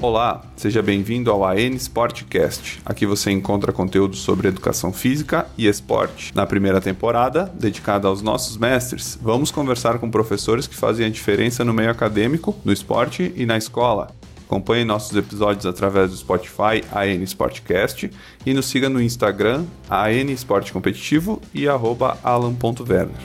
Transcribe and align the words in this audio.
Olá, 0.00 0.42
seja 0.54 0.80
bem-vindo 0.80 1.28
ao 1.28 1.44
AN 1.44 1.74
Sportcast. 1.74 2.80
Aqui 2.86 3.04
você 3.04 3.32
encontra 3.32 3.72
conteúdo 3.72 4.14
sobre 4.14 4.46
educação 4.46 4.92
física 4.92 5.48
e 5.58 5.66
esporte. 5.66 6.32
Na 6.36 6.46
primeira 6.46 6.80
temporada, 6.80 7.52
dedicada 7.58 8.06
aos 8.06 8.22
nossos 8.22 8.56
mestres, 8.56 9.18
vamos 9.20 9.50
conversar 9.50 9.98
com 9.98 10.08
professores 10.08 10.68
que 10.68 10.76
fazem 10.76 11.04
a 11.04 11.10
diferença 11.10 11.64
no 11.64 11.74
meio 11.74 11.90
acadêmico, 11.90 12.54
no 12.64 12.72
esporte 12.72 13.32
e 13.34 13.44
na 13.44 13.58
escola. 13.58 14.12
Acompanhe 14.46 14.84
nossos 14.84 15.16
episódios 15.16 15.66
através 15.66 16.12
do 16.12 16.16
Spotify 16.16 16.80
AN 16.92 17.24
Sportcast 17.24 18.08
e 18.46 18.54
nos 18.54 18.66
siga 18.66 18.88
no 18.88 19.02
Instagram 19.02 19.64
AN 19.90 20.30
Esporte 20.30 20.72
Competitivo 20.72 21.42
e 21.52 21.66
alan.werner. 21.66 23.16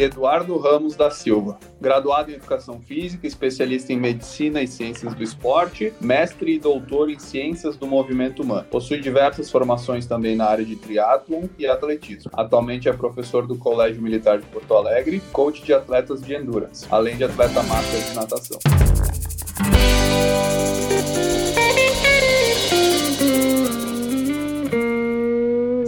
Eduardo 0.00 0.56
Ramos 0.56 0.96
da 0.96 1.10
Silva, 1.10 1.58
graduado 1.78 2.30
em 2.30 2.34
Educação 2.34 2.80
Física, 2.80 3.26
especialista 3.26 3.92
em 3.92 3.98
Medicina 3.98 4.62
e 4.62 4.66
Ciências 4.66 5.14
do 5.14 5.22
Esporte, 5.22 5.92
mestre 6.00 6.54
e 6.54 6.58
doutor 6.58 7.10
em 7.10 7.18
Ciências 7.18 7.76
do 7.76 7.86
Movimento 7.86 8.42
Humano. 8.42 8.66
Possui 8.70 8.98
diversas 8.98 9.50
formações 9.50 10.06
também 10.06 10.34
na 10.34 10.46
área 10.46 10.64
de 10.64 10.74
triatlon 10.74 11.44
e 11.58 11.66
atletismo. 11.66 12.30
Atualmente 12.32 12.88
é 12.88 12.92
professor 12.94 13.46
do 13.46 13.58
Colégio 13.58 14.00
Militar 14.00 14.38
de 14.38 14.46
Porto 14.46 14.74
Alegre, 14.74 15.20
coach 15.32 15.62
de 15.62 15.74
atletas 15.74 16.22
de 16.22 16.34
endurance, 16.34 16.86
além 16.90 17.18
de 17.18 17.24
atleta 17.24 17.62
master 17.62 18.00
de 18.02 18.14
natação. 18.14 18.58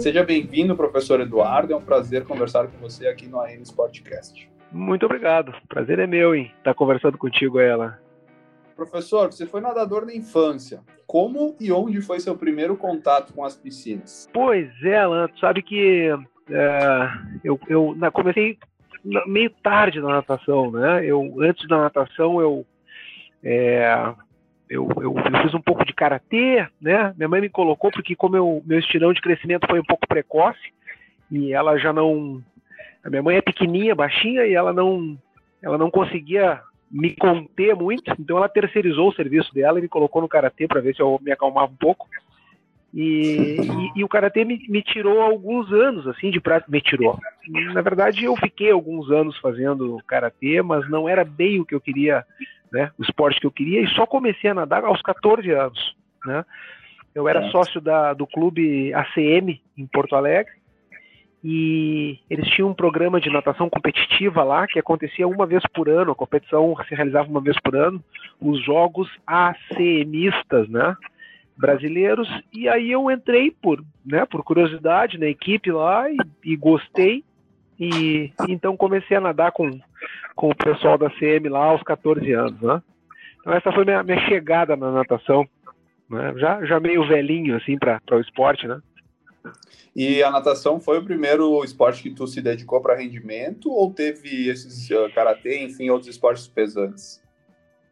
Seja 0.03 0.21
bem-vindo, 0.21 0.75
professor 0.75 1.21
Eduardo. 1.21 1.71
É 1.71 1.77
um 1.77 1.81
prazer 1.81 2.25
conversar 2.25 2.67
com 2.67 2.77
você 2.77 3.07
aqui 3.07 3.25
no 3.25 3.39
AN 3.39 3.61
Sportcast. 3.61 4.51
Muito 4.69 5.05
obrigado. 5.05 5.53
Prazer 5.69 5.97
é 5.97 6.05
meu 6.05 6.35
em 6.35 6.51
estar 6.57 6.73
conversando 6.73 7.17
contigo, 7.17 7.57
ela. 7.57 7.97
Professor, 8.75 9.31
você 9.31 9.45
foi 9.45 9.61
nadador 9.61 10.05
na 10.05 10.13
infância. 10.13 10.81
Como 11.07 11.55
e 11.57 11.71
onde 11.71 12.01
foi 12.01 12.19
seu 12.19 12.35
primeiro 12.35 12.75
contato 12.75 13.31
com 13.31 13.45
as 13.45 13.55
piscinas? 13.55 14.27
Pois 14.33 14.69
é, 14.83 14.97
Alan, 14.97 15.29
tu 15.29 15.39
sabe 15.39 15.63
que 15.63 16.09
é, 16.49 17.09
eu, 17.41 17.57
eu 17.69 17.95
comecei 18.11 18.57
meio 19.25 19.51
tarde 19.63 20.01
na 20.01 20.15
natação, 20.15 20.69
né? 20.69 21.05
Eu 21.05 21.33
antes 21.39 21.65
da 21.69 21.77
natação 21.77 22.41
eu 22.41 22.65
é, 23.41 24.13
eu, 24.73 24.89
eu, 24.97 25.03
eu, 25.03 25.41
fiz 25.43 25.53
um 25.53 25.61
pouco 25.61 25.85
de 25.85 25.93
karatê, 25.93 26.67
né? 26.81 27.13
Minha 27.15 27.29
mãe 27.29 27.41
me 27.41 27.49
colocou 27.49 27.91
porque 27.91 28.15
como 28.15 28.35
eu, 28.35 28.63
meu 28.65 28.79
estirão 28.79 29.13
de 29.13 29.21
crescimento 29.21 29.67
foi 29.69 29.79
um 29.79 29.83
pouco 29.83 30.07
precoce 30.07 30.73
e 31.31 31.53
ela 31.53 31.77
já 31.77 31.93
não, 31.93 32.41
a 33.03 33.09
minha 33.09 33.21
mãe 33.21 33.37
é 33.37 33.41
pequenininha, 33.41 33.93
baixinha 33.93 34.45
e 34.45 34.53
ela 34.53 34.73
não, 34.73 35.15
ela 35.61 35.77
não 35.77 35.91
conseguia 35.91 36.59
me 36.89 37.15
conter 37.15 37.75
muito, 37.75 38.13
então 38.19 38.37
ela 38.37 38.49
terceirizou 38.49 39.09
o 39.09 39.13
serviço 39.13 39.53
dela 39.53 39.77
e 39.77 39.83
me 39.83 39.87
colocou 39.87 40.21
no 40.21 40.27
karatê 40.27 40.67
para 40.67 40.81
ver 40.81 40.95
se 40.95 41.01
eu 41.01 41.19
me 41.21 41.31
acalmava 41.31 41.71
um 41.71 41.75
pouco. 41.75 42.07
E, 42.93 43.57
e, 43.59 43.99
e 43.99 44.03
o 44.03 44.07
karatê 44.07 44.45
me, 44.45 44.63
me, 44.69 44.83
tirou 44.83 45.19
alguns 45.19 45.71
anos 45.71 46.07
assim 46.07 46.29
de 46.29 46.39
prática, 46.39 46.71
me 46.71 46.79
tirou. 46.79 47.17
Na 47.73 47.81
verdade, 47.81 48.23
eu 48.23 48.35
fiquei 48.35 48.69
alguns 48.69 49.09
anos 49.09 49.35
fazendo 49.39 49.99
karatê, 50.07 50.61
mas 50.61 50.87
não 50.89 51.09
era 51.09 51.25
bem 51.25 51.59
o 51.59 51.65
que 51.65 51.73
eu 51.73 51.81
queria 51.81 52.23
né, 52.73 52.91
o 52.97 53.03
esporte 53.03 53.39
que 53.39 53.45
eu 53.45 53.51
queria, 53.51 53.81
e 53.81 53.87
só 53.89 54.05
comecei 54.05 54.49
a 54.49 54.53
nadar 54.55 54.83
aos 54.83 55.01
14 55.03 55.49
anos. 55.51 55.95
Né? 56.25 56.43
Eu 57.13 57.29
era 57.29 57.49
sócio 57.51 57.79
da, 57.79 58.13
do 58.13 58.25
clube 58.25 58.91
ACM 58.93 59.61
em 59.77 59.85
Porto 59.85 60.15
Alegre, 60.15 60.51
e 61.43 62.19
eles 62.29 62.47
tinham 62.49 62.69
um 62.69 62.73
programa 62.73 63.19
de 63.19 63.29
natação 63.29 63.69
competitiva 63.69 64.43
lá 64.43 64.65
que 64.65 64.79
acontecia 64.79 65.27
uma 65.27 65.45
vez 65.45 65.61
por 65.73 65.89
ano, 65.89 66.13
a 66.13 66.15
competição 66.15 66.73
se 66.87 66.95
realizava 66.95 67.29
uma 67.29 67.41
vez 67.41 67.59
por 67.61 67.75
ano, 67.75 68.01
os 68.39 68.63
jogos 68.63 69.09
ACMistas, 69.27 70.69
né, 70.69 70.95
brasileiros, 71.57 72.29
e 72.51 72.67
aí 72.69 72.89
eu 72.91 73.11
entrei 73.11 73.51
por, 73.51 73.83
né, 74.05 74.25
por 74.25 74.41
curiosidade 74.43 75.19
na 75.19 75.27
equipe 75.27 75.69
lá 75.69 76.09
e, 76.09 76.17
e 76.45 76.55
gostei, 76.55 77.23
e 77.79 78.31
então 78.47 78.77
comecei 78.77 79.17
a 79.17 79.21
nadar 79.21 79.51
com, 79.51 79.69
com 80.35 80.49
o 80.49 80.55
pessoal 80.55 80.97
da 80.97 81.09
CM 81.09 81.49
lá 81.49 81.65
aos 81.65 81.83
14 81.83 82.31
anos, 82.31 82.61
né? 82.61 82.81
Então 83.39 83.53
essa 83.53 83.71
foi 83.71 83.83
minha, 83.83 84.03
minha 84.03 84.19
chegada 84.27 84.75
na 84.75 84.91
natação, 84.91 85.47
né? 86.09 86.33
já, 86.37 86.63
já 86.65 86.79
meio 86.79 87.05
velhinho 87.07 87.55
assim 87.57 87.77
para 87.77 87.99
o 88.11 88.19
esporte, 88.19 88.67
né? 88.67 88.79
E 89.95 90.23
a 90.23 90.31
natação 90.31 90.79
foi 90.79 90.97
o 90.97 91.03
primeiro 91.03 91.63
esporte 91.63 92.01
que 92.01 92.09
tu 92.09 92.25
se 92.25 92.41
dedicou 92.41 92.81
para 92.81 92.95
rendimento 92.95 93.71
ou 93.71 93.93
teve 93.93 94.47
esses 94.49 94.89
uh, 94.89 95.11
karatê, 95.13 95.63
enfim, 95.63 95.89
outros 95.89 96.09
esportes 96.09 96.47
pesantes? 96.47 97.21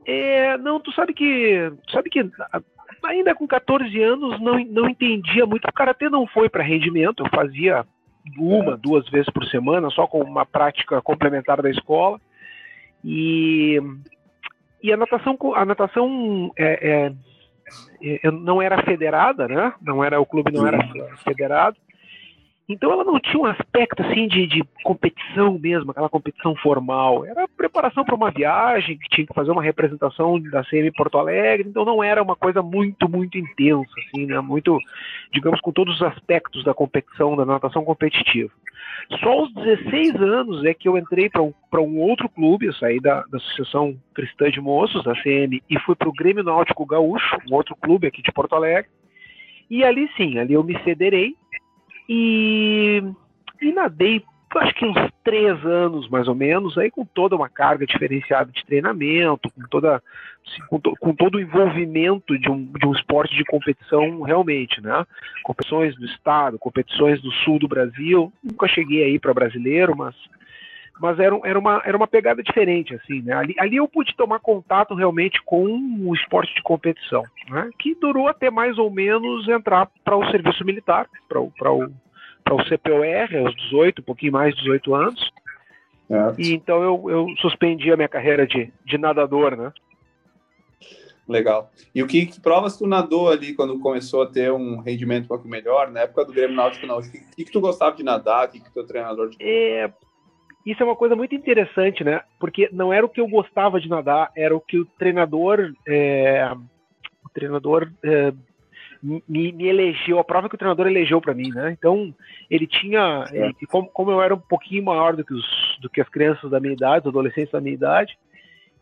É, 0.06 0.58
não, 0.58 0.80
tu 0.80 0.92
sabe 0.94 1.14
que, 1.14 1.72
tu 1.86 1.92
sabe 1.92 2.10
que 2.10 2.28
ainda 3.04 3.36
com 3.36 3.48
14 3.48 4.02
anos 4.02 4.40
não, 4.42 4.58
não 4.66 4.90
entendia 4.90 5.46
muito. 5.46 5.68
O 5.68 5.74
karatê 5.74 6.10
não 6.10 6.26
foi 6.26 6.50
para 6.50 6.64
rendimento, 6.64 7.24
eu 7.24 7.30
fazia 7.30 7.86
uma, 8.38 8.78
duas 8.78 9.08
vezes 9.10 9.30
por 9.32 9.46
semana, 9.46 9.90
só 9.90 10.08
com 10.08 10.22
uma 10.22 10.46
prática 10.46 11.02
complementar 11.02 11.62
da 11.62 11.70
escola. 11.70 12.20
E, 13.04 13.80
e 14.82 14.94
a 14.94 14.98
natação, 14.98 15.38
a 15.56 15.66
natação 15.66 16.52
é, 16.58 17.14
é, 18.02 18.20
é, 18.24 18.32
não 18.32 18.62
era 18.62 18.84
federada, 18.84 19.48
né? 19.48 19.74
Não 19.82 20.04
era 20.04 20.20
o 20.20 20.26
clube 20.26 20.52
não 20.52 20.68
era 20.68 20.80
federado. 21.24 21.78
Então 22.72 22.92
ela 22.92 23.04
não 23.04 23.20
tinha 23.20 23.40
um 23.40 23.46
aspecto 23.46 24.02
assim 24.02 24.28
de, 24.28 24.48
de 24.48 24.64
competição 24.84 25.60
mesmo, 25.60 25.92
aquela 25.92 26.10
competição 26.10 26.56
formal. 26.56 27.26
Era 27.26 27.48
preparação 27.48 28.04
para 28.04 28.16
uma 28.16 28.32
viagem, 28.32 28.98
que 28.98 29.10
tinha 29.10 29.28
que 29.28 29.34
fazer 29.34 29.52
uma 29.52 29.62
representação 29.62 30.40
da 30.40 30.64
CM 30.64 30.92
Porto 30.92 31.18
Alegre, 31.18 31.68
então 31.70 31.84
não 31.84 32.04
era 32.04 32.22
uma 32.22 32.36
coisa 32.36 32.62
muito, 32.62 33.10
muito 33.10 33.38
intensa, 33.38 33.92
assim, 34.00 34.26
né? 34.26 34.40
Muito, 34.40 34.78
digamos, 35.34 35.60
com 35.62 35.72
todos 35.72 35.96
os 35.96 36.02
aspectos 36.02 36.64
da 36.64 36.74
competição, 36.74 37.36
da 37.36 37.46
natação 37.46 37.84
competitiva. 37.84 38.52
Só 39.20 39.30
aos 39.30 39.54
16 39.54 40.16
anos 40.16 40.64
é 40.64 40.74
que 40.74 40.88
eu 40.88 40.98
entrei 40.98 41.30
para 41.30 41.42
um, 41.42 41.54
um 41.74 42.00
outro 42.00 42.30
clube, 42.30 42.68
eu 42.68 42.74
saí 42.74 43.00
da, 43.00 43.24
da 43.24 43.38
Associação 43.38 43.96
Cristã 44.14 44.50
de 44.50 44.62
Moços, 44.62 45.04
da 45.04 45.14
CM, 45.22 45.62
e 45.70 45.80
fui 45.80 45.96
para 45.96 46.10
o 46.10 46.14
Grêmio 46.14 46.44
Náutico 46.44 46.86
Gaúcho, 46.86 47.38
um 47.50 47.56
outro 47.56 47.76
clube 47.76 48.08
aqui 48.08 48.22
de 48.22 48.32
Porto 48.32 48.56
Alegre. 48.56 48.90
E 49.70 49.84
ali 49.84 50.10
sim, 50.18 50.38
ali 50.38 50.54
eu 50.54 50.64
me 50.64 50.78
federei 50.80 51.36
e, 52.08 53.04
e 53.62 53.72
nadei, 53.72 54.24
acho 54.56 54.74
que 54.76 54.86
uns 54.86 54.98
três 55.24 55.66
anos 55.66 56.10
mais 56.10 56.28
ou 56.28 56.36
menos, 56.36 56.78
aí 56.78 56.92
com 56.92 57.06
toda 57.06 57.36
uma 57.36 57.50
carga 57.50 57.86
diferenciada 57.86 58.52
de 58.52 58.66
treinamento, 58.66 59.50
com, 59.52 59.62
toda, 59.70 60.02
com, 60.70 60.80
to, 60.80 60.94
com 61.00 61.14
todo 61.14 61.36
o 61.36 61.40
envolvimento 61.40 62.38
de 62.38 62.50
um, 62.50 62.66
de 62.66 62.86
um 62.86 62.94
esporte 62.94 63.36
de 63.36 63.46
competição 63.46 64.22
realmente, 64.22 64.82
né? 64.82 65.06
Competições 65.44 65.96
do 65.96 66.06
estado, 66.06 66.60
competições 66.60 67.22
do 67.22 67.32
sul 67.32 67.60
do 67.60 67.68
Brasil. 67.68 68.32
Nunca 68.44 68.68
cheguei 68.68 69.04
aí 69.04 69.20
para 69.20 69.34
brasileiro, 69.34 69.96
mas 69.96 70.16
mas 71.02 71.20
era, 71.20 71.36
era, 71.44 71.58
uma, 71.58 71.82
era 71.84 71.98
uma 71.98 72.06
pegada 72.06 72.44
diferente, 72.44 72.94
assim, 72.94 73.24
né? 73.24 73.34
Ali, 73.34 73.56
ali 73.58 73.78
eu 73.78 73.88
pude 73.88 74.16
tomar 74.16 74.40
contato 74.40 74.94
realmente 74.94 75.42
com 75.44 75.66
o 76.06 76.14
esporte 76.14 76.54
de 76.54 76.62
competição, 76.62 77.24
né? 77.50 77.72
Que 77.80 77.96
durou 77.96 78.28
até 78.28 78.52
mais 78.52 78.78
ou 78.78 78.92
menos 78.92 79.48
entrar 79.50 79.90
para 80.06 80.16
o 80.16 80.30
serviço 80.30 80.64
militar, 80.64 81.08
para 81.28 81.42
o, 81.42 81.52
o, 81.60 82.56
o 82.56 82.64
CPOR, 82.66 83.36
aos 83.44 83.56
18, 83.56 84.02
um 84.02 84.06
pouquinho 84.06 84.34
mais 84.34 84.54
de 84.54 84.62
18 84.62 84.94
anos. 84.94 85.32
É. 86.08 86.36
E 86.38 86.54
então 86.54 86.84
eu, 86.84 87.10
eu 87.10 87.28
suspendi 87.40 87.92
a 87.92 87.98
minha 87.98 88.10
carreira 88.10 88.46
de, 88.46 88.72
de 88.86 88.98
nadador, 89.00 89.56
né? 89.58 89.74
Legal. 91.28 91.72
E 91.96 92.04
o 92.04 92.08
que, 92.08 92.28
que, 92.28 92.40
provas 92.40 92.78
tu 92.78 92.86
nadou 92.86 93.30
ali 93.30 93.54
quando 93.54 93.80
começou 93.80 94.22
a 94.22 94.28
ter 94.28 94.52
um 94.52 94.82
rendimento 94.82 95.26
um 95.26 95.30
pouco 95.30 95.48
melhor? 95.48 95.90
Na 95.90 96.02
época 96.02 96.26
do 96.26 96.34
Grêmio 96.34 96.56
Náutico, 96.56 96.86
não. 96.86 97.00
O 97.00 97.02
que, 97.02 97.20
que, 97.36 97.46
que 97.46 97.52
tu 97.52 97.62
gostava 97.62 97.96
de 97.96 98.04
nadar? 98.04 98.48
O 98.48 98.52
que, 98.52 98.60
que 98.60 98.72
teu 98.72 98.86
treinador... 98.86 99.30
De... 99.30 99.38
É, 99.40 99.92
isso 100.66 100.82
é 100.82 100.86
uma 100.86 100.96
coisa 100.96 101.16
muito 101.16 101.34
interessante, 101.34 102.04
né? 102.04 102.22
Porque 102.40 102.70
não 102.72 102.94
era 102.94 103.06
o 103.06 103.10
que 103.10 103.20
eu 103.20 103.28
gostava 103.28 103.80
de 103.80 103.90
nadar, 103.90 104.32
era 104.36 104.56
o 104.56 104.62
que 104.62 104.78
o 104.78 104.86
treinador, 104.86 105.74
é, 105.88 106.52
o 107.24 107.30
treinador 107.34 107.92
é, 108.04 108.32
me, 109.02 109.52
me, 109.52 109.68
elegeu, 109.68 110.20
a 110.20 110.24
prova 110.24 110.48
que 110.48 110.56
o 110.56 110.58
treinador 110.58 110.88
elegeu 110.88 111.20
para 111.20 111.34
mim, 111.34 111.50
né? 111.50 111.72
Então 111.72 112.14
ele 112.50 112.68
tinha, 112.68 113.26
é. 113.32 113.46
ele, 113.46 113.56
como, 113.68 113.88
como, 113.88 114.12
eu 114.12 114.22
era 114.22 114.36
um 114.36 114.40
pouquinho 114.40 114.84
maior 114.84 115.16
do 115.16 115.26
que, 115.26 115.34
os, 115.34 115.78
do 115.82 115.90
que 115.90 116.02
as 116.02 116.10
crianças 116.10 116.50
da 116.52 116.60
minha 116.60 116.74
idade, 116.74 117.08
os 117.08 117.12
adolescentes 117.12 117.52
da 117.52 117.62
minha 117.62 117.74
idade, 117.74 118.18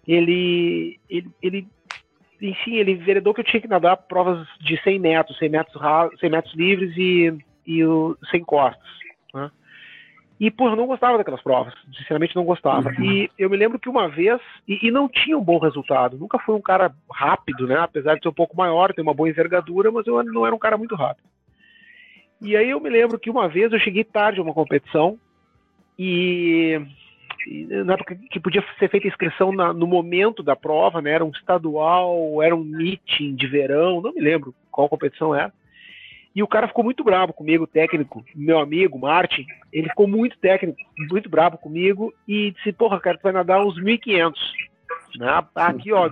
ele, 0.06 1.00
ele, 1.10 1.30
ele 1.42 1.68
enfim, 2.42 2.76
ele 2.76 2.96
veredou 2.96 3.34
que 3.34 3.42
eu 3.42 3.46
tinha 3.46 3.62
que 3.62 3.68
nadar 3.68 3.96
provas 3.96 4.48
de 4.60 4.82
100 4.82 5.00
metros, 5.00 5.38
100 5.38 5.50
metros, 5.50 5.82
100 6.20 6.30
metros 6.30 6.54
livres 6.56 6.96
e, 6.98 7.34
e 7.66 7.86
o, 7.86 8.18
sem 8.30 8.44
costas. 8.44 9.00
E, 10.40 10.50
pô, 10.50 10.70
eu 10.70 10.76
não 10.76 10.88
gostava 10.88 11.18
daquelas 11.18 11.42
provas. 11.42 11.74
Sinceramente, 11.98 12.36
não 12.36 12.46
gostava. 12.46 12.90
Uhum. 12.90 13.04
E 13.04 13.32
eu 13.38 13.50
me 13.50 13.58
lembro 13.58 13.78
que 13.78 13.90
uma 13.90 14.08
vez, 14.08 14.40
e, 14.66 14.88
e, 14.88 14.90
não 14.90 15.10
tinha 15.10 15.38
um 15.38 15.44
bom 15.44 15.60
resultado. 15.60 16.18
Nunca 16.18 16.40
fui 16.40 16.56
um 16.56 16.62
cara 16.62 16.94
rápido, 17.12 17.68
né? 17.68 17.78
Apesar 17.78 18.16
de 18.16 18.22
ser 18.22 18.30
um 18.30 18.34
pouco 18.34 18.56
maior, 18.56 18.94
ter 18.94 19.02
uma 19.02 19.14
boa 19.14 19.28
envergadura, 19.28 19.92
mas 19.92 20.08
eu 20.08 20.24
não 20.24 20.46
era 20.46 20.56
um 20.56 20.60
cara 20.60 20.78
muito 20.78 20.96
rápido. 20.96 21.28
E 22.42 22.56
aí 22.56 22.70
eu 22.70 22.80
me 22.80 22.90
lembro 22.90 23.20
que 23.20 23.30
uma 23.30 23.50
vez 23.50 23.74
eu 23.74 23.80
cheguei 23.80 24.06
tarde 24.06 24.40
a 24.40 24.44
uma 24.44 24.54
competição 24.54 25.20
e, 25.98 26.80
e 27.46 27.66
na 27.84 27.96
época 27.96 28.16
que 28.32 28.40
podia 28.40 28.64
ser 28.80 28.90
feita 28.90 29.10
inscrição 29.10 29.52
na, 29.52 29.74
no 29.74 29.86
momento 29.86 30.42
da 30.42 30.56
prova, 30.56 31.02
né? 31.02 31.12
Era 31.12 31.26
um 31.26 31.32
estadual, 31.32 32.42
era 32.42 32.56
um 32.56 32.64
meeting 32.64 33.36
de 33.36 33.46
verão, 33.46 34.00
não 34.00 34.14
me 34.14 34.22
lembro 34.22 34.56
qual 34.72 34.88
competição 34.88 35.36
era. 35.36 35.52
E 36.36 36.44
o 36.44 36.48
cara 36.48 36.68
ficou 36.68 36.84
muito 36.84 37.04
bravo 37.04 37.34
comigo, 37.34 37.66
técnico, 37.66 38.24
meu 38.36 38.60
amigo, 38.60 39.00
Martin. 39.00 39.46
Ele 39.74 39.90
ficou 39.90 40.08
muito 40.08 40.38
técnico, 40.38 40.80
muito 41.10 41.30
bravo 41.30 41.58
comigo 41.58 42.14
e 42.28 42.52
disse: 42.52 42.72
Porra, 42.72 43.00
cara, 43.00 43.18
tu 43.18 43.24
vai 43.24 43.32
nadar 43.32 43.66
uns 43.66 43.80
1.500. 43.80 44.34
Né? 45.18 45.44
Aqui, 45.56 45.92
ó, 45.92 46.10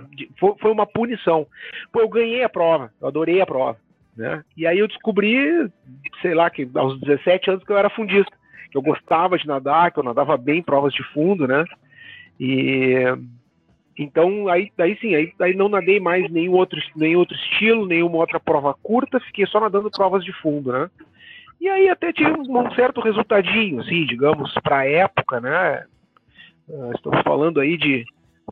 foi 0.60 0.70
uma 0.70 0.86
punição. 0.86 1.46
Pô, 1.92 2.00
eu 2.00 2.08
ganhei 2.08 2.42
a 2.42 2.48
prova, 2.48 2.92
eu 3.00 3.08
adorei 3.08 3.40
a 3.40 3.46
prova. 3.46 3.78
Né? 4.16 4.42
E 4.56 4.66
aí 4.66 4.78
eu 4.78 4.88
descobri, 4.88 5.70
sei 6.20 6.34
lá, 6.34 6.50
que 6.50 6.68
aos 6.74 6.98
17 7.00 7.50
anos 7.50 7.64
que 7.64 7.70
eu 7.70 7.78
era 7.78 7.88
fundista, 7.88 8.36
que 8.70 8.76
eu 8.76 8.82
gostava 8.82 9.38
de 9.38 9.46
nadar, 9.46 9.92
que 9.92 10.00
eu 10.00 10.04
nadava 10.04 10.36
bem 10.36 10.58
em 10.58 10.62
provas 10.62 10.92
de 10.92 11.02
fundo, 11.12 11.46
né? 11.46 11.64
E 12.38 13.04
então 13.98 14.48
aí, 14.48 14.70
aí 14.78 14.96
sim, 14.98 15.14
aí, 15.14 15.32
aí 15.40 15.54
não 15.54 15.68
nadei 15.68 15.98
mais 15.98 16.30
nenhum 16.30 16.52
outro, 16.52 16.80
nenhum 16.94 17.18
outro 17.18 17.36
estilo, 17.36 17.86
nenhuma 17.86 18.18
outra 18.18 18.38
prova 18.38 18.74
curta, 18.82 19.20
fiquei 19.20 19.46
só 19.46 19.60
nadando 19.60 19.90
provas 19.90 20.24
de 20.24 20.32
fundo, 20.32 20.72
né? 20.72 20.90
E 21.60 21.68
aí 21.68 21.88
até 21.88 22.12
tive 22.12 22.30
um 22.30 22.70
certo 22.74 23.00
resultadinho, 23.00 23.80
assim, 23.80 24.06
digamos, 24.06 24.54
para 24.62 24.78
a 24.78 24.88
época, 24.88 25.40
né? 25.40 25.84
Uh, 26.68 26.92
estamos 26.94 27.20
falando 27.22 27.60
aí 27.60 27.76
de 27.76 28.04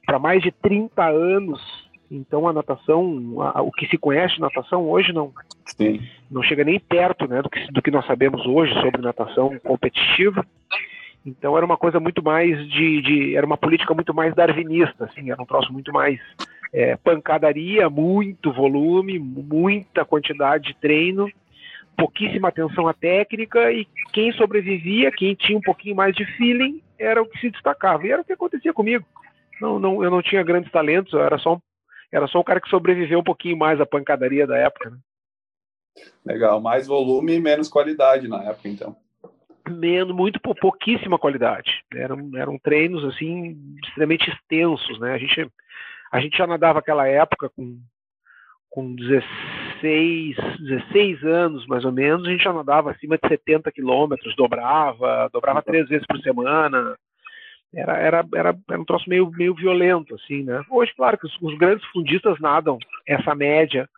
para 0.04 0.18
mais 0.18 0.42
de 0.42 0.50
30 0.50 1.04
anos 1.04 1.86
então 2.10 2.46
a 2.46 2.52
natação, 2.52 3.40
a, 3.42 3.62
o 3.62 3.72
que 3.72 3.86
se 3.86 3.98
conhece 3.98 4.34
de 4.34 4.40
natação 4.40 4.88
hoje 4.88 5.12
não, 5.12 5.32
Sim. 5.64 6.00
não 6.30 6.42
chega 6.42 6.64
nem 6.64 6.78
perto 6.78 7.26
né, 7.26 7.42
do, 7.42 7.50
que, 7.50 7.72
do 7.72 7.82
que 7.82 7.90
nós 7.90 8.06
sabemos 8.06 8.46
hoje 8.46 8.72
sobre 8.80 9.02
natação 9.02 9.58
competitiva. 9.60 10.46
Então 11.26 11.56
era 11.56 11.66
uma 11.66 11.76
coisa 11.76 11.98
muito 11.98 12.22
mais 12.22 12.56
de, 12.68 13.02
de, 13.02 13.36
era 13.36 13.44
uma 13.44 13.56
política 13.56 13.92
muito 13.92 14.14
mais 14.14 14.32
darwinista, 14.34 15.06
assim, 15.06 15.30
era 15.30 15.42
um 15.42 15.44
troço 15.44 15.72
muito 15.72 15.92
mais 15.92 16.20
é, 16.72 16.96
pancadaria, 16.96 17.90
muito 17.90 18.52
volume, 18.52 19.18
muita 19.18 20.04
quantidade 20.04 20.68
de 20.68 20.74
treino, 20.76 21.28
pouquíssima 21.96 22.48
atenção 22.48 22.86
à 22.86 22.94
técnica 22.94 23.72
e 23.72 23.86
quem 24.12 24.30
sobrevivia, 24.32 25.10
quem 25.10 25.34
tinha 25.34 25.58
um 25.58 25.62
pouquinho 25.62 25.96
mais 25.96 26.14
de 26.14 26.24
feeling, 26.36 26.80
era 26.96 27.20
o 27.20 27.26
que 27.26 27.40
se 27.40 27.50
destacava. 27.50 28.06
E 28.06 28.12
era 28.12 28.22
o 28.22 28.24
que 28.24 28.32
acontecia 28.32 28.72
comigo. 28.72 29.04
Não, 29.60 29.78
não, 29.78 30.04
eu 30.04 30.10
não 30.10 30.22
tinha 30.22 30.42
grandes 30.44 30.70
talentos, 30.70 31.12
eu 31.12 31.20
era 31.20 31.38
só 31.38 31.54
um 31.54 31.60
era 32.12 32.28
só 32.28 32.38
o 32.38 32.44
cara 32.44 32.60
que 32.60 32.68
sobreviveu 32.70 33.18
um 33.18 33.24
pouquinho 33.24 33.56
mais 33.56 33.80
à 33.80 33.84
pancadaria 33.84 34.46
da 34.46 34.56
época. 34.56 34.90
Né? 34.90 34.96
Legal, 36.24 36.60
mais 36.60 36.86
volume 36.86 37.34
e 37.34 37.40
menos 37.40 37.68
qualidade 37.68 38.28
na 38.28 38.44
época, 38.44 38.68
então. 38.68 38.96
Menos, 39.68 40.14
muito 40.14 40.40
pouquíssima 40.40 41.18
qualidade. 41.18 41.82
Eram, 41.94 42.30
eram 42.36 42.58
treinos 42.58 43.04
assim 43.04 43.56
extremamente 43.84 44.30
extensos, 44.30 44.98
né? 45.00 45.14
A 45.14 45.18
gente, 45.18 45.50
a 46.12 46.20
gente 46.20 46.36
já 46.36 46.46
nadava 46.46 46.78
aquela 46.78 47.06
época 47.08 47.50
com, 47.50 47.78
com 48.70 48.94
16, 48.94 50.36
16 50.60 51.24
anos 51.24 51.66
mais 51.66 51.84
ou 51.84 51.92
menos, 51.92 52.26
a 52.26 52.30
gente 52.30 52.44
já 52.44 52.52
nadava 52.52 52.90
acima 52.90 53.18
de 53.18 53.28
70 53.28 53.72
quilômetros, 53.72 54.36
dobrava, 54.36 55.28
dobrava 55.32 55.62
três 55.62 55.88
vezes 55.88 56.06
por 56.06 56.18
semana, 56.20 56.96
era, 57.74 57.96
era, 57.98 58.26
era, 58.34 58.58
era 58.68 58.80
um 58.80 58.84
troço 58.84 59.08
meio, 59.08 59.30
meio 59.30 59.54
violento, 59.54 60.14
assim, 60.14 60.42
né? 60.42 60.64
Hoje, 60.70 60.92
claro 60.96 61.18
que 61.18 61.26
os, 61.26 61.36
os 61.42 61.58
grandes 61.58 61.84
fundistas 61.86 62.38
nadam 62.40 62.78
essa 63.06 63.34
média, 63.34 63.88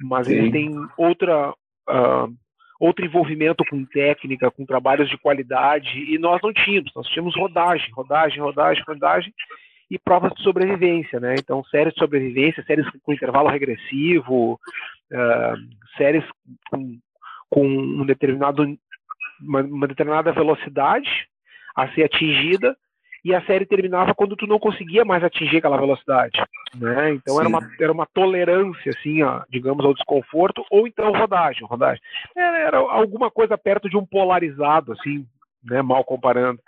mas 0.00 0.26
Sim. 0.26 0.34
eles 0.34 0.52
têm 0.52 0.70
outra, 0.96 1.50
uh, 1.50 2.34
outro 2.80 3.04
envolvimento 3.04 3.62
com 3.68 3.84
técnica, 3.84 4.50
com 4.50 4.64
trabalhos 4.64 5.08
de 5.10 5.18
qualidade, 5.18 5.98
e 5.98 6.18
nós 6.18 6.40
não 6.42 6.52
tínhamos. 6.52 6.90
Nós 6.96 7.06
tínhamos 7.08 7.36
rodagem, 7.36 7.92
rodagem, 7.92 8.40
rodagem, 8.40 8.82
rodagem, 8.84 9.34
e 9.90 9.98
provas 9.98 10.32
de 10.32 10.42
sobrevivência, 10.42 11.20
né? 11.20 11.34
Então, 11.38 11.62
séries 11.64 11.92
de 11.92 11.98
sobrevivência, 11.98 12.64
séries 12.64 12.86
com 13.02 13.12
intervalo 13.12 13.48
regressivo, 13.48 14.54
uh, 14.54 15.96
séries 15.98 16.24
com, 16.70 16.98
com 17.50 17.66
um 17.66 18.06
determinado, 18.06 18.62
uma, 19.40 19.60
uma 19.62 19.88
determinada 19.88 20.32
velocidade 20.32 21.26
a 21.76 21.88
ser 21.88 22.04
atingida, 22.04 22.76
e 23.24 23.34
a 23.34 23.44
série 23.44 23.66
terminava 23.66 24.14
quando 24.14 24.36
tu 24.36 24.46
não 24.46 24.58
conseguia 24.58 25.04
mais 25.04 25.22
atingir 25.22 25.58
aquela 25.58 25.78
velocidade, 25.78 26.38
né? 26.74 27.14
Então 27.14 27.38
era 27.38 27.48
uma, 27.48 27.70
era 27.80 27.92
uma 27.92 28.06
tolerância, 28.06 28.92
assim, 28.96 29.22
ó, 29.22 29.42
digamos, 29.48 29.84
ao 29.84 29.94
desconforto, 29.94 30.64
ou 30.70 30.86
então 30.86 31.12
rodagem, 31.12 31.66
rodagem. 31.66 32.02
Era, 32.36 32.58
era 32.58 32.78
alguma 32.78 33.30
coisa 33.30 33.58
perto 33.58 33.88
de 33.88 33.96
um 33.96 34.06
polarizado, 34.06 34.92
assim, 34.92 35.26
né? 35.62 35.82
Mal 35.82 36.04
comparando. 36.04 36.60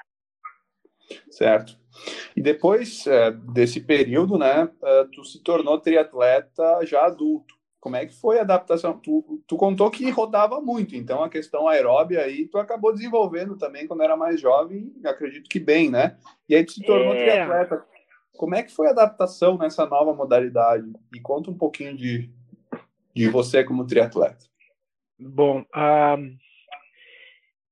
Certo. 1.31 1.76
E 2.34 2.40
depois 2.40 3.06
é, 3.06 3.31
desse 3.31 3.81
período, 3.81 4.38
né, 4.38 4.69
é, 4.82 5.05
tu 5.12 5.25
se 5.25 5.43
tornou 5.43 5.78
triatleta 5.78 6.84
já 6.87 7.06
adulto. 7.06 7.55
Como 7.82 7.96
é 7.96 8.06
que 8.06 8.14
foi 8.14 8.38
a 8.38 8.43
adaptação? 8.43 8.96
Tu, 8.96 9.43
tu 9.44 9.56
contou 9.56 9.90
que 9.90 10.08
rodava 10.08 10.61
muito, 10.61 10.94
então 10.94 11.25
a 11.25 11.29
questão 11.29 11.67
aeróbia 11.67 12.20
aí 12.20 12.46
tu 12.46 12.56
acabou 12.56 12.93
desenvolvendo 12.93 13.58
também 13.58 13.88
quando 13.88 14.05
era 14.05 14.17
mais 14.17 14.40
jovem, 14.40 14.93
acredito 15.05 15.50
que 15.50 15.58
bem, 15.58 15.90
né? 15.90 16.17
E 16.49 16.55
aí 16.55 16.64
tu 16.64 16.75
se 16.75 16.84
tornou 16.84 17.12
é. 17.12 17.25
triatleta. 17.25 17.84
Como 18.37 18.55
é 18.55 18.62
que 18.62 18.73
foi 18.73 18.87
a 18.87 18.93
adaptação 18.93 19.58
nessa 19.58 19.84
nova 19.84 20.14
modalidade? 20.14 20.93
E 21.12 21.19
conta 21.19 21.50
um 21.50 21.58
pouquinho 21.58 21.96
de, 21.96 22.31
de 23.12 23.29
você 23.29 23.64
como 23.64 23.84
triatleta. 23.84 24.46
Bom, 25.19 25.62
uh, 25.62 26.38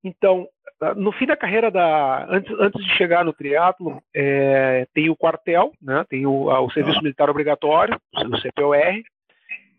então, 0.02 0.48
no 0.96 1.12
fim 1.12 1.26
da 1.26 1.36
carreira 1.36 1.70
da 1.70 2.26
antes, 2.28 2.52
antes 2.58 2.84
de 2.84 2.96
chegar 2.96 3.24
no 3.24 3.32
triatlo 3.32 4.02
é, 4.12 4.88
tem 4.92 5.08
o 5.08 5.16
quartel, 5.16 5.70
né? 5.80 6.04
Tem 6.08 6.26
o, 6.26 6.46
o 6.46 6.70
serviço 6.72 6.98
ah. 6.98 7.02
militar 7.02 7.30
obrigatório, 7.30 7.96
o 8.12 8.40
CPOR, 8.40 9.04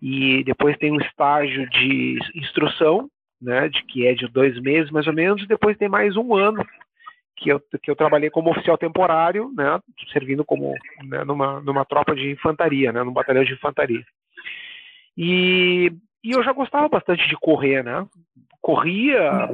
e 0.02 0.44
depois 0.44 0.78
tem 0.78 0.92
um 0.92 1.00
estágio 1.00 1.70
de 1.70 2.18
instrução, 2.36 3.08
né, 3.42 3.70
de 3.70 3.84
que 3.86 4.08
é 4.08 4.14
de 4.14 4.28
dois 4.28 4.60
meses 4.60 4.90
mais 4.92 5.06
ou 5.08 5.14
menos, 5.14 5.44
e 5.44 5.48
depois 5.48 5.78
tem 5.78 5.88
mais 5.88 6.16
um 6.18 6.36
ano 6.36 6.66
que 7.38 7.50
eu, 7.50 7.60
que 7.82 7.90
eu 7.90 7.96
trabalhei 7.96 8.30
como 8.30 8.52
oficial 8.52 8.78
temporário, 8.78 9.52
né, 9.56 9.80
servindo 10.12 10.44
como 10.44 10.74
né, 11.04 11.24
numa, 11.24 11.60
numa 11.62 11.86
tropa 11.86 12.16
de 12.16 12.32
infantaria, 12.32 12.92
né, 12.92 13.04
num 13.04 13.14
batalhão 13.14 13.44
de 13.44 13.54
infantaria. 13.54 14.04
E, 15.18 15.92
e 16.24 16.32
eu 16.32 16.44
já 16.44 16.52
gostava 16.52 16.88
bastante 16.88 17.28
de 17.28 17.36
correr, 17.36 17.84
né? 17.84 18.08
Corria, 18.62 19.50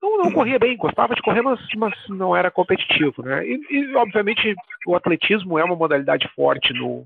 não, 0.00 0.18
não 0.18 0.32
corria 0.32 0.58
bem, 0.58 0.76
gostava 0.76 1.14
de 1.14 1.22
correr, 1.22 1.42
mas, 1.42 1.60
mas 1.76 1.94
não 2.08 2.34
era 2.34 2.50
competitivo, 2.50 3.22
né? 3.22 3.46
E, 3.46 3.60
e 3.70 3.96
obviamente 3.96 4.54
o 4.86 4.94
atletismo 4.94 5.58
é 5.58 5.64
uma 5.64 5.76
modalidade 5.76 6.28
forte 6.34 6.72
no, 6.72 7.04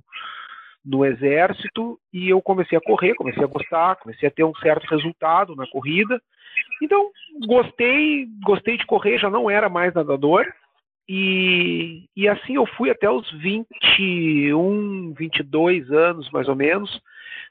no 0.84 1.04
exército 1.04 1.98
e 2.12 2.28
eu 2.28 2.40
comecei 2.40 2.76
a 2.76 2.80
correr, 2.80 3.14
comecei 3.14 3.42
a 3.44 3.46
gostar, 3.46 3.96
comecei 3.96 4.28
a 4.28 4.32
ter 4.32 4.44
um 4.44 4.54
certo 4.56 4.86
resultado 4.86 5.54
na 5.54 5.66
corrida. 5.66 6.20
Então, 6.82 7.10
gostei, 7.46 8.26
gostei 8.42 8.76
de 8.78 8.86
correr, 8.86 9.18
já 9.18 9.28
não 9.28 9.50
era 9.50 9.68
mais 9.68 9.92
nadador. 9.94 10.46
E, 11.08 12.04
e 12.16 12.28
assim 12.28 12.54
eu 12.54 12.64
fui 12.66 12.88
até 12.88 13.10
os 13.10 13.28
21, 13.32 15.12
22 15.14 15.90
anos, 15.90 16.30
mais 16.30 16.46
ou 16.48 16.54
menos, 16.54 17.00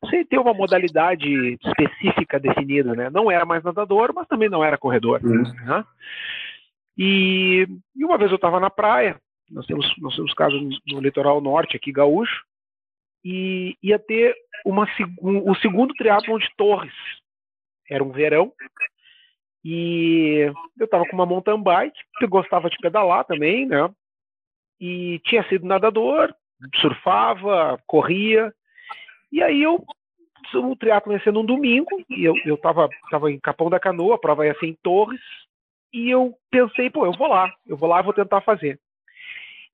sem 0.10 0.26
ter 0.26 0.40
uma 0.40 0.54
modalidade 0.54 1.58
específica 1.62 2.40
definida, 2.40 2.96
né? 2.96 3.10
Não 3.10 3.30
era 3.30 3.46
mais 3.46 3.62
nadador, 3.62 4.14
mas 4.16 4.28
também 4.28 4.48
não 4.48 4.64
era 4.64 4.78
corredor. 4.78 5.20
Uhum. 5.24 5.44
Né? 5.44 5.86
E, 6.98 7.68
e, 7.96 8.06
uma 8.06 8.18
vez 8.18 8.32
eu 8.32 8.36
estava 8.36 8.62
na 8.62 8.70
praia, 8.70 9.20
nós 9.52 9.66
temos, 9.66 9.94
nós 10.00 10.16
temos 10.16 10.34
casos 10.34 10.62
no 10.88 11.02
litoral 11.02 11.42
norte, 11.42 11.76
aqui 11.76 11.92
gaúcho, 11.92 12.44
e 13.24 13.76
ia 13.82 14.00
ter 14.00 14.36
uma, 14.66 14.88
um, 15.22 15.50
o 15.50 15.56
segundo 15.56 15.94
triatlon 15.94 16.38
de 16.38 16.50
Torres. 16.56 16.94
Era 17.90 18.04
um 18.04 18.12
verão. 18.12 18.52
E 19.64 20.52
eu 20.80 20.86
estava 20.86 21.06
com 21.06 21.16
uma 21.16 21.26
mountain 21.26 21.62
bike, 21.62 22.00
eu 22.22 22.30
gostava 22.30 22.70
de 22.70 22.78
pedalar 22.78 23.26
também, 23.26 23.66
né? 23.66 23.90
E 24.80 25.20
tinha 25.26 25.44
sido 25.50 25.66
nadador, 25.66 26.34
surfava, 26.76 27.78
corria. 27.86 28.54
E 29.32 29.44
aí 29.44 29.62
eu 29.62 29.84
o 30.56 30.76
triatlo 30.76 31.14
ia 31.14 31.20
ser 31.22 31.32
num 31.32 31.46
domingo, 31.46 31.90
e 32.10 32.24
eu, 32.24 32.34
eu 32.46 32.58
tava, 32.58 32.90
tava 33.12 33.32
em 33.32 33.40
Capão 33.40 33.70
da 33.70 33.80
Canoa, 33.80 34.16
a 34.16 34.20
prova 34.20 34.46
ia 34.46 34.58
ser 34.58 34.68
em 34.68 34.78
Torres, 34.82 35.22
e 35.94 36.10
eu 36.10 36.34
pensei, 36.50 36.90
pô, 36.90 37.06
eu 37.06 37.12
vou 37.12 37.28
lá, 37.28 37.54
eu 37.68 37.78
vou 37.78 37.88
lá 37.88 38.00
e 38.00 38.04
vou 38.04 38.14
tentar 38.14 38.42
fazer. 38.42 38.80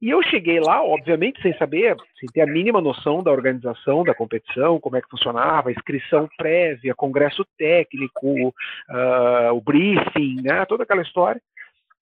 E 0.05 0.11
eu 0.11 0.21
cheguei 0.21 0.59
lá, 0.59 0.83
obviamente, 0.83 1.41
sem 1.41 1.51
saber, 1.57 1.97
sem 2.19 2.29
ter 2.29 2.41
a 2.41 2.45
mínima 2.45 2.79
noção 2.79 3.23
da 3.23 3.31
organização 3.31 4.03
da 4.03 4.13
competição, 4.13 4.79
como 4.79 4.95
é 4.95 5.01
que 5.01 5.09
funcionava, 5.09 5.71
inscrição 5.71 6.29
prévia, 6.37 6.93
congresso 6.93 7.43
técnico, 7.57 8.49
uh, 8.49 9.51
o 9.51 9.59
briefing, 9.59 10.43
né, 10.43 10.63
toda 10.65 10.83
aquela 10.83 11.01
história. 11.01 11.41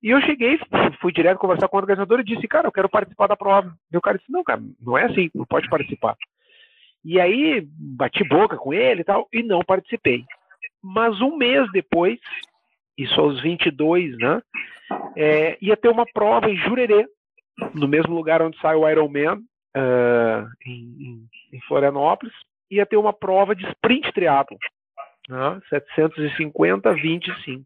E 0.04 0.10
eu 0.10 0.20
cheguei, 0.20 0.60
fui 1.00 1.14
direto 1.14 1.38
conversar 1.38 1.70
com 1.70 1.78
o 1.78 1.80
organizador 1.80 2.20
e 2.20 2.26
disse, 2.26 2.46
cara, 2.46 2.68
eu 2.68 2.74
quero 2.74 2.90
participar 2.90 3.28
da 3.28 3.38
prova. 3.38 3.74
E 3.90 3.96
o 3.96 4.02
cara 4.02 4.18
disse, 4.18 4.30
não, 4.30 4.44
cara, 4.44 4.62
não 4.82 4.98
é 4.98 5.06
assim, 5.06 5.32
não 5.34 5.46
pode 5.46 5.70
participar. 5.70 6.18
E 7.06 7.22
aí, 7.22 7.66
bati 7.66 8.22
boca 8.28 8.58
com 8.58 8.74
ele 8.74 9.00
e 9.00 9.06
tal, 9.06 9.30
e 9.32 9.42
não 9.42 9.62
participei. 9.62 10.26
Mas 10.84 11.22
um 11.22 11.38
mês 11.38 11.72
depois, 11.72 12.20
isso 12.98 13.18
aos 13.22 13.42
22, 13.42 14.18
né? 14.18 14.42
É, 15.16 15.58
ia 15.62 15.78
ter 15.78 15.88
uma 15.88 16.06
prova 16.06 16.52
em 16.52 16.58
Jurerê, 16.58 17.08
no 17.74 17.88
mesmo 17.88 18.16
lugar 18.16 18.42
onde 18.42 18.60
sai 18.60 18.76
o 18.76 18.88
Ironman, 18.90 19.38
uh, 19.76 20.48
em, 20.66 21.28
em, 21.52 21.62
Florianópolis, 21.68 22.34
ia 22.70 22.86
ter 22.86 22.98
uma 22.98 23.14
prova 23.14 23.56
de 23.56 23.66
sprint 23.68 24.12
triathlon, 24.14 24.58
né? 25.30 25.62
750, 25.70 26.94
25. 26.94 27.64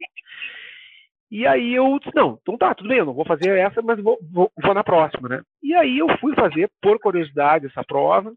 E 1.30 1.46
aí 1.46 1.76
eu 1.76 2.00
disse, 2.00 2.16
não, 2.16 2.40
então 2.42 2.58
tá, 2.58 2.74
tudo 2.74 2.88
bem, 2.88 3.00
eu 3.00 3.06
não 3.06 3.14
vou 3.14 3.26
fazer 3.26 3.58
essa, 3.58 3.82
mas 3.82 4.02
vou, 4.02 4.18
vou, 4.32 4.52
vou 4.62 4.74
na 4.74 4.84
próxima, 4.84 5.28
né? 5.28 5.42
E 5.62 5.76
aí 5.76 6.00
eu 6.00 6.08
fui 6.20 6.34
fazer, 6.34 6.70
por 6.82 6.98
curiosidade, 7.00 7.66
essa 7.66 7.84
prova, 7.84 8.34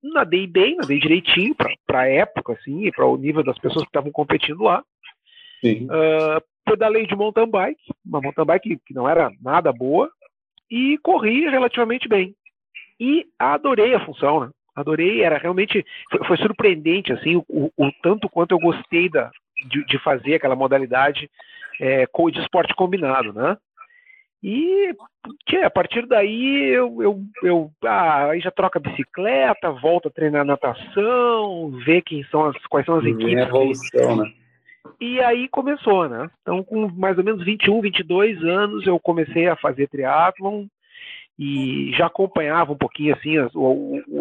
nadei 0.00 0.46
bem, 0.46 0.76
nadei 0.76 1.00
direitinho 1.00 1.54
para 1.86 2.00
a 2.00 2.08
época, 2.08 2.52
assim, 2.52 2.86
e 2.86 2.92
para 2.92 3.06
o 3.06 3.16
nível 3.16 3.42
das 3.42 3.58
pessoas 3.58 3.84
que 3.84 3.88
estavam 3.88 4.12
competindo 4.12 4.62
lá. 4.62 4.84
Sim. 5.60 5.86
Uh, 5.86 6.40
pedalei 6.64 7.06
de 7.06 7.16
mountain 7.16 7.50
bike, 7.50 7.82
uma 8.04 8.20
mountain 8.20 8.44
bike 8.44 8.78
que 8.86 8.94
não 8.94 9.08
era 9.08 9.32
nada 9.42 9.72
boa, 9.72 10.10
e 10.74 10.98
corri 10.98 11.48
relativamente 11.48 12.08
bem. 12.08 12.34
E 12.98 13.26
adorei 13.38 13.94
a 13.94 14.04
função, 14.04 14.40
né? 14.40 14.50
Adorei, 14.74 15.22
era 15.22 15.38
realmente, 15.38 15.86
foi, 16.10 16.26
foi 16.26 16.36
surpreendente, 16.38 17.12
assim, 17.12 17.36
o, 17.36 17.44
o, 17.48 17.70
o, 17.76 17.92
tanto 18.02 18.28
quanto 18.28 18.50
eu 18.52 18.58
gostei 18.58 19.08
da, 19.08 19.30
de, 19.68 19.84
de 19.84 19.98
fazer 20.00 20.34
aquela 20.34 20.56
modalidade 20.56 21.30
é, 21.80 22.06
de 22.32 22.40
esporte 22.40 22.74
combinado, 22.74 23.32
né? 23.32 23.56
E 24.42 24.92
que, 25.46 25.58
a 25.58 25.70
partir 25.70 26.06
daí 26.06 26.64
eu, 26.70 27.00
eu, 27.00 27.20
eu 27.44 27.70
ah, 27.84 28.30
aí 28.30 28.40
já 28.40 28.50
troca 28.50 28.80
bicicleta, 28.80 29.70
volta 29.70 30.08
a 30.08 30.12
treinar 30.12 30.44
natação, 30.44 31.70
vê 31.86 32.02
quem 32.02 32.24
são 32.24 32.46
as, 32.46 32.56
quais 32.66 32.84
são 32.84 32.96
as 32.96 33.04
equipes. 33.04 33.38
Evolução, 33.38 34.16
né? 34.16 34.32
E 35.00 35.20
aí 35.20 35.48
começou, 35.48 36.08
né? 36.08 36.30
Então, 36.42 36.62
com 36.62 36.88
mais 36.88 37.16
ou 37.18 37.24
menos 37.24 37.44
21, 37.44 37.80
22 37.80 38.42
anos, 38.44 38.86
eu 38.86 38.98
comecei 38.98 39.48
a 39.48 39.56
fazer 39.56 39.88
triatlon 39.88 40.66
e 41.38 41.92
já 41.96 42.06
acompanhava 42.06 42.72
um 42.72 42.76
pouquinho 42.76 43.14
assim 43.14 43.38
as, 43.38 43.50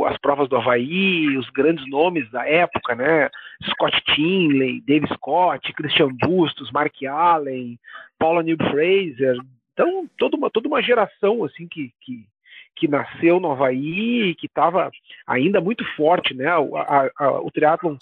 as 0.08 0.17
provas 0.17 0.50
do 0.50 0.55
Havaí, 0.55 1.38
os 1.38 1.50
grandes 1.50 1.88
nomes 1.89 2.29
da 2.32 2.48
época, 2.48 2.96
né? 2.96 3.29
Scott 3.70 4.01
Tinley, 4.15 4.82
Dave 4.82 5.08
Scott, 5.13 5.72
Christian 5.74 6.10
Bustos, 6.22 6.72
Mark 6.72 6.96
Allen, 7.03 7.77
Paula 8.17 8.41
New 8.41 8.58
Fraser, 8.58 9.38
então, 9.74 10.08
toda 10.17 10.38
uma, 10.38 10.50
toda 10.50 10.67
uma 10.67 10.82
geração 10.82 11.43
assim 11.43 11.67
que, 11.67 11.91
que, 12.01 12.25
que 12.75 12.87
nasceu 12.87 13.39
no 13.39 13.51
Havaí, 13.51 14.35
que 14.35 14.47
estava 14.47 14.91
ainda 15.27 15.61
muito 15.61 15.85
forte, 15.95 16.33
né? 16.33 16.55
O, 16.57 16.75
a, 16.75 17.09
a, 17.17 17.41
o 17.41 17.51
triatlon 17.51 17.95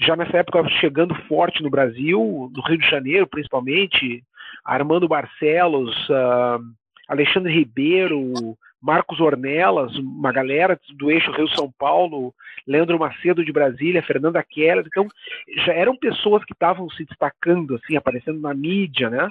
já 0.00 0.16
nessa 0.16 0.38
época 0.38 0.68
chegando 0.80 1.14
forte 1.26 1.62
no 1.62 1.70
Brasil, 1.70 2.50
no 2.54 2.62
Rio 2.62 2.78
de 2.78 2.88
Janeiro 2.88 3.26
principalmente, 3.26 4.22
Armando 4.64 5.08
Barcelos, 5.08 5.94
uh, 6.08 6.60
Alexandre 7.08 7.52
Ribeiro, 7.52 8.56
Marcos 8.80 9.18
Ornelas, 9.20 9.96
uma 9.96 10.30
galera 10.30 10.78
do 10.96 11.10
eixo 11.10 11.30
Rio-São 11.32 11.72
Paulo, 11.78 12.34
Leandro 12.66 12.98
Macedo 12.98 13.44
de 13.44 13.52
Brasília, 13.52 14.02
Fernanda 14.02 14.42
Keller, 14.42 14.84
então 14.86 15.08
já 15.64 15.72
eram 15.72 15.96
pessoas 15.96 16.44
que 16.44 16.52
estavam 16.52 16.88
se 16.90 17.04
destacando, 17.04 17.76
assim, 17.76 17.96
aparecendo 17.96 18.40
na 18.40 18.52
mídia, 18.52 19.08
né? 19.08 19.30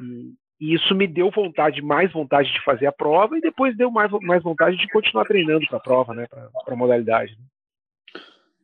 E, 0.00 0.32
e 0.60 0.74
isso 0.74 0.94
me 0.94 1.06
deu 1.06 1.30
vontade, 1.30 1.82
mais 1.82 2.12
vontade 2.12 2.52
de 2.52 2.62
fazer 2.64 2.86
a 2.86 2.92
prova 2.92 3.36
e 3.36 3.40
depois 3.40 3.76
deu 3.76 3.90
mais, 3.90 4.10
mais 4.22 4.42
vontade 4.42 4.76
de 4.76 4.88
continuar 4.88 5.24
treinando 5.24 5.66
para 5.66 5.76
a 5.76 5.82
prova, 5.82 6.14
né, 6.14 6.26
para 6.26 6.74
a 6.74 6.76
modalidade. 6.76 7.36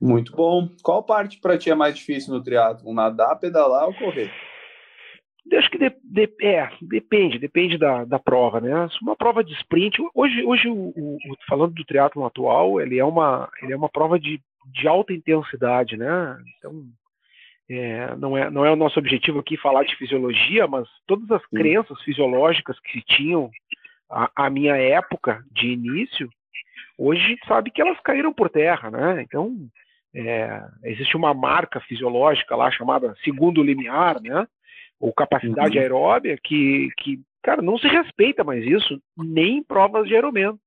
Muito 0.00 0.34
bom. 0.34 0.68
Qual 0.82 1.04
parte 1.04 1.38
para 1.38 1.56
ti 1.56 1.70
é 1.70 1.74
mais 1.74 1.94
difícil 1.96 2.34
no 2.34 2.42
triatlo? 2.42 2.92
Nadar, 2.92 3.38
pedalar 3.38 3.86
ou 3.86 3.94
correr? 3.94 4.32
Acho 5.52 5.70
que 5.70 5.78
de, 5.78 5.90
de, 6.02 6.32
é, 6.42 6.70
depende, 6.80 7.38
depende 7.38 7.76
da, 7.76 8.04
da 8.04 8.18
prova, 8.18 8.60
né? 8.60 8.88
Uma 9.00 9.16
prova 9.16 9.42
de 9.42 9.52
sprint, 9.54 10.00
hoje, 10.14 10.44
hoje 10.44 10.68
o, 10.68 10.88
o, 10.88 11.18
falando 11.48 11.74
do 11.74 11.84
triatlo 11.84 12.24
atual, 12.24 12.80
ele 12.80 12.98
é 12.98 13.04
uma, 13.04 13.50
ele 13.60 13.72
é 13.72 13.76
uma 13.76 13.88
prova 13.88 14.18
de, 14.18 14.40
de 14.66 14.88
alta 14.88 15.12
intensidade, 15.12 15.96
né? 15.96 16.38
Então, 16.58 16.84
é, 17.78 18.16
não, 18.16 18.36
é, 18.36 18.50
não 18.50 18.64
é 18.64 18.70
o 18.70 18.76
nosso 18.76 18.98
objetivo 18.98 19.38
aqui 19.38 19.56
falar 19.56 19.84
de 19.84 19.96
fisiologia, 19.96 20.66
mas 20.66 20.86
todas 21.06 21.30
as 21.30 21.42
Sim. 21.42 21.56
crenças 21.56 22.00
fisiológicas 22.02 22.78
que 22.80 22.92
se 22.92 23.02
tinham 23.02 23.50
à, 24.10 24.50
minha 24.50 24.76
época 24.76 25.42
de 25.50 25.68
início, 25.68 26.28
hoje 26.98 27.22
a 27.22 27.28
gente 27.28 27.46
sabe 27.46 27.70
que 27.70 27.80
elas 27.80 27.98
caíram 28.00 28.32
por 28.32 28.50
terra, 28.50 28.90
né? 28.90 29.22
Então, 29.22 29.56
é, 30.14 30.62
existe 30.84 31.16
uma 31.16 31.32
marca 31.32 31.80
fisiológica 31.80 32.54
lá 32.54 32.70
chamada 32.70 33.14
segundo 33.24 33.62
limiar, 33.62 34.20
né? 34.20 34.46
Ou 35.00 35.12
capacidade 35.12 35.76
uhum. 35.76 35.82
aeróbia, 35.82 36.38
que, 36.42 36.90
que, 36.98 37.20
cara, 37.42 37.62
não 37.62 37.78
se 37.78 37.88
respeita 37.88 38.44
mais 38.44 38.64
isso, 38.64 39.00
nem 39.16 39.58
em 39.58 39.62
provas 39.62 40.06
de 40.06 40.14
Ironman. 40.14 40.58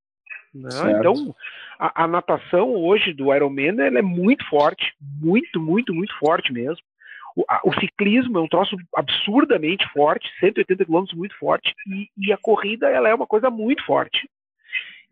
Né? 0.53 0.69
Então, 0.97 1.35
a, 1.77 2.03
a, 2.03 2.07
natação 2.07 2.73
hoje 2.73 3.13
do 3.13 3.33
Ironman 3.33 3.79
ela 3.79 3.99
é 3.99 4.01
muito 4.01 4.45
forte, 4.49 4.93
muito, 5.21 5.59
muito, 5.59 5.93
muito 5.93 6.17
forte 6.17 6.51
mesmo. 6.51 6.83
O, 7.35 7.43
a, 7.47 7.61
o 7.63 7.73
ciclismo 7.79 8.37
é 8.37 8.41
um 8.41 8.47
troço 8.47 8.75
absurdamente 8.95 9.85
forte, 9.89 10.29
180 10.39 10.85
km 10.85 11.03
muito 11.13 11.37
forte, 11.37 11.73
e, 11.87 12.09
e, 12.17 12.31
a 12.31 12.37
corrida 12.37 12.87
ela 12.89 13.09
é 13.09 13.13
uma 13.15 13.27
coisa 13.27 13.49
muito 13.49 13.85
forte. 13.85 14.29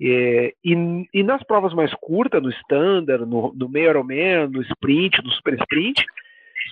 É, 0.01 0.53
e, 0.63 1.07
e, 1.13 1.23
nas 1.23 1.43
provas 1.43 1.73
mais 1.73 1.93
curtas, 1.95 2.41
no 2.41 2.49
standard, 2.49 3.25
no, 3.25 3.53
no 3.53 3.69
meio 3.69 3.89
Ironman, 3.89 4.47
no 4.47 4.61
sprint, 4.61 5.21
no 5.23 5.31
super 5.31 5.53
sprint, 5.61 6.03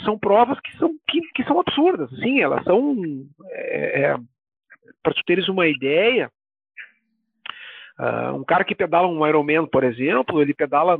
são 0.03 0.17
provas 0.17 0.59
que 0.61 0.75
são, 0.77 0.95
que, 1.07 1.21
que 1.33 1.43
são 1.43 1.59
absurdas. 1.59 2.09
Sim, 2.19 2.41
elas 2.41 2.63
são. 2.63 2.95
É, 3.49 4.01
é, 4.01 4.17
Para 5.03 5.13
tu 5.13 5.21
teres 5.25 5.47
uma 5.47 5.67
ideia, 5.67 6.31
Uh, 7.99 8.35
um 8.35 8.43
cara 8.43 8.63
que 8.63 8.73
pedala 8.73 9.07
um 9.07 9.27
Ironman, 9.27 9.67
por 9.67 9.83
exemplo, 9.83 10.41
ele 10.41 10.55
pedala 10.55 10.97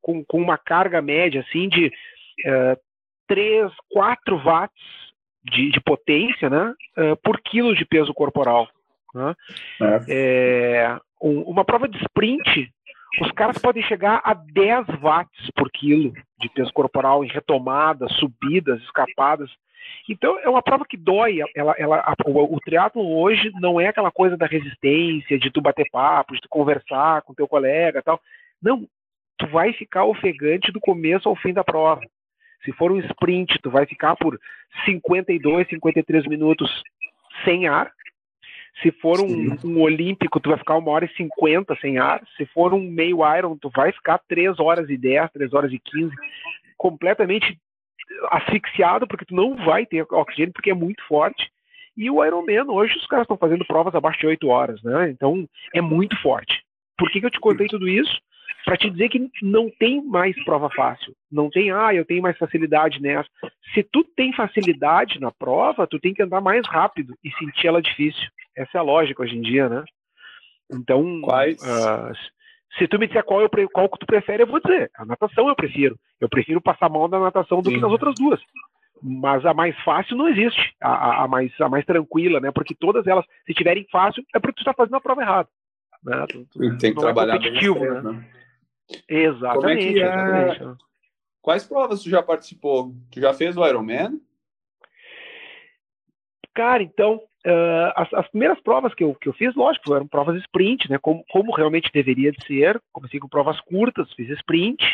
com, 0.00 0.24
com 0.24 0.40
uma 0.40 0.56
carga 0.56 1.02
média 1.02 1.40
assim 1.40 1.68
de 1.68 1.86
uh, 1.88 2.80
3, 3.28 3.70
4 3.90 4.38
watts 4.38 4.74
de, 5.44 5.70
de 5.70 5.80
potência 5.80 6.50
né, 6.50 6.74
uh, 6.96 7.16
por 7.22 7.40
quilo 7.40 7.74
de 7.74 7.84
peso 7.84 8.12
corporal. 8.12 8.68
Né? 9.14 9.34
É. 9.80 10.04
É, 10.08 11.00
um, 11.22 11.42
uma 11.42 11.64
prova 11.64 11.88
de 11.88 11.96
sprint, 11.98 12.70
os 13.20 13.30
caras 13.32 13.58
podem 13.58 13.82
chegar 13.82 14.20
a 14.24 14.34
10 14.34 14.86
watts 15.00 15.50
por 15.54 15.70
quilo 15.70 16.12
de 16.40 16.48
peso 16.50 16.72
corporal 16.72 17.24
em 17.24 17.28
retomadas, 17.28 18.12
subidas, 18.14 18.80
escapadas. 18.82 19.50
Então 20.08 20.38
é 20.40 20.48
uma 20.48 20.62
prova 20.62 20.84
que 20.84 20.96
dói. 20.96 21.38
Ela, 21.54 21.74
ela, 21.78 21.96
a, 22.00 22.14
o, 22.26 22.56
o 22.56 22.60
triatlo 22.60 23.18
hoje 23.18 23.50
não 23.60 23.80
é 23.80 23.88
aquela 23.88 24.10
coisa 24.10 24.36
da 24.36 24.46
resistência, 24.46 25.38
de 25.38 25.50
tu 25.50 25.60
bater 25.60 25.88
papo, 25.90 26.34
de 26.34 26.40
tu 26.40 26.48
conversar 26.48 27.22
com 27.22 27.34
teu 27.34 27.48
colega, 27.48 28.02
tal. 28.02 28.20
Não, 28.62 28.86
tu 29.38 29.46
vai 29.46 29.72
ficar 29.72 30.04
ofegante 30.04 30.70
do 30.70 30.80
começo 30.80 31.28
ao 31.28 31.36
fim 31.36 31.52
da 31.52 31.64
prova. 31.64 32.02
Se 32.64 32.72
for 32.72 32.90
um 32.90 32.98
sprint, 33.00 33.58
tu 33.62 33.70
vai 33.70 33.86
ficar 33.86 34.16
por 34.16 34.38
52, 34.84 35.68
53 35.68 36.26
minutos 36.26 36.70
sem 37.44 37.66
ar. 37.68 37.90
Se 38.82 38.92
for 38.92 39.20
um, 39.20 39.56
um, 39.64 39.80
olímpico, 39.80 40.38
tu 40.38 40.50
vai 40.50 40.58
ficar 40.58 40.76
uma 40.76 40.90
hora 40.92 41.04
e 41.04 41.16
50 41.16 41.76
sem 41.80 41.98
ar. 41.98 42.22
Se 42.36 42.46
for 42.46 42.72
um 42.72 42.80
meio 42.80 43.18
iron, 43.36 43.56
tu 43.56 43.70
vai 43.74 43.90
ficar 43.92 44.18
3 44.28 44.58
horas 44.60 44.88
e 44.88 44.96
10, 44.96 45.32
3 45.32 45.52
horas 45.52 45.72
e 45.72 45.78
15, 45.78 46.14
completamente 46.76 47.58
asfixiado, 48.30 49.06
porque 49.06 49.24
tu 49.24 49.34
não 49.34 49.56
vai 49.56 49.84
ter 49.84 50.06
oxigênio, 50.10 50.52
porque 50.52 50.70
é 50.70 50.74
muito 50.74 51.02
forte. 51.06 51.50
E 51.96 52.08
o 52.08 52.24
Ironman, 52.24 52.70
hoje 52.70 52.96
os 52.96 53.06
caras 53.06 53.24
estão 53.24 53.36
fazendo 53.36 53.66
provas 53.66 53.94
abaixo 53.94 54.20
de 54.20 54.26
8 54.28 54.48
horas, 54.48 54.82
né? 54.82 55.10
Então 55.10 55.48
é 55.74 55.80
muito 55.80 56.16
forte. 56.22 56.62
Por 56.96 57.10
que, 57.10 57.20
que 57.20 57.26
eu 57.26 57.30
te 57.30 57.40
contei 57.40 57.66
tudo 57.66 57.88
isso? 57.88 58.20
Para 58.68 58.76
te 58.76 58.90
dizer 58.90 59.08
que 59.08 59.30
não 59.40 59.70
tem 59.70 60.04
mais 60.04 60.36
prova 60.44 60.68
fácil. 60.68 61.14
Não 61.32 61.48
tem, 61.48 61.70
ah, 61.70 61.94
eu 61.94 62.04
tenho 62.04 62.20
mais 62.20 62.36
facilidade 62.36 63.00
nessa. 63.00 63.26
Se 63.72 63.82
tu 63.82 64.04
tem 64.04 64.30
facilidade 64.34 65.18
na 65.18 65.32
prova, 65.32 65.86
tu 65.86 65.98
tem 65.98 66.12
que 66.12 66.22
andar 66.22 66.42
mais 66.42 66.68
rápido 66.68 67.14
e 67.24 67.30
sentir 67.38 67.66
ela 67.66 67.80
difícil. 67.80 68.28
Essa 68.54 68.76
é 68.76 68.78
a 68.78 68.82
lógica 68.82 69.22
hoje 69.22 69.38
em 69.38 69.40
dia, 69.40 69.70
né? 69.70 69.84
Então, 70.70 71.22
Quais? 71.22 71.56
Uh, 71.62 72.12
se 72.76 72.86
tu 72.86 72.98
me 72.98 73.06
disser 73.06 73.24
qual, 73.24 73.40
eu, 73.40 73.48
qual 73.70 73.88
que 73.88 74.00
tu 74.00 74.04
prefere, 74.04 74.42
eu 74.42 74.46
vou 74.46 74.60
dizer. 74.60 74.90
A 74.98 75.06
natação 75.06 75.48
eu 75.48 75.56
prefiro. 75.56 75.98
Eu 76.20 76.28
prefiro 76.28 76.60
passar 76.60 76.90
mal 76.90 77.08
na 77.08 77.20
natação 77.20 77.62
do 77.62 77.70
Sim. 77.70 77.76
que 77.76 77.80
nas 77.80 77.90
outras 77.90 78.16
duas. 78.16 78.38
Mas 79.02 79.46
a 79.46 79.54
mais 79.54 79.74
fácil 79.80 80.14
não 80.14 80.28
existe. 80.28 80.74
A, 80.82 80.90
a, 80.90 81.24
a, 81.24 81.28
mais, 81.28 81.58
a 81.58 81.70
mais 81.70 81.86
tranquila, 81.86 82.38
né? 82.38 82.50
Porque 82.50 82.74
todas 82.74 83.06
elas, 83.06 83.24
se 83.46 83.54
tiverem 83.54 83.86
fácil, 83.90 84.22
é 84.34 84.38
porque 84.38 84.56
tu 84.56 84.60
está 84.60 84.74
fazendo 84.74 84.96
a 84.96 85.00
prova 85.00 85.22
errada. 85.22 85.48
Né? 86.04 86.26
Tu, 86.28 86.46
tu, 86.50 86.58
tem 86.76 86.92
que 86.92 86.98
é 86.98 87.02
trabalhar 87.02 87.36
é 87.36 87.38
competitivo, 87.38 87.80
né? 87.80 88.02
né? 88.02 88.24
Exatamente, 89.08 90.00
é 90.00 90.06
é... 90.06 90.74
Quais 91.42 91.64
provas 91.64 92.02
tu 92.02 92.10
já 92.10 92.22
participou? 92.22 92.94
Tu 93.10 93.20
já 93.20 93.32
fez 93.32 93.56
o 93.56 93.66
Ironman? 93.66 94.20
Cara, 96.54 96.82
então, 96.82 97.22
Uh, 97.46 97.92
as, 97.94 98.12
as, 98.14 98.28
primeiras 98.28 98.60
provas 98.60 98.92
que 98.92 99.04
eu, 99.04 99.14
que 99.14 99.28
eu 99.28 99.32
fiz, 99.32 99.54
lógico, 99.54 99.94
eram 99.94 100.08
provas 100.08 100.36
sprint, 100.42 100.90
né? 100.90 100.98
Como, 100.98 101.24
como 101.30 101.54
realmente 101.54 101.90
deveria 101.92 102.32
de 102.32 102.44
ser. 102.44 102.82
Comecei 102.92 103.20
com 103.20 103.28
provas 103.28 103.58
curtas, 103.60 104.12
fiz 104.14 104.28
sprint. 104.30 104.84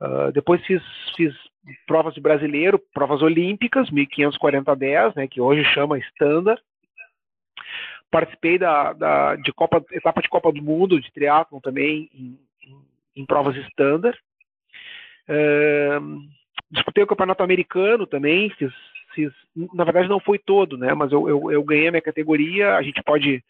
Uh, 0.00 0.32
depois 0.32 0.64
fiz, 0.64 0.82
fiz 1.14 1.34
provas 1.86 2.14
de 2.14 2.20
brasileiro, 2.20 2.78
provas 2.92 3.22
olímpicas, 3.22 3.90
1540 3.90 4.72
a 4.72 4.74
10, 4.74 5.14
né, 5.14 5.28
que 5.28 5.40
hoje 5.40 5.64
chama 5.64 5.98
Standard. 5.98 6.60
Participei 8.10 8.58
da, 8.58 8.92
da 8.92 9.36
de 9.36 9.52
Copa, 9.52 9.84
etapa 9.92 10.22
de 10.22 10.28
Copa 10.28 10.52
do 10.52 10.62
Mundo 10.62 11.00
de 11.00 11.12
triatlon 11.12 11.60
também 11.60 12.08
em, 12.14 12.38
em, 13.16 13.24
provas 13.24 13.56
Standard. 13.56 14.18
Uh, 15.28 16.20
disputei 16.70 17.02
o 17.02 17.06
campeonato 17.06 17.42
americano 17.42 18.06
também, 18.06 18.50
fiz, 18.50 18.72
fiz, 19.14 19.32
na 19.74 19.84
verdade 19.84 20.08
não 20.08 20.20
foi 20.20 20.38
todo, 20.38 20.76
né, 20.76 20.94
mas 20.94 21.10
eu, 21.10 21.28
eu, 21.28 21.50
eu 21.50 21.64
ganhei 21.64 21.88
a 21.88 21.90
minha 21.90 22.02
categoria. 22.02 22.76
A 22.76 22.82
gente 22.82 23.02
pode, 23.02 23.42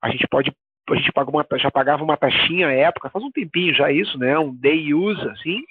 a 0.00 0.10
gente 0.10 0.26
pode 0.28 0.52
a 0.90 0.96
gente 0.96 1.12
paga 1.12 1.30
uma, 1.30 1.46
já 1.56 1.70
pagava 1.70 2.02
uma 2.02 2.16
taxinha 2.16 2.68
à 2.68 2.72
época, 2.72 3.10
faz 3.10 3.22
um 3.22 3.30
tempinho 3.30 3.74
já 3.74 3.92
isso, 3.92 4.18
né? 4.18 4.38
Um 4.38 4.54
day 4.54 4.94
use, 4.94 5.20
assim, 5.28 5.62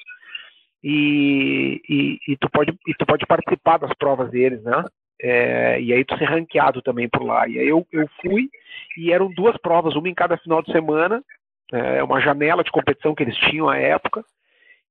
e, 0.84 1.82
e, 1.90 2.20
e, 2.28 2.38
tu 2.38 2.50
pode, 2.50 2.72
e 2.88 2.94
tu 2.94 3.06
pode 3.06 3.26
participar 3.26 3.78
das 3.78 3.94
provas 3.96 4.30
deles, 4.30 4.62
né? 4.64 4.84
É, 5.20 5.82
e 5.82 5.92
aí 5.92 6.06
tu 6.06 6.16
ser 6.18 6.26
ranqueado 6.26 6.82
também 6.82 7.10
por 7.10 7.24
lá. 7.24 7.48
E 7.48 7.58
aí 7.58 7.68
eu, 7.68 7.86
eu 7.92 8.08
fui 8.22 8.50
e 8.96 9.12
eram 9.12 9.34
duas 9.34 9.58
provas, 9.58 9.96
uma 9.96 10.08
em 10.08 10.14
cada 10.14 10.38
final 10.38 10.62
de 10.62 10.72
semana, 10.72 11.24
é, 11.72 12.04
uma 12.04 12.20
janela 12.22 12.64
de 12.64 12.72
competição 12.72 13.14
que 13.16 13.24
eles 13.24 13.38
tinham 13.38 13.70
à 13.70 13.78
época, 13.78 14.24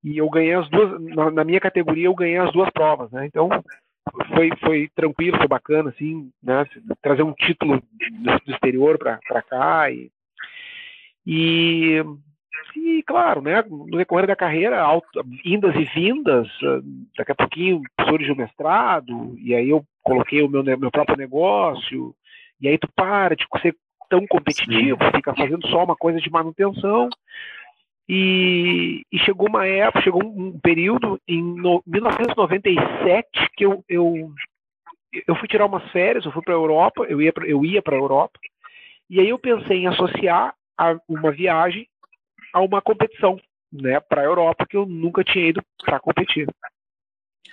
e 0.05 0.19
eu 0.19 0.29
ganhei 0.31 0.55
as 0.55 0.69
duas, 0.69 1.01
na, 1.01 1.31
na 1.31 1.45
minha 1.45 1.61
categoria 1.61 2.07
eu 2.07 2.15
ganhei 2.15 2.39
as 2.39 2.53
duas 2.53 2.71
provas, 2.71 3.11
né? 3.11 3.27
Então 3.27 3.49
foi, 4.35 4.51
foi 4.61 4.89
tranquilo, 4.95 5.37
foi 5.37 5.49
bacana, 5.49 5.91
assim, 5.91 6.31
né? 6.43 6.65
Trazer 7.03 7.23
um 7.23 7.33
título 7.33 7.81
do, 7.81 8.39
do 8.45 8.53
exterior 8.53 8.99
para 8.99 9.43
cá 9.43 9.91
e, 9.91 10.11
e 11.27 12.05
e, 12.77 13.03
claro, 13.03 13.41
né, 13.41 13.63
no 13.69 13.97
decorrer 13.97 14.27
da 14.27 14.37
carreira, 14.37 14.85
indas 15.45 15.75
e 15.75 15.85
vindas, 15.85 16.47
ah, 16.63 16.81
daqui 17.17 17.33
a 17.33 17.35
pouquinho 17.35 17.81
surge 18.07 18.31
o 18.31 18.37
mestrado, 18.37 19.35
e 19.39 19.55
aí 19.55 19.71
eu 19.71 19.83
coloquei 20.03 20.43
o 20.43 20.49
meu, 20.49 20.63
meu 20.63 20.91
próprio 20.91 21.17
negócio, 21.17 22.15
e 22.61 22.69
aí 22.69 22.79
tu 22.79 22.89
para 22.95 23.35
de 23.35 23.47
ser 23.63 23.75
tão 24.09 24.27
competitivo, 24.27 24.99
fica 25.15 25.35
fazendo 25.35 25.67
só 25.69 25.85
uma 25.85 25.97
coisa 25.97 26.21
de 26.21 26.31
manutenção. 26.31 27.09
E, 28.09 29.03
e 29.11 29.19
chegou 29.19 29.49
uma 29.49 29.67
época, 29.67 30.03
chegou 30.03 30.25
um, 30.25 30.59
período 30.61 31.21
em 31.27 31.43
no, 31.43 31.83
1997 31.85 33.29
que 33.57 33.67
eu, 33.67 33.85
eu, 33.89 34.33
eu 35.27 35.35
fui 35.35 35.49
tirar 35.49 35.67
umas 35.67 35.91
férias, 35.91 36.25
eu 36.25 36.31
fui 36.31 36.43
para 36.43 36.55
a 36.55 36.57
Europa, 36.57 37.05
eu 37.09 37.21
ia 37.21 37.33
eu 37.45 37.65
ia 37.65 37.83
para 37.83 37.97
a 37.97 37.99
Europa, 37.99 38.39
e 39.11 39.19
aí 39.19 39.29
eu 39.29 39.39
pensei 39.39 39.79
em 39.79 39.87
associar 39.89 40.55
a 40.79 40.97
uma 41.09 41.33
viagem 41.33 41.89
a 42.53 42.61
uma 42.61 42.81
competição, 42.81 43.39
né, 43.73 44.01
para 44.01 44.23
a 44.23 44.25
Europa, 44.25 44.67
que 44.67 44.77
eu 44.77 44.87
nunca 44.87 45.23
tinha 45.23 45.49
ido 45.49 45.63
para 45.85 46.01
competir. 46.01 46.49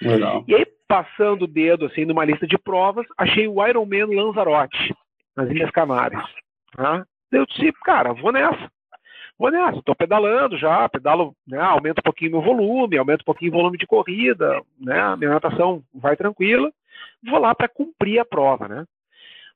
Legal. 0.02 0.46
E 0.48 0.56
aí, 0.56 0.66
passando 0.88 1.44
o 1.44 1.48
dedo 1.48 1.86
assim 1.86 2.06
numa 2.06 2.24
lista 2.24 2.48
de 2.48 2.58
provas, 2.58 3.06
achei 3.18 3.48
o 3.48 3.66
Ironman 3.66 4.06
Lanzarote, 4.06 4.94
nas 5.36 5.50
Ilhas 5.50 5.72
Canárias. 5.72 6.24
Tá? 6.76 7.06
Eu 7.32 7.46
disse, 7.46 7.72
cara, 7.84 8.14
vou 8.14 8.32
nessa. 8.32 8.72
Vou 9.38 9.50
nessa, 9.50 9.80
estou 9.80 9.96
pedalando 9.96 10.58
já, 10.58 10.88
pedalo, 10.88 11.36
né, 11.48 11.60
aumento 11.60 12.00
um 12.00 12.04
pouquinho 12.04 12.32
meu 12.32 12.42
volume, 12.42 12.98
aumento 12.98 13.22
um 13.22 13.26
pouquinho 13.26 13.52
o 13.52 13.56
volume 13.56 13.78
de 13.80 13.88
corrida, 13.88 14.62
né, 14.80 15.16
minha 15.16 15.32
natação 15.32 15.84
vai 15.94 16.16
tranquila, 16.16 16.72
vou 17.28 17.40
lá 17.40 17.56
para 17.56 17.68
cumprir 17.68 18.20
a 18.20 18.26
prova, 18.26 18.68
né. 18.68 18.86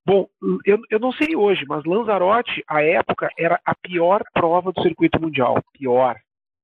Bom, 0.03 0.25
eu, 0.65 0.79
eu 0.89 0.99
não 0.99 1.11
sei 1.11 1.35
hoje, 1.35 1.65
mas 1.67 1.83
Lanzarote, 1.83 2.63
à 2.65 2.81
época, 2.81 3.29
era 3.37 3.59
a 3.65 3.75
pior 3.75 4.23
prova 4.33 4.71
do 4.71 4.81
circuito 4.81 5.21
mundial. 5.21 5.61
Pior. 5.73 6.15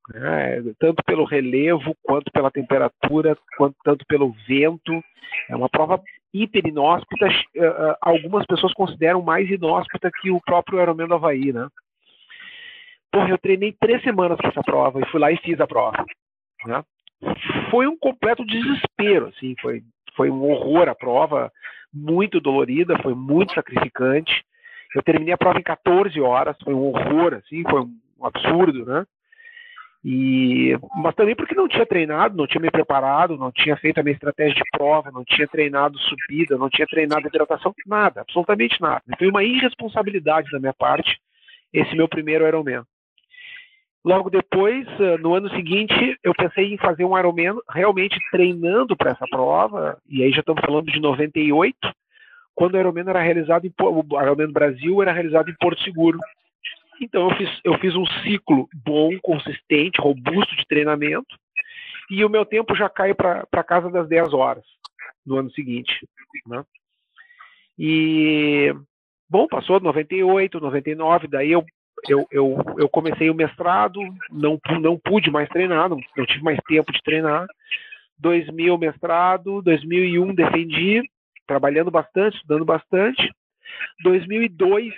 Né? 0.09 0.73
Tanto 0.79 1.03
pelo 1.03 1.23
relevo, 1.23 1.95
quanto 2.03 2.31
pela 2.31 2.51
temperatura, 2.51 3.37
quanto 3.57 3.75
tanto 3.83 4.05
pelo 4.05 4.35
vento. 4.47 5.01
É 5.49 5.55
uma 5.55 5.69
prova 5.69 6.01
hiper 6.33 6.65
inóspita. 6.67 7.27
Eh, 7.27 7.63
eh, 7.63 7.97
algumas 8.01 8.45
pessoas 8.45 8.73
consideram 8.73 9.21
mais 9.21 9.49
inóspita 9.49 10.11
que 10.21 10.31
o 10.31 10.41
próprio 10.41 10.81
Ironman 10.81 11.07
do 11.07 11.15
Havaí, 11.15 11.53
né? 11.53 11.67
Porra, 13.11 13.29
eu 13.29 13.37
treinei 13.37 13.71
três 13.79 14.01
semanas 14.01 14.37
para 14.37 14.49
essa 14.49 14.63
prova 14.63 14.99
e 14.99 15.05
fui 15.11 15.19
lá 15.19 15.31
e 15.31 15.37
fiz 15.37 15.59
a 15.61 15.67
prova. 15.67 16.03
Né? 16.65 16.83
Foi 17.69 17.85
um 17.87 17.97
completo 17.97 18.43
desespero, 18.43 19.27
assim, 19.27 19.55
foi, 19.61 19.83
foi 20.15 20.31
um 20.31 20.43
horror 20.43 20.89
a 20.89 20.95
prova 20.95 21.51
muito 21.93 22.41
dolorida, 22.41 22.97
foi 23.03 23.13
muito 23.13 23.53
sacrificante. 23.53 24.43
Eu 24.95 25.03
terminei 25.03 25.33
a 25.33 25.37
prova 25.37 25.59
em 25.59 25.63
14 25.63 26.19
horas, 26.19 26.57
foi 26.63 26.73
um 26.73 26.87
horror, 26.87 27.35
assim, 27.35 27.63
foi 27.69 27.81
um 27.81 28.25
absurdo, 28.25 28.85
né? 28.85 29.05
E, 30.03 30.77
mas 30.97 31.15
também 31.15 31.33
porque 31.33 31.55
não 31.55 31.67
tinha 31.67 31.85
treinado, 31.85 32.35
não 32.35 32.45
tinha 32.45 32.61
me 32.61 32.69
preparado, 32.69 33.37
não 33.37 33.51
tinha 33.51 33.77
feito 33.77 33.99
a 33.99 34.03
minha 34.03 34.13
estratégia 34.13 34.55
de 34.55 34.69
prova, 34.71 35.09
não 35.11 35.23
tinha 35.23 35.47
treinado 35.47 35.97
subida, 35.97 36.57
não 36.57 36.69
tinha 36.69 36.85
treinado 36.85 37.27
hidratação, 37.27 37.73
nada, 37.85 38.21
absolutamente 38.21 38.81
nada. 38.81 39.01
Foi 39.17 39.29
uma 39.29 39.43
irresponsabilidade 39.43 40.51
da 40.51 40.59
minha 40.59 40.73
parte 40.73 41.17
esse 41.73 41.95
meu 41.95 42.07
primeiro 42.07 42.45
Ironman. 42.45 42.83
Logo 44.05 44.29
depois, 44.29 44.85
eh, 44.99 45.17
no 45.17 45.33
ano 45.33 45.49
seguinte, 45.51 46.17
eu 46.21 46.33
pensei 46.35 46.73
em 46.73 46.77
fazer 46.77 47.05
um 47.05 47.17
Ironman 47.17 47.55
realmente 47.69 48.19
treinando 48.29 48.97
para 48.97 49.11
essa 49.11 49.25
prova, 49.29 49.97
e 50.09 50.21
aí 50.21 50.31
já 50.31 50.41
estamos 50.41 50.61
falando 50.63 50.91
de 50.91 50.99
98, 50.99 51.77
quando 52.53 52.75
o 52.75 52.77
Ironman 52.77 53.07
era 53.07 53.21
realizado 53.21 53.65
em 53.65 53.73
o 53.79 54.21
Ironman 54.21 54.51
Brasil 54.51 55.01
era 55.01 55.13
realizado 55.13 55.49
em 55.49 55.55
Porto 55.55 55.81
Seguro. 55.83 56.19
Então 57.03 57.29
eu 57.29 57.35
fiz, 57.35 57.59
eu 57.65 57.77
fiz 57.79 57.95
um 57.95 58.05
ciclo 58.23 58.69
bom, 58.73 59.11
consistente, 59.21 59.99
robusto 59.99 60.55
de 60.55 60.65
treinamento, 60.65 61.37
e 62.09 62.23
o 62.23 62.29
meu 62.29 62.45
tempo 62.45 62.75
já 62.75 62.89
cai 62.89 63.13
para 63.13 63.63
casa 63.63 63.89
das 63.89 64.07
10 64.07 64.33
horas 64.33 64.63
no 65.25 65.37
ano 65.37 65.51
seguinte. 65.51 66.07
Né? 66.47 66.63
E, 67.77 68.73
bom, 69.29 69.47
passou 69.47 69.81
98, 69.81 70.59
99, 70.59 71.27
daí 71.27 71.51
eu 71.51 71.65
eu, 72.09 72.27
eu, 72.31 72.57
eu 72.79 72.89
comecei 72.89 73.29
o 73.29 73.35
mestrado, 73.35 74.01
não, 74.29 74.59
não 74.81 74.99
pude 74.99 75.31
mais 75.31 75.47
treinar, 75.47 75.87
não, 75.87 75.97
não 76.17 76.25
tive 76.25 76.43
mais 76.43 76.59
tempo 76.67 76.91
de 76.91 77.01
treinar. 77.01 77.47
2000 78.17 78.77
mestrado, 78.77 79.61
2001 79.61 80.35
defendi, 80.35 81.01
trabalhando 81.47 81.89
bastante, 81.89 82.35
estudando 82.35 82.65
bastante. 82.65 83.31
2002 84.03 84.93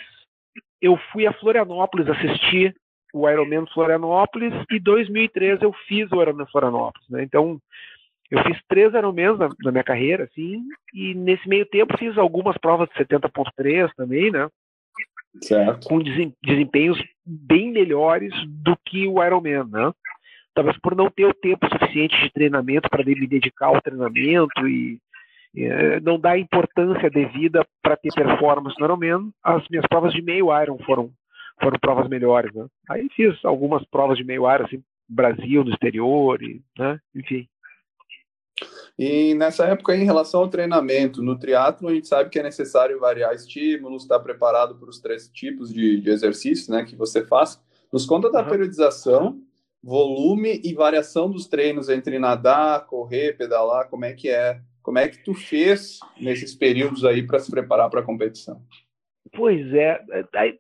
eu 0.85 0.97
fui 1.11 1.25
a 1.25 1.33
Florianópolis 1.33 2.07
assistir 2.07 2.75
o 3.13 3.29
Ironman 3.29 3.65
Florianópolis 3.73 4.53
e 4.69 4.79
2003 4.79 5.61
eu 5.61 5.73
fiz 5.87 6.11
o 6.11 6.21
Ironman 6.21 6.45
Florianópolis, 6.47 7.09
né? 7.09 7.23
Então 7.23 7.59
eu 8.29 8.43
fiz 8.43 8.57
três 8.67 8.93
Ironmans 8.93 9.39
na, 9.39 9.49
na 9.63 9.71
minha 9.71 9.83
carreira, 9.83 10.25
assim, 10.25 10.61
e 10.93 11.13
nesse 11.13 11.47
meio 11.47 11.65
tempo 11.65 11.97
fiz 11.97 12.17
algumas 12.17 12.57
provas 12.57 12.89
de 12.89 12.95
70.3 12.95 13.89
também, 13.95 14.31
né? 14.31 14.47
certo. 15.41 15.87
com 15.87 15.99
desempenhos 15.99 17.01
bem 17.25 17.71
melhores 17.71 18.31
do 18.47 18.77
que 18.85 19.07
o 19.07 19.23
Ironman, 19.23 19.65
né? 19.65 19.91
Talvez 20.53 20.77
por 20.79 20.95
não 20.95 21.09
ter 21.09 21.25
o 21.25 21.33
tempo 21.33 21.67
suficiente 21.67 22.15
de 22.21 22.31
treinamento 22.31 22.89
para 22.89 23.03
me 23.03 23.27
dedicar 23.27 23.67
ao 23.67 23.81
treinamento 23.81 24.67
e, 24.67 24.99
não 26.03 26.19
dar 26.19 26.31
a 26.31 26.39
importância 26.39 27.09
devida 27.09 27.65
para 27.81 27.95
ter 27.95 28.13
performance 28.13 28.75
no 28.79 28.85
Ironman, 28.85 29.31
as 29.43 29.67
minhas 29.69 29.85
provas 29.87 30.13
de 30.13 30.21
meio 30.21 30.47
Iron 30.61 30.77
foram 30.85 31.11
foram 31.61 31.79
provas 31.79 32.09
melhores, 32.09 32.53
né? 32.53 32.65
Aí 32.89 33.07
fiz 33.15 33.33
algumas 33.45 33.85
provas 33.85 34.17
de 34.17 34.25
meio 34.25 34.41
Iron, 34.53 34.65
assim, 34.65 34.83
Brasil, 35.07 35.63
no 35.63 35.71
exterior, 35.71 36.41
e, 36.43 36.61
né? 36.77 36.99
Enfim. 37.15 37.47
E 38.97 39.33
nessa 39.33 39.65
época, 39.65 39.95
em 39.95 40.05
relação 40.05 40.41
ao 40.41 40.49
treinamento, 40.49 41.21
no 41.21 41.37
triatlo 41.37 41.89
a 41.89 41.93
gente 41.93 42.07
sabe 42.07 42.29
que 42.29 42.39
é 42.39 42.43
necessário 42.43 42.99
variar 42.99 43.33
estímulos, 43.33 44.03
estar 44.03 44.19
preparado 44.19 44.75
para 44.75 44.89
os 44.89 44.99
três 44.99 45.27
tipos 45.27 45.73
de, 45.73 45.99
de 45.99 46.09
exercícios 46.09 46.69
né, 46.69 46.85
que 46.85 46.95
você 46.95 47.25
faz. 47.25 47.61
Nos 47.91 48.05
conta 48.05 48.31
da 48.31 48.41
uhum. 48.41 48.49
periodização, 48.49 49.41
volume 49.83 50.61
e 50.63 50.73
variação 50.73 51.29
dos 51.29 51.47
treinos 51.47 51.89
entre 51.89 52.17
nadar, 52.17 52.85
correr, 52.85 53.37
pedalar, 53.37 53.89
como 53.89 54.05
é 54.05 54.13
que 54.13 54.29
é? 54.29 54.61
Como 54.85 54.99
é 54.99 55.07
que 55.07 55.17
tu 55.17 55.33
fez 55.33 55.99
nesses 56.21 56.53
períodos 56.53 57.03
aí 57.03 57.25
para 57.25 57.39
se 57.39 57.49
preparar 57.49 57.89
para 57.89 58.01
a 58.01 58.03
competição? 58.03 58.61
Pois 59.35 59.73
é, 59.73 59.99
é 60.35 60.55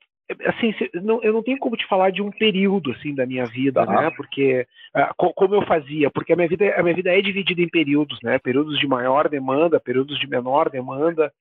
assim, 0.47 0.73
eu 1.21 1.31
não 1.31 1.43
tenho 1.43 1.59
como 1.59 1.77
te 1.77 1.85
falar 1.85 2.09
de 2.09 2.23
um 2.23 2.31
período 2.31 2.91
assim 2.91 3.13
da 3.13 3.23
minha 3.23 3.45
vida, 3.45 3.81
uhum. 3.81 4.01
né? 4.01 4.11
Porque 4.17 4.65
uh, 4.95 5.33
como 5.35 5.53
eu 5.53 5.61
fazia, 5.67 6.09
porque 6.09 6.33
a 6.33 6.35
minha 6.35 6.47
vida, 6.47 6.73
a 6.75 6.81
minha 6.81 6.95
vida 6.95 7.15
é 7.15 7.21
dividida 7.21 7.61
em 7.61 7.69
períodos, 7.69 8.17
né? 8.23 8.39
Períodos 8.39 8.79
de 8.79 8.87
maior 8.87 9.29
demanda, 9.29 9.79
períodos 9.79 10.19
de 10.19 10.27
menor 10.27 10.71
demanda, 10.71 11.31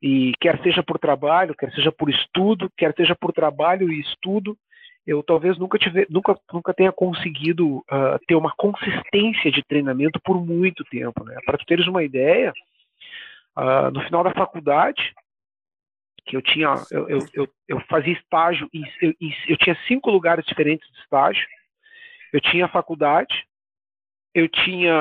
e 0.00 0.30
quer 0.40 0.62
seja 0.62 0.84
por 0.84 1.00
trabalho, 1.00 1.56
quer 1.56 1.72
seja 1.72 1.90
por 1.90 2.08
estudo, 2.08 2.70
quer 2.76 2.94
seja 2.96 3.16
por 3.16 3.32
trabalho 3.32 3.90
e 3.92 3.98
estudo, 3.98 4.56
eu 5.06 5.22
talvez 5.22 5.56
nunca 5.56 5.78
tive, 5.78 6.06
nunca, 6.10 6.36
nunca 6.52 6.74
tenha 6.74 6.90
conseguido 6.90 7.78
uh, 7.78 8.18
ter 8.26 8.34
uma 8.34 8.52
consistência 8.56 9.52
de 9.52 9.62
treinamento 9.62 10.20
por 10.20 10.44
muito 10.44 10.84
tempo, 10.84 11.22
né? 11.24 11.36
Para 11.44 11.56
tu 11.56 11.64
teres 11.64 11.86
uma 11.86 12.02
ideia, 12.02 12.52
uh, 13.56 13.90
no 13.92 14.02
final 14.02 14.24
da 14.24 14.32
faculdade 14.32 15.14
que 16.26 16.36
eu 16.36 16.42
tinha, 16.42 16.74
eu, 16.90 17.08
eu, 17.08 17.18
eu, 17.32 17.48
eu 17.68 17.80
fazia 17.88 18.12
estágio, 18.12 18.68
e 18.74 18.82
eu, 19.00 19.14
eu, 19.48 19.56
tinha 19.56 19.78
cinco 19.86 20.10
lugares 20.10 20.44
diferentes 20.44 20.90
de 20.90 20.98
estágio. 20.98 21.46
Eu 22.32 22.40
tinha 22.40 22.66
faculdade, 22.66 23.46
eu 24.34 24.48
tinha 24.48 25.00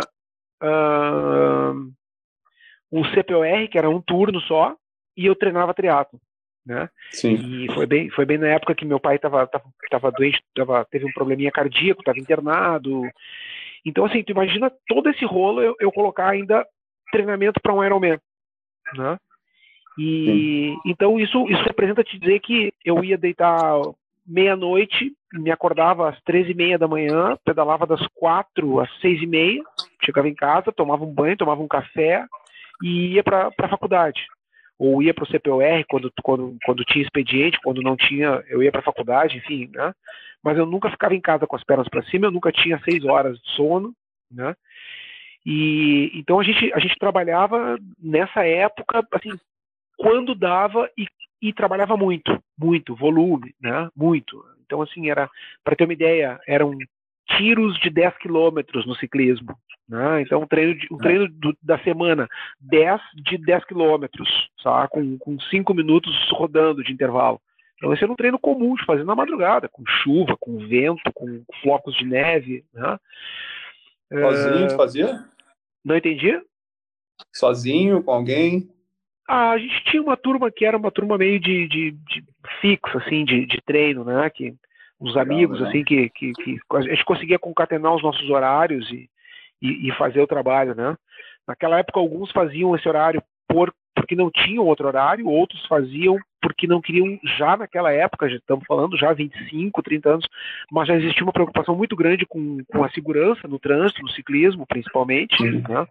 uh, 0.61 1.91
um 2.91 3.03
CPOR, 3.11 3.67
que 3.71 3.77
era 3.77 3.89
um 3.89 3.99
turno 3.99 4.39
só, 4.41 4.77
e 5.17 5.25
eu 5.25 5.35
treinava 5.35 5.73
triatlo, 5.73 6.21
né? 6.65 6.89
Sim. 7.11 7.35
E 7.35 7.73
foi 7.73 7.85
bem, 7.85 8.09
foi 8.09 8.25
bem 8.25 8.37
na 8.37 8.47
época 8.47 8.73
que 8.73 8.85
meu 8.85 8.99
pai 8.99 9.17
estava 9.17 9.45
tava, 9.47 9.65
tava 9.89 10.11
doente, 10.11 10.41
tava, 10.55 10.85
teve 10.85 11.05
um 11.05 11.11
probleminha 11.11 11.51
cardíaco, 11.51 12.01
estava 12.01 12.19
internado. 12.19 13.03
Então, 13.85 14.05
assim, 14.05 14.23
tu 14.23 14.31
imagina 14.31 14.71
todo 14.87 15.09
esse 15.09 15.23
rolo 15.25 15.61
eu, 15.61 15.75
eu 15.79 15.91
colocar 15.91 16.29
ainda 16.29 16.65
treinamento 17.11 17.61
para 17.61 17.73
um 17.73 17.83
Ironman, 17.83 18.19
né? 18.95 19.17
E 19.97 20.73
Sim. 20.75 20.89
então 20.91 21.19
isso 21.19 21.47
isso 21.49 21.63
representa 21.63 22.03
te 22.03 22.19
dizer 22.19 22.39
que 22.41 22.73
eu 22.83 23.01
ia 23.03 23.17
deitar 23.17 23.79
meia-noite, 24.27 25.13
me 25.33 25.51
acordava 25.51 26.09
às 26.09 26.19
treze 26.23 26.51
e 26.51 26.55
meia 26.55 26.77
da 26.77 26.87
manhã, 26.87 27.37
pedalava 27.45 27.85
das 27.85 28.05
quatro 28.07 28.79
às 28.79 28.89
seis 28.99 29.21
e 29.21 29.27
meia, 29.27 29.61
chegava 30.03 30.27
em 30.27 30.33
casa, 30.33 30.71
tomava 30.71 31.05
um 31.05 31.13
banho, 31.13 31.37
tomava 31.37 31.61
um 31.61 31.67
café 31.67 32.25
e 32.83 33.13
ia 33.13 33.23
para 33.23 33.51
a 33.57 33.69
faculdade. 33.69 34.25
Ou 34.77 35.01
ia 35.01 35.13
para 35.13 35.23
o 35.23 35.27
CPOR 35.27 35.85
quando, 35.87 36.11
quando, 36.21 36.57
quando 36.65 36.85
tinha 36.85 37.03
expediente, 37.03 37.59
quando 37.63 37.81
não 37.81 37.95
tinha, 37.95 38.43
eu 38.47 38.61
ia 38.61 38.71
para 38.71 38.81
a 38.81 38.83
faculdade, 38.83 39.37
enfim, 39.37 39.69
né? 39.73 39.93
Mas 40.43 40.57
eu 40.57 40.65
nunca 40.65 40.91
ficava 40.91 41.15
em 41.15 41.21
casa 41.21 41.47
com 41.47 41.55
as 41.55 41.63
pernas 41.63 41.87
para 41.87 42.03
cima, 42.03 42.27
eu 42.27 42.31
nunca 42.31 42.51
tinha 42.51 42.79
seis 42.83 43.03
horas 43.05 43.39
de 43.39 43.49
sono, 43.51 43.93
né? 44.29 44.55
E 45.45 46.11
então 46.15 46.39
a 46.39 46.43
gente 46.43 46.73
a 46.73 46.79
gente 46.79 46.97
trabalhava 46.97 47.77
nessa 48.01 48.43
época 48.45 49.05
assim 49.11 49.31
quando 49.97 50.35
dava 50.35 50.89
e, 50.97 51.07
e 51.41 51.53
trabalhava 51.53 51.95
muito, 51.95 52.37
muito 52.57 52.95
volume, 52.95 53.53
né? 53.61 53.89
Muito. 53.95 54.43
Então 54.65 54.81
assim 54.81 55.09
era 55.09 55.29
para 55.63 55.75
ter 55.75 55.85
uma 55.85 55.93
ideia 55.93 56.39
eram 56.47 56.77
tiros 57.37 57.79
de 57.79 57.89
10 57.89 58.17
quilômetros 58.17 58.85
no 58.85 58.95
ciclismo. 58.95 59.57
Né? 59.87 60.21
Então, 60.21 60.41
um 60.41 60.47
treino, 60.47 60.75
de, 60.75 60.87
um 60.91 60.97
treino 60.97 61.27
do, 61.29 61.55
da 61.61 61.77
semana, 61.79 62.27
10 62.59 62.99
de 63.23 63.37
10 63.37 63.65
quilômetros, 63.65 64.27
com, 64.89 65.17
com 65.19 65.39
5 65.39 65.73
minutos 65.73 66.13
rodando 66.31 66.83
de 66.83 66.91
intervalo. 66.91 67.39
Então, 67.77 67.93
esse 67.93 68.03
era 68.03 68.11
um 68.11 68.15
treino 68.15 68.39
comum 68.39 68.73
de 68.75 68.85
fazer 68.85 69.03
na 69.03 69.15
madrugada, 69.15 69.69
com 69.69 69.83
chuva, 69.85 70.35
com 70.39 70.57
vento, 70.57 71.11
com 71.13 71.43
flocos 71.61 71.95
de 71.95 72.05
neve. 72.05 72.63
Né? 72.73 72.97
Sozinho 74.11 74.65
é... 74.65 74.69
fazia? 74.75 75.25
Não 75.83 75.95
entendi? 75.95 76.41
Sozinho, 77.33 78.01
com 78.01 78.11
alguém? 78.11 78.69
Ah, 79.27 79.51
a 79.51 79.57
gente 79.57 79.83
tinha 79.85 80.01
uma 80.01 80.17
turma 80.17 80.51
que 80.51 80.65
era 80.65 80.77
uma 80.77 80.91
turma 80.91 81.17
meio 81.17 81.39
de, 81.39 81.67
de, 81.67 81.91
de 81.91 82.23
fixo, 82.61 82.97
assim, 82.97 83.25
de, 83.25 83.45
de 83.45 83.61
treino, 83.61 84.03
né? 84.03 84.29
Que 84.29 84.55
uns 84.99 85.17
amigos, 85.17 85.61
assim, 85.61 85.83
que, 85.83 86.09
que, 86.09 86.31
que, 86.33 86.57
a 86.71 86.81
gente 86.81 87.03
conseguia 87.03 87.37
concatenar 87.37 87.93
os 87.93 88.01
nossos 88.01 88.29
horários 88.29 88.89
e, 88.91 89.09
e, 89.65 89.87
e, 89.87 89.91
fazer 89.93 90.21
o 90.21 90.27
trabalho, 90.27 90.75
né? 90.75 90.95
Naquela 91.47 91.79
época, 91.79 91.99
alguns 91.99 92.31
faziam 92.31 92.75
esse 92.75 92.87
horário 92.87 93.21
por, 93.47 93.73
porque 93.95 94.15
não 94.15 94.31
tinham 94.31 94.65
outro 94.65 94.87
horário, 94.87 95.27
outros 95.27 95.65
faziam 95.67 96.17
porque 96.41 96.67
não 96.67 96.79
queriam, 96.79 97.19
já 97.37 97.57
naquela 97.57 97.91
época, 97.91 98.29
já 98.29 98.35
estamos 98.35 98.63
falando 98.67 98.95
já 98.95 99.11
25, 99.11 99.81
30 99.81 100.09
anos, 100.09 100.27
mas 100.71 100.87
já 100.87 100.95
existia 100.95 101.23
uma 101.23 101.33
preocupação 101.33 101.75
muito 101.75 101.95
grande 101.95 102.23
com, 102.23 102.59
com 102.67 102.83
a 102.83 102.89
segurança 102.91 103.47
no 103.47 103.57
trânsito, 103.57 104.03
no 104.03 104.09
ciclismo, 104.09 104.63
principalmente, 104.67 105.41
né? 105.43 105.87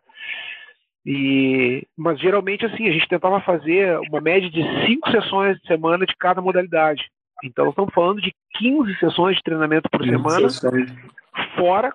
E, 1.05 1.87
mas 1.97 2.19
geralmente 2.21 2.65
assim, 2.65 2.89
a 2.89 2.93
gente 2.93 3.09
tentava 3.09 3.41
fazer 3.41 3.99
uma 4.09 4.21
média 4.21 4.49
de 4.49 4.63
cinco 4.87 5.11
sessões 5.11 5.59
de 5.59 5.67
semana 5.67 6.07
de 6.07 6.15
cada 6.17 6.41
modalidade. 6.41 7.03
Então, 7.43 7.69
estamos 7.69 7.93
falando 7.93 8.23
de 8.23 8.33
15 8.55 8.95
sessões 8.99 9.37
de 9.37 9.43
treinamento 9.43 9.91
por 9.91 10.03
semana, 10.05 10.49
sessões. 10.49 10.91
fora 11.57 11.93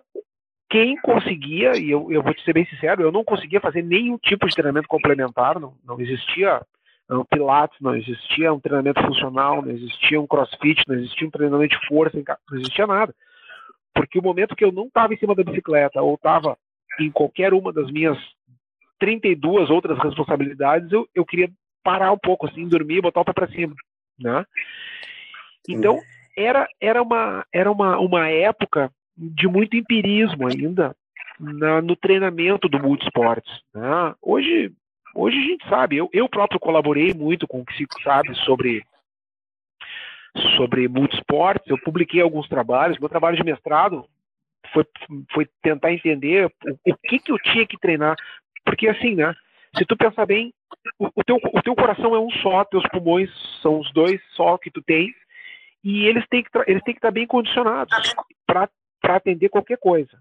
quem 0.69 0.95
conseguia, 0.97 1.75
e 1.77 1.89
eu, 1.89 2.11
eu 2.11 2.21
vou 2.21 2.33
te 2.33 2.43
ser 2.43 2.53
bem 2.53 2.65
sincero, 2.65 3.01
eu 3.01 3.11
não 3.11 3.23
conseguia 3.23 3.59
fazer 3.59 3.81
nenhum 3.81 4.17
tipo 4.17 4.47
de 4.47 4.53
treinamento 4.53 4.87
complementar, 4.87 5.59
não, 5.59 5.73
não 5.83 5.99
existia 5.99 6.61
um 7.09 7.25
pilates, 7.25 7.77
não 7.81 7.95
existia 7.95 8.53
um 8.53 8.59
treinamento 8.59 9.01
funcional, 9.01 9.63
não 9.63 9.71
existia 9.71 10.21
um 10.21 10.27
crossfit, 10.27 10.83
não 10.87 10.95
existia 10.95 11.27
um 11.27 11.31
treinamento 11.31 11.79
de 11.79 11.87
força, 11.87 12.15
não 12.49 12.57
existia 12.59 12.85
nada. 12.85 13.15
Porque 13.95 14.19
o 14.19 14.23
momento 14.23 14.55
que 14.55 14.63
eu 14.63 14.71
não 14.71 14.85
estava 14.85 15.13
em 15.13 15.17
cima 15.17 15.33
da 15.33 15.43
bicicleta 15.43 16.01
ou 16.01 16.13
estava 16.13 16.55
em 16.99 17.09
qualquer 17.09 17.51
uma 17.53 17.73
das 17.73 17.89
minhas 17.91 18.17
32 18.99 19.71
outras 19.71 19.97
responsabilidades, 19.97 20.91
eu, 20.91 21.09
eu 21.15 21.25
queria 21.25 21.49
parar 21.83 22.11
um 22.11 22.17
pouco, 22.17 22.45
assim, 22.45 22.67
dormir 22.67 22.97
e 22.97 23.01
botar 23.01 23.21
o 23.21 23.25
pé 23.25 23.33
para 23.33 23.47
cima, 23.47 23.73
né? 24.19 24.45
Então, 25.67 25.99
era, 26.37 26.67
era, 26.79 27.01
uma, 27.01 27.45
era 27.51 27.71
uma, 27.71 27.97
uma 27.97 28.29
época 28.29 28.91
de 29.19 29.47
muito 29.47 29.75
empirismo 29.75 30.47
ainda 30.47 30.95
na, 31.37 31.81
no 31.81 31.95
treinamento 31.95 32.69
do 32.69 32.79
multisportes. 32.79 33.51
Né? 33.73 34.15
Hoje, 34.21 34.71
hoje 35.13 35.37
a 35.37 35.41
gente 35.41 35.67
sabe, 35.67 35.97
eu, 35.97 36.09
eu 36.13 36.29
próprio 36.29 36.59
colaborei 36.59 37.13
muito 37.13 37.45
com 37.47 37.59
o 37.59 37.65
que 37.65 37.75
se 37.75 37.85
sabe 38.03 38.33
sobre 38.45 38.83
sobre 40.55 40.87
multisportes, 40.87 41.67
eu 41.67 41.77
publiquei 41.79 42.21
alguns 42.21 42.47
trabalhos, 42.47 42.99
meu 42.99 43.09
trabalho 43.09 43.35
de 43.35 43.43
mestrado 43.43 44.05
foi, 44.71 44.85
foi 45.33 45.49
tentar 45.61 45.91
entender 45.91 46.45
o, 46.45 46.91
o 46.91 46.95
que, 46.95 47.19
que 47.19 47.31
eu 47.31 47.39
tinha 47.39 47.65
que 47.65 47.79
treinar, 47.79 48.15
porque 48.63 48.87
assim, 48.87 49.15
né, 49.15 49.33
se 49.75 49.85
tu 49.85 49.97
pensar 49.97 50.27
bem, 50.27 50.53
o, 50.99 51.09
o, 51.15 51.23
teu, 51.23 51.37
o 51.37 51.61
teu 51.63 51.75
coração 51.75 52.15
é 52.15 52.19
um 52.19 52.29
só, 52.29 52.63
teus 52.63 52.87
pulmões 52.89 53.29
são 53.61 53.79
os 53.79 53.91
dois 53.91 54.21
só 54.35 54.55
que 54.57 54.69
tu 54.69 54.83
tem, 54.83 55.13
e 55.83 56.05
eles 56.05 56.25
têm 56.27 56.43
que, 56.43 56.49
eles 56.67 56.83
têm 56.83 56.93
que 56.93 56.99
estar 56.99 57.11
bem 57.11 57.25
condicionados 57.25 58.13
para 58.45 58.69
atender 59.15 59.49
qualquer 59.49 59.77
coisa. 59.77 60.17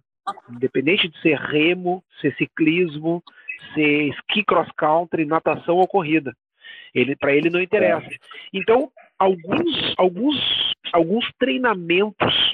Independente 0.51 1.09
de 1.09 1.21
ser 1.21 1.39
remo, 1.39 2.05
ser 2.21 2.35
ciclismo, 2.37 3.23
ser 3.75 4.09
esqui 4.09 4.45
cross 4.45 4.69
country, 4.77 5.25
natação 5.25 5.77
ou 5.77 5.89
corrida. 5.89 6.35
Ele, 6.95 7.17
para 7.17 7.35
ele 7.35 7.51
não 7.51 7.61
interessa. 7.61 8.09
Então, 8.53 8.91
alguns, 9.19 9.95
alguns, 9.97 10.73
alguns 10.93 11.31
treinamentos 11.39 12.53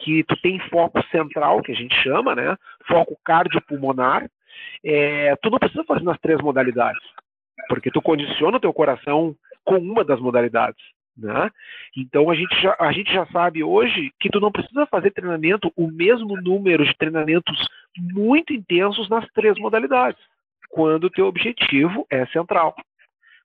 que 0.00 0.24
tu 0.24 0.36
tem 0.40 0.58
foco 0.70 1.02
central, 1.10 1.62
que 1.62 1.72
a 1.72 1.74
gente 1.74 1.94
chama, 2.02 2.34
né? 2.34 2.56
Foco 2.86 3.18
cardiopulmonar, 3.24 4.28
é, 4.84 5.36
tu 5.36 5.50
não 5.50 5.58
precisa 5.58 5.84
fazer 5.84 6.04
nas 6.04 6.18
três 6.20 6.40
modalidades, 6.40 7.02
porque 7.68 7.90
tu 7.90 8.00
condiciona 8.00 8.56
o 8.56 8.60
teu 8.60 8.72
coração 8.72 9.34
com 9.64 9.76
uma 9.76 10.04
das 10.04 10.20
modalidades. 10.20 10.82
Né? 11.16 11.50
Então 11.96 12.30
a 12.30 12.34
gente, 12.34 12.54
já, 12.60 12.76
a 12.78 12.92
gente 12.92 13.12
já 13.12 13.26
sabe 13.26 13.62
hoje 13.62 14.10
que 14.18 14.30
tu 14.30 14.40
não 14.40 14.50
precisa 14.50 14.86
fazer 14.86 15.10
treinamento, 15.10 15.72
o 15.76 15.86
mesmo 15.88 16.40
número 16.40 16.84
de 16.84 16.96
treinamentos 16.96 17.68
muito 17.96 18.52
intensos 18.52 19.08
nas 19.08 19.26
três 19.32 19.58
modalidades, 19.58 20.20
quando 20.70 21.04
o 21.04 21.10
teu 21.10 21.26
objetivo 21.26 22.06
é 22.10 22.24
central. 22.26 22.74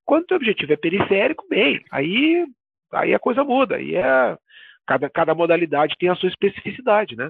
Quando 0.05 0.23
o 0.23 0.27
teu 0.27 0.37
objetivo 0.37 0.73
é 0.73 0.77
periférico, 0.77 1.45
bem, 1.49 1.83
aí, 1.91 2.45
aí 2.93 3.13
a 3.13 3.19
coisa 3.19 3.43
muda, 3.43 3.77
aí 3.77 3.95
é, 3.95 4.37
cada, 4.85 5.09
cada 5.09 5.33
modalidade 5.33 5.95
tem 5.97 6.09
a 6.09 6.15
sua 6.15 6.29
especificidade, 6.29 7.15
né? 7.15 7.29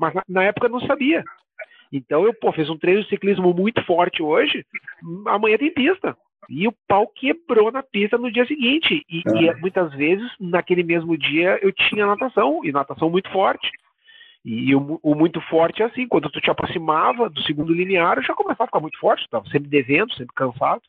Mas 0.00 0.14
na, 0.14 0.22
na 0.28 0.42
época 0.44 0.66
eu 0.66 0.70
não 0.70 0.80
sabia. 0.80 1.24
Então 1.92 2.24
eu 2.24 2.34
pô, 2.34 2.52
fiz 2.52 2.68
um 2.68 2.76
treino 2.76 3.02
de 3.02 3.08
ciclismo 3.08 3.54
muito 3.54 3.82
forte 3.84 4.22
hoje, 4.22 4.66
amanhã 5.26 5.56
tem 5.56 5.72
pista. 5.72 6.16
E 6.48 6.66
o 6.66 6.74
pau 6.86 7.06
quebrou 7.06 7.70
na 7.70 7.82
pista 7.82 8.16
no 8.16 8.30
dia 8.30 8.46
seguinte. 8.46 9.04
E, 9.08 9.22
e, 9.26 9.54
muitas 9.60 9.92
vezes, 9.92 10.30
naquele 10.40 10.82
mesmo 10.82 11.16
dia, 11.16 11.58
eu 11.62 11.72
tinha 11.72 12.06
natação, 12.06 12.60
e 12.64 12.72
natação 12.72 13.10
muito 13.10 13.30
forte. 13.30 13.70
E 14.44 14.74
o, 14.74 14.98
o, 15.02 15.14
muito 15.14 15.40
forte 15.42 15.82
é 15.82 15.86
assim, 15.86 16.08
quando 16.08 16.30
tu 16.30 16.40
te 16.40 16.50
aproximava 16.50 17.28
do 17.28 17.42
segundo 17.42 17.72
linear, 17.72 18.16
eu 18.16 18.22
já 18.22 18.34
começava 18.34 18.64
a 18.64 18.66
ficar 18.66 18.80
muito 18.80 18.98
forte, 18.98 19.22
estava 19.24 19.46
sempre 19.50 19.68
devendo, 19.68 20.14
sempre 20.14 20.34
cansado. 20.34 20.80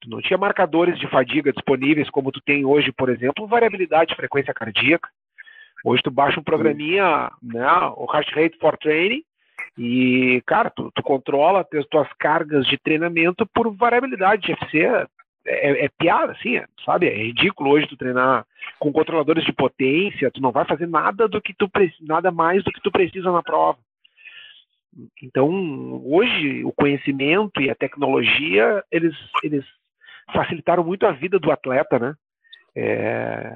Tu 0.00 0.08
não 0.08 0.20
tinha 0.20 0.38
marcadores 0.38 0.98
de 0.98 1.06
fadiga 1.08 1.52
disponíveis 1.52 2.08
como 2.10 2.32
tu 2.32 2.40
tem 2.40 2.64
hoje, 2.64 2.90
por 2.90 3.08
exemplo, 3.10 3.46
variabilidade 3.46 4.10
de 4.10 4.16
frequência 4.16 4.54
cardíaca. 4.54 5.08
Hoje 5.84 6.02
tu 6.02 6.10
baixa 6.10 6.40
um 6.40 6.42
programinha, 6.42 7.30
né, 7.42 7.66
o 7.96 8.06
Heart 8.12 8.34
Rate 8.34 8.58
for 8.58 8.76
Training, 8.78 9.22
e, 9.78 10.42
cara, 10.46 10.70
tu, 10.70 10.90
tu 10.94 11.02
controla 11.02 11.66
as 11.74 11.86
tuas 11.86 12.08
cargas 12.18 12.66
de 12.66 12.76
treinamento 12.78 13.46
por 13.46 13.74
variabilidade 13.74 14.42
de 14.42 14.52
FC. 14.52 14.84
É, 14.84 15.06
é, 15.46 15.84
é 15.86 15.88
piada, 15.98 16.32
assim, 16.32 16.56
é, 16.56 16.66
sabe? 16.84 17.08
É 17.08 17.16
ridículo 17.16 17.70
hoje 17.70 17.86
tu 17.86 17.96
treinar 17.96 18.44
com 18.78 18.92
controladores 18.92 19.44
de 19.44 19.52
potência, 19.52 20.30
tu 20.30 20.40
não 20.40 20.52
vai 20.52 20.64
fazer 20.66 20.86
nada 20.86 21.26
do 21.26 21.40
que 21.40 21.54
tu 21.54 21.70
nada 22.02 22.30
mais 22.30 22.62
do 22.62 22.70
que 22.70 22.80
tu 22.80 22.90
precisa 22.90 23.32
na 23.32 23.42
prova. 23.42 23.78
Então, 25.22 25.48
hoje 26.04 26.64
o 26.64 26.72
conhecimento 26.72 27.60
e 27.60 27.70
a 27.70 27.74
tecnologia, 27.74 28.84
eles, 28.90 29.14
eles 29.42 29.64
facilitaram 30.32 30.84
muito 30.84 31.06
a 31.06 31.12
vida 31.12 31.38
do 31.38 31.50
atleta, 31.50 31.98
né? 31.98 32.14
É, 32.74 33.52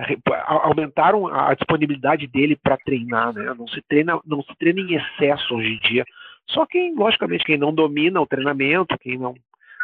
aumentaram 0.46 1.26
a 1.26 1.54
disponibilidade 1.54 2.26
dele 2.26 2.56
para 2.56 2.76
treinar, 2.78 3.32
né? 3.32 3.54
Não 3.56 3.66
se 3.68 3.80
treina, 3.82 4.20
não 4.26 4.42
se 4.42 4.54
treina 4.58 4.80
em 4.80 4.94
excesso 4.94 5.54
hoje 5.54 5.74
em 5.74 5.78
dia. 5.88 6.04
Só 6.48 6.66
quem, 6.66 6.94
logicamente, 6.94 7.44
quem 7.44 7.56
não 7.56 7.72
domina 7.72 8.20
o 8.20 8.26
treinamento, 8.26 8.98
quem 8.98 9.18
não 9.18 9.34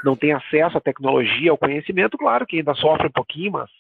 não 0.03 0.17
tem 0.17 0.33
acesso 0.33 0.79
à 0.79 0.81
tecnologia, 0.81 1.51
ao 1.51 1.59
conhecimento, 1.59 2.17
claro 2.17 2.47
que 2.47 2.57
ainda 2.57 2.75
sofre 2.75 3.09
um 3.09 3.13
pouquinho, 3.13 3.53
mas 3.53 3.71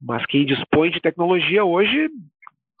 mas 0.00 0.24
quem 0.26 0.44
dispõe 0.44 0.90
de 0.90 1.00
tecnologia 1.00 1.64
hoje 1.64 2.10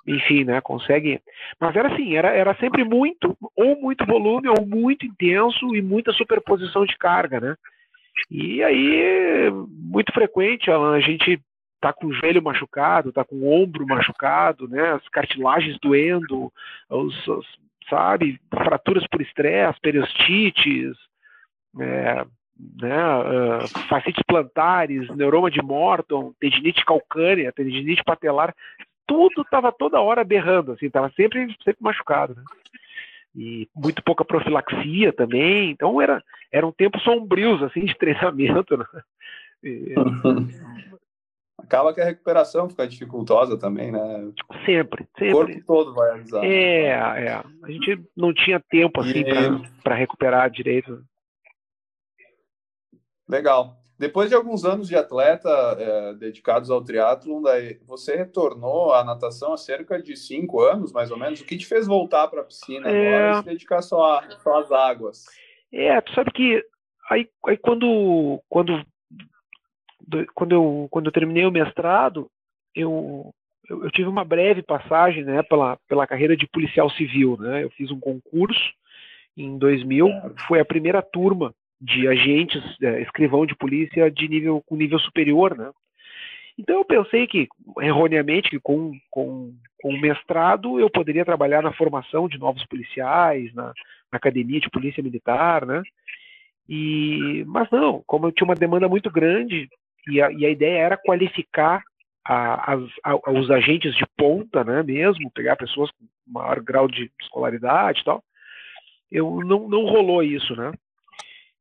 enfim, 0.06 0.44
né, 0.44 0.60
consegue. 0.60 1.20
Mas 1.60 1.76
era 1.76 1.92
assim, 1.92 2.16
era, 2.16 2.28
era 2.30 2.54
sempre 2.56 2.84
muito, 2.84 3.36
ou 3.56 3.80
muito 3.80 4.04
volume, 4.06 4.48
ou 4.48 4.66
muito 4.66 5.06
intenso 5.06 5.74
e 5.74 5.82
muita 5.82 6.12
superposição 6.12 6.84
de 6.84 6.96
carga, 6.96 7.40
né? 7.40 7.54
E 8.30 8.62
aí, 8.62 9.50
muito 9.68 10.12
frequente, 10.12 10.70
a 10.70 11.00
gente 11.00 11.40
tá 11.80 11.92
com 11.92 12.06
o 12.06 12.12
joelho 12.12 12.42
machucado, 12.42 13.12
tá 13.12 13.24
com 13.24 13.36
o 13.36 13.62
ombro 13.62 13.86
machucado, 13.86 14.68
né? 14.68 14.92
As 14.92 15.08
cartilagens 15.08 15.78
doendo, 15.80 16.52
os, 16.88 17.26
os 17.26 17.46
sabe, 17.90 18.40
fraturas 18.48 19.04
por 19.08 19.20
estresse, 19.20 19.80
periostites, 19.80 20.96
é, 21.78 22.24
né, 22.80 23.04
uh, 23.16 23.68
fascites 23.88 24.22
plantares, 24.26 25.08
neuroma 25.16 25.50
de 25.50 25.60
Morton, 25.60 26.32
tendinite 26.38 26.84
calcânea, 26.84 27.52
tendinite 27.52 28.04
patelar, 28.04 28.54
tudo 29.06 29.42
estava 29.42 29.72
toda 29.72 30.00
hora 30.00 30.22
berrando, 30.22 30.72
assim, 30.72 30.86
estava 30.86 31.10
sempre, 31.16 31.46
sempre 31.64 31.82
machucado, 31.82 32.34
né? 32.34 32.42
E 33.34 33.68
muito 33.74 34.02
pouca 34.02 34.24
profilaxia 34.24 35.12
também, 35.12 35.70
então 35.70 36.00
era, 36.00 36.22
eram 36.52 36.72
tempos 36.72 37.02
sombrios, 37.02 37.62
assim, 37.62 37.84
de 37.84 37.94
treinamento, 37.98 38.76
né? 38.76 38.84
E, 39.64 39.94
Acaba 41.62 41.94
que 41.94 42.00
a 42.00 42.04
recuperação 42.04 42.68
fica 42.68 42.86
dificultosa 42.86 43.58
também, 43.58 43.92
né? 43.92 44.32
Sempre, 44.64 45.06
sempre. 45.18 45.28
O 45.28 45.32
corpo 45.32 45.64
todo 45.66 45.94
vai 45.94 46.12
avisar. 46.12 46.44
É, 46.44 46.88
é. 46.88 47.42
A 47.62 47.70
gente 47.70 48.02
não 48.16 48.32
tinha 48.34 48.60
tempo, 48.60 49.00
assim, 49.00 49.20
e... 49.20 49.82
para 49.82 49.94
recuperar 49.94 50.50
direito. 50.50 51.02
Legal. 53.28 53.76
Depois 53.98 54.30
de 54.30 54.34
alguns 54.34 54.64
anos 54.64 54.88
de 54.88 54.96
atleta 54.96 55.50
é, 55.78 56.14
dedicados 56.14 56.70
ao 56.70 56.82
triatlon, 56.82 57.42
você 57.86 58.16
retornou 58.16 58.94
à 58.94 59.04
natação 59.04 59.52
há 59.52 59.58
cerca 59.58 60.00
de 60.00 60.16
cinco 60.16 60.62
anos, 60.62 60.90
mais 60.90 61.10
ou 61.10 61.18
menos. 61.18 61.40
O 61.40 61.44
que 61.44 61.58
te 61.58 61.66
fez 61.66 61.86
voltar 61.86 62.26
para 62.28 62.40
a 62.40 62.44
piscina 62.44 62.88
é... 62.88 63.08
agora 63.08 63.32
e 63.32 63.42
se 63.42 63.44
dedicar 63.44 63.82
só, 63.82 64.14
a, 64.14 64.30
só 64.38 64.58
às 64.58 64.72
águas? 64.72 65.26
É, 65.70 66.00
tu 66.00 66.14
sabe 66.14 66.30
que 66.32 66.64
aí, 67.10 67.28
aí 67.46 67.58
quando, 67.58 68.42
quando, 68.48 68.82
quando, 70.34 70.52
eu, 70.52 70.88
quando 70.90 71.06
eu 71.06 71.12
terminei 71.12 71.44
o 71.46 71.50
mestrado, 71.50 72.28
eu, 72.74 73.32
eu, 73.68 73.84
eu, 73.84 73.90
tive 73.90 74.08
uma 74.08 74.24
breve 74.24 74.62
passagem 74.62 75.24
né, 75.24 75.42
pela, 75.42 75.78
pela 75.88 76.06
carreira 76.06 76.36
de 76.36 76.46
policial 76.46 76.90
civil. 76.90 77.36
Né? 77.38 77.64
Eu 77.64 77.70
fiz 77.70 77.90
um 77.90 78.00
concurso 78.00 78.72
em 79.36 79.58
2000, 79.58 80.08
foi 80.46 80.60
a 80.60 80.64
primeira 80.64 81.00
turma 81.02 81.54
de 81.80 82.06
agentes, 82.06 82.62
é, 82.82 83.00
escrivão 83.00 83.46
de 83.46 83.56
polícia 83.56 84.10
de 84.10 84.28
nível 84.28 84.62
com 84.66 84.76
nível 84.76 84.98
superior, 84.98 85.56
né? 85.56 85.70
Então 86.58 86.76
eu 86.76 86.84
pensei 86.84 87.26
que, 87.26 87.48
erroneamente, 87.80 88.50
que 88.50 88.60
com, 88.60 88.92
com, 89.10 89.54
com 89.80 89.98
mestrado 89.98 90.78
eu 90.78 90.90
poderia 90.90 91.24
trabalhar 91.24 91.62
na 91.62 91.72
formação 91.72 92.28
de 92.28 92.36
novos 92.36 92.66
policiais, 92.66 93.50
na, 93.54 93.72
na 94.12 94.16
academia 94.18 94.60
de 94.60 94.68
polícia 94.68 95.02
militar, 95.02 95.64
né? 95.64 95.82
E, 96.68 97.44
mas 97.46 97.70
não, 97.70 98.02
como 98.06 98.26
eu 98.26 98.32
tinha 98.32 98.44
uma 98.44 98.54
demanda 98.54 98.88
muito 98.88 99.10
grande 99.10 99.70
e 100.08 100.20
a, 100.20 100.30
e 100.32 100.46
a 100.46 100.50
ideia 100.50 100.78
era 100.78 100.96
qualificar 100.96 101.82
a, 102.24 102.74
as, 102.74 102.82
a, 103.04 103.30
os 103.30 103.50
agentes 103.50 103.94
de 103.94 104.04
ponta, 104.16 104.62
né, 104.64 104.82
mesmo, 104.82 105.30
pegar 105.30 105.56
pessoas 105.56 105.90
com 105.92 106.06
maior 106.26 106.60
grau 106.60 106.86
de 106.86 107.10
escolaridade 107.20 108.00
e 108.00 108.04
tal, 108.04 108.22
eu 109.10 109.40
não, 109.44 109.68
não 109.68 109.84
rolou 109.84 110.22
isso, 110.22 110.54
né? 110.54 110.72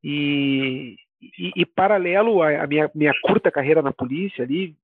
E, 0.03 0.95
e, 1.21 1.51
e 1.55 1.65
paralelo 1.65 2.41
à 2.43 2.67
minha, 2.67 2.89
minha 2.93 3.13
curta 3.23 3.51
carreira 3.51 3.81
na 3.81 3.91
polícia 3.91 4.43
ali, 4.43 4.75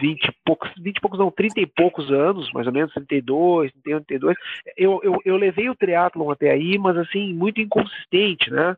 20 0.00 0.24
e 0.24 0.32
poucos, 0.44 0.70
20 0.80 0.96
e 0.96 1.00
poucos 1.00 1.18
não, 1.18 1.30
30 1.30 1.60
e 1.60 1.66
poucos 1.66 2.10
anos, 2.10 2.50
mais 2.52 2.66
ou 2.66 2.72
menos, 2.72 2.92
32, 2.94 3.72
31, 3.72 4.04
32, 4.04 4.36
eu, 4.76 5.00
eu, 5.02 5.18
eu 5.24 5.36
levei 5.36 5.68
o 5.68 5.74
triatlon 5.74 6.30
até 6.30 6.50
aí, 6.50 6.78
mas 6.78 6.96
assim, 6.96 7.34
muito 7.34 7.60
inconsistente, 7.60 8.50
né? 8.50 8.74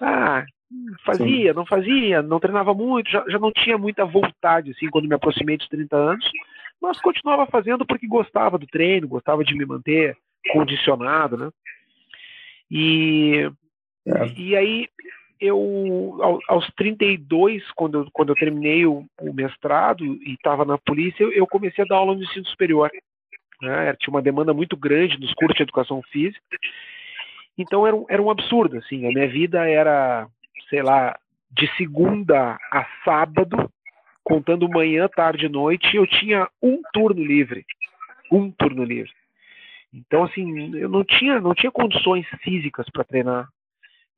Ah, 0.00 0.44
fazia, 1.04 1.52
Sim. 1.52 1.56
não 1.56 1.66
fazia, 1.66 2.22
não 2.22 2.40
treinava 2.40 2.74
muito, 2.74 3.10
já, 3.10 3.24
já 3.28 3.38
não 3.38 3.52
tinha 3.52 3.78
muita 3.78 4.04
vontade, 4.04 4.70
assim, 4.72 4.88
quando 4.88 5.08
me 5.08 5.14
aproximei 5.14 5.56
dos 5.56 5.68
30 5.68 5.96
anos, 5.96 6.30
mas 6.80 7.00
continuava 7.00 7.46
fazendo 7.46 7.86
porque 7.86 8.06
gostava 8.06 8.58
do 8.58 8.66
treino, 8.66 9.08
gostava 9.08 9.44
de 9.44 9.54
me 9.54 9.64
manter 9.64 10.16
condicionado, 10.52 11.36
né? 11.36 11.50
E 12.70 13.50
é. 14.06 14.32
E 14.36 14.56
aí, 14.56 14.88
eu, 15.40 16.40
aos 16.48 16.66
32, 16.76 17.62
quando 17.72 17.98
eu, 17.98 18.08
quando 18.12 18.28
eu 18.30 18.36
terminei 18.36 18.86
o, 18.86 19.04
o 19.20 19.32
mestrado 19.32 20.04
e 20.04 20.34
estava 20.34 20.64
na 20.64 20.78
polícia, 20.78 21.24
eu, 21.24 21.32
eu, 21.32 21.46
comecei 21.46 21.84
a 21.84 21.86
dar 21.86 21.96
aula 21.96 22.14
no 22.14 22.22
ensino 22.22 22.46
superior. 22.46 22.90
Né? 23.60 23.94
Tinha 23.98 24.14
uma 24.14 24.22
demanda 24.22 24.54
muito 24.54 24.76
grande 24.76 25.18
nos 25.18 25.34
cursos 25.34 25.56
de 25.56 25.62
educação 25.64 26.00
física. 26.10 26.40
Então 27.58 27.86
era 27.86 27.96
um, 27.96 28.06
era 28.08 28.22
um 28.22 28.30
absurdo, 28.30 28.78
assim. 28.78 29.06
A 29.06 29.10
minha 29.10 29.28
vida 29.28 29.68
era, 29.68 30.28
sei 30.68 30.82
lá, 30.82 31.18
de 31.50 31.66
segunda 31.76 32.58
a 32.72 32.86
sábado, 33.04 33.70
contando 34.22 34.68
manhã, 34.68 35.08
tarde 35.08 35.46
e 35.46 35.48
noite, 35.48 35.96
eu 35.96 36.06
tinha 36.06 36.48
um 36.62 36.80
turno 36.92 37.24
livre. 37.24 37.64
Um 38.30 38.50
turno 38.50 38.84
livre. 38.84 39.12
Então, 39.92 40.24
assim, 40.24 40.76
eu 40.76 40.88
não 40.88 41.04
tinha, 41.04 41.40
não 41.40 41.54
tinha 41.54 41.70
condições 41.70 42.26
físicas 42.42 42.86
para 42.90 43.04
treinar 43.04 43.48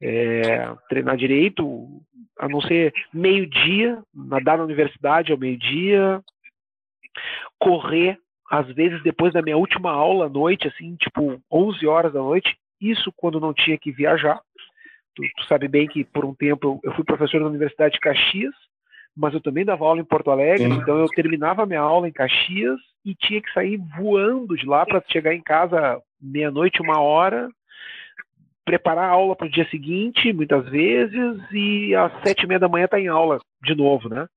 é, 0.01 0.75
treinar 0.89 1.17
direito, 1.17 2.01
a 2.39 2.49
não 2.49 2.61
ser 2.61 2.95
meio-dia, 3.13 4.01
nadar 4.15 4.59
na 4.59 4.65
universidade 4.65 5.33
ao 5.33 5.39
meio-dia, 5.39 6.23
correr, 7.59 8.19
às 8.51 8.67
vezes 8.73 9.03
depois 9.03 9.33
da 9.33 9.43
minha 9.43 9.57
última 9.57 9.91
aula 9.91 10.27
à 10.27 10.29
noite, 10.29 10.69
assim, 10.69 10.97
tipo 10.97 11.41
11 11.51 11.87
horas 11.87 12.13
da 12.13 12.21
noite, 12.21 12.57
isso 12.81 13.13
quando 13.17 13.41
não 13.41 13.53
tinha 13.53 13.77
que 13.77 13.91
viajar. 13.91 14.41
Tu, 15.19 15.23
tu 15.37 15.45
sabe 15.49 15.67
bem 15.67 15.89
que 15.89 16.05
por 16.05 16.25
um 16.25 16.33
tempo 16.33 16.81
eu, 16.85 16.91
eu 16.91 16.95
fui 16.95 17.05
professor 17.05 17.41
da 17.41 17.49
Universidade 17.49 17.95
de 17.95 18.01
Caxias, 18.01 18.55
mas 19.17 19.35
eu 19.35 19.41
também 19.41 19.65
dava 19.65 19.85
aula 19.85 20.01
em 20.01 20.05
Porto 20.05 20.31
Alegre, 20.31 20.71
Sim. 20.71 20.79
então 20.79 20.97
eu 20.97 21.09
terminava 21.09 21.65
a 21.65 21.67
minha 21.67 21.81
aula 21.81 22.09
em 22.09 22.13
Caxias 22.13 22.79
e 23.05 23.17
tinha 23.17 23.43
que 23.43 23.53
sair 23.53 23.77
voando 23.99 24.57
de 24.57 24.65
lá 24.65 24.87
para 24.87 25.03
chegar 25.09 25.35
em 25.35 25.43
casa 25.43 26.01
meia-noite, 26.21 26.81
uma 26.81 27.01
hora, 27.01 27.49
preparar 28.65 29.09
a 29.09 29.13
aula 29.13 29.35
para 29.35 29.49
o 29.49 29.51
dia 29.51 29.69
seguinte, 29.71 30.33
muitas 30.33 30.69
vezes, 30.69 31.37
e 31.51 31.97
às 31.97 32.13
sete 32.23 32.45
e 32.45 32.47
meia 32.47 32.61
da 32.61 32.69
manhã 32.69 32.85
está 32.85 33.01
em 33.01 33.09
aula 33.09 33.41
de 33.65 33.75
novo, 33.75 34.09
né? 34.09 34.29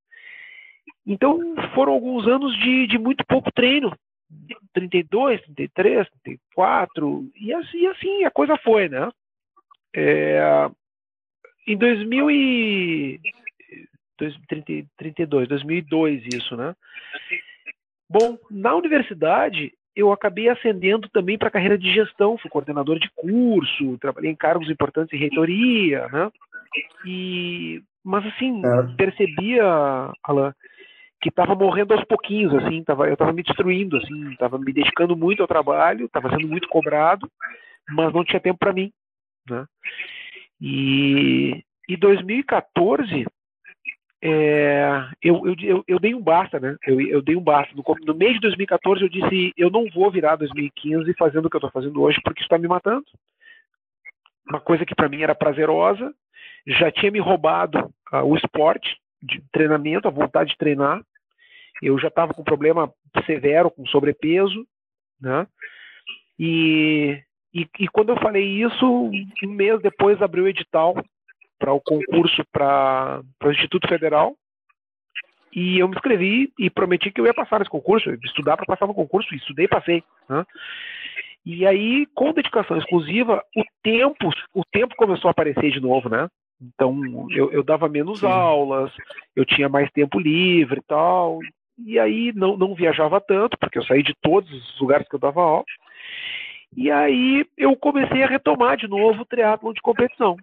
Então 1.06 1.56
foram 1.76 1.94
alguns 1.94 2.28
anos 2.28 2.58
de, 2.58 2.88
de 2.88 2.98
muito 2.98 3.24
pouco 3.28 3.52
treino, 3.52 3.94
32, 4.74 5.42
33, 5.42 6.08
34, 6.24 7.30
e 7.36 7.54
assim, 7.54 7.86
assim 7.88 8.24
a 8.24 8.32
coisa 8.32 8.58
foi, 8.58 8.90
né? 8.90 9.12
É, 9.96 10.70
em 11.68 11.78
2000 11.78 12.32
e 12.32 13.20
32, 14.48 15.48
2002 15.48 16.24
isso, 16.34 16.56
né? 16.56 16.76
Bom, 18.10 18.38
na 18.50 18.76
universidade 18.76 19.74
eu 19.96 20.12
acabei 20.12 20.48
ascendendo 20.50 21.10
também 21.10 21.38
para 21.38 21.50
a 21.50 21.52
carreira 21.52 21.78
de 21.78 21.92
gestão, 21.94 22.38
fui 22.38 22.50
coordenador 22.50 22.98
de 22.98 23.10
curso, 23.16 23.98
trabalhei 24.00 24.32
em 24.32 24.36
cargos 24.36 24.70
importantes 24.70 25.14
em 25.14 25.20
reitoria, 25.22 26.08
né? 26.08 26.32
E, 27.06 27.84
mas 28.04 28.26
assim, 28.28 28.62
é. 28.66 28.96
percebia, 28.96 29.64
Alan, 30.24 30.54
que 31.22 31.30
estava 31.30 31.54
morrendo 31.56 31.94
aos 31.94 32.04
pouquinhos, 32.06 32.54
assim, 32.56 32.84
tava, 32.84 33.08
eu 33.08 33.14
estava 33.14 33.34
me 33.34 33.44
destruindo, 33.44 33.98
assim, 33.98 34.32
estava 34.32 34.58
me 34.58 34.72
dedicando 34.72 35.16
muito 35.16 35.42
ao 35.42 35.48
trabalho, 35.48 36.06
estava 36.06 36.30
sendo 36.30 36.48
muito 36.48 36.68
cobrado, 36.70 37.30
mas 37.90 38.14
não 38.14 38.24
tinha 38.24 38.40
tempo 38.40 38.58
para 38.58 38.74
mim, 38.74 38.92
né? 39.52 39.66
E, 40.60 41.64
e 41.88 41.98
2014 41.98 43.26
é, 44.24 45.10
eu, 45.22 45.48
eu, 45.48 45.56
eu, 45.60 45.84
eu, 45.88 46.00
dei 46.00 46.14
um 46.14 46.22
basta, 46.22 46.60
né? 46.60 46.78
Eu, 46.86 47.02
eu 47.02 47.22
dei 47.24 47.36
um 47.36 47.42
basta. 47.42 47.74
No, 47.76 47.84
no, 48.06 48.14
mês 48.14 48.34
de 48.36 48.42
2014 48.42 49.02
eu 49.02 49.10
disse, 49.10 49.52
eu 49.58 49.72
não 49.72 49.88
vou 49.90 50.12
virar 50.12 50.36
2015 50.36 51.12
fazendo 51.16 51.46
o 51.46 51.50
que 51.50 51.56
eu 51.56 51.60
estou 51.60 51.72
fazendo 51.72 52.00
hoje 52.02 52.20
porque 52.24 52.40
isso 52.40 52.46
está 52.46 52.58
me 52.58 52.68
matando. 52.68 53.06
Uma 54.48 54.60
coisa 54.60 54.86
que 54.86 54.94
para 54.94 55.10
mim 55.10 55.24
era 55.24 55.34
prazerosa, 55.34 56.14
já 56.68 56.92
tinha 56.92 57.12
me 57.12 57.20
roubado 57.20 57.92
uh, 58.14 58.18
o 58.18 58.36
esporte 58.36 58.96
de 59.24 59.42
treinamento, 59.52 60.08
a 60.08 60.12
vontade 60.12 60.52
de 60.52 60.58
treinar. 60.58 61.02
Eu 61.82 61.98
já 61.98 62.10
estava 62.10 62.34
com 62.34 62.44
problema 62.44 62.94
severo, 63.26 63.72
com 63.72 63.86
sobrepeso, 63.88 64.68
né? 65.20 65.48
E, 66.38 67.20
e, 67.54 67.68
e 67.80 67.88
quando 67.88 68.10
eu 68.10 68.18
falei 68.18 68.44
isso, 68.44 68.86
um 68.86 69.50
mês 69.50 69.82
depois 69.82 70.22
abriu 70.22 70.46
o 70.46 70.48
edital 70.48 70.96
para 71.60 71.74
o 71.74 71.82
concurso 71.82 72.44
para 72.52 73.22
o 73.44 73.52
Instituto 73.52 73.88
Federal. 73.88 74.36
E 75.54 75.80
eu 75.80 75.88
me 75.88 75.96
inscrevi 75.96 76.52
e 76.58 76.70
prometi 76.70 77.12
que 77.12 77.20
eu 77.20 77.26
ia 77.26 77.34
passar 77.34 77.60
nesse 77.60 77.70
concurso, 77.70 78.10
estudar 78.24 78.56
para 78.56 78.66
passar 78.66 78.88
no 78.88 78.94
concurso, 78.94 79.34
e 79.34 79.38
estudei 79.38 79.66
e 79.66 79.70
passei. 79.70 80.04
Né? 80.30 80.46
E 81.46 81.68
aí, 81.68 82.06
com 82.16 82.32
dedicação 82.32 82.78
exclusiva, 82.78 83.44
o 83.56 83.64
tempo, 83.84 84.30
o 84.54 84.64
tempo 84.72 84.96
começou 84.96 85.28
a 85.28 85.32
aparecer 85.32 85.72
de 85.72 85.82
novo, 85.82 86.08
né? 86.08 86.30
Então, 86.62 87.28
eu, 87.32 87.52
eu 87.52 87.64
dava 87.64 87.90
menos 87.90 88.20
Sim. 88.20 88.28
aulas, 88.28 88.92
eu 89.36 89.44
tinha 89.44 89.68
mais 89.68 89.92
tempo 89.92 90.20
livre 90.20 90.80
e 90.80 90.84
tal. 90.84 91.40
e 91.84 92.00
aí 92.00 92.32
não, 92.34 92.56
não 92.56 92.76
viajava 92.76 93.20
tanto, 93.20 93.58
porque 93.58 93.80
eu 93.80 93.84
saí 93.84 94.04
de 94.04 94.14
todos 94.22 94.50
os 94.52 94.80
lugares 94.80 95.08
que 95.10 95.16
eu 95.16 95.20
dava 95.20 95.42
aula. 95.42 95.66
E 96.76 96.90
aí 96.90 97.46
eu 97.58 97.76
comecei 97.76 98.24
a 98.24 98.28
retomar 98.28 98.78
de 98.78 98.88
novo 98.88 99.22
o 99.22 99.26
triatlon 99.26 99.74
de 99.74 99.82
competição. 99.82 100.38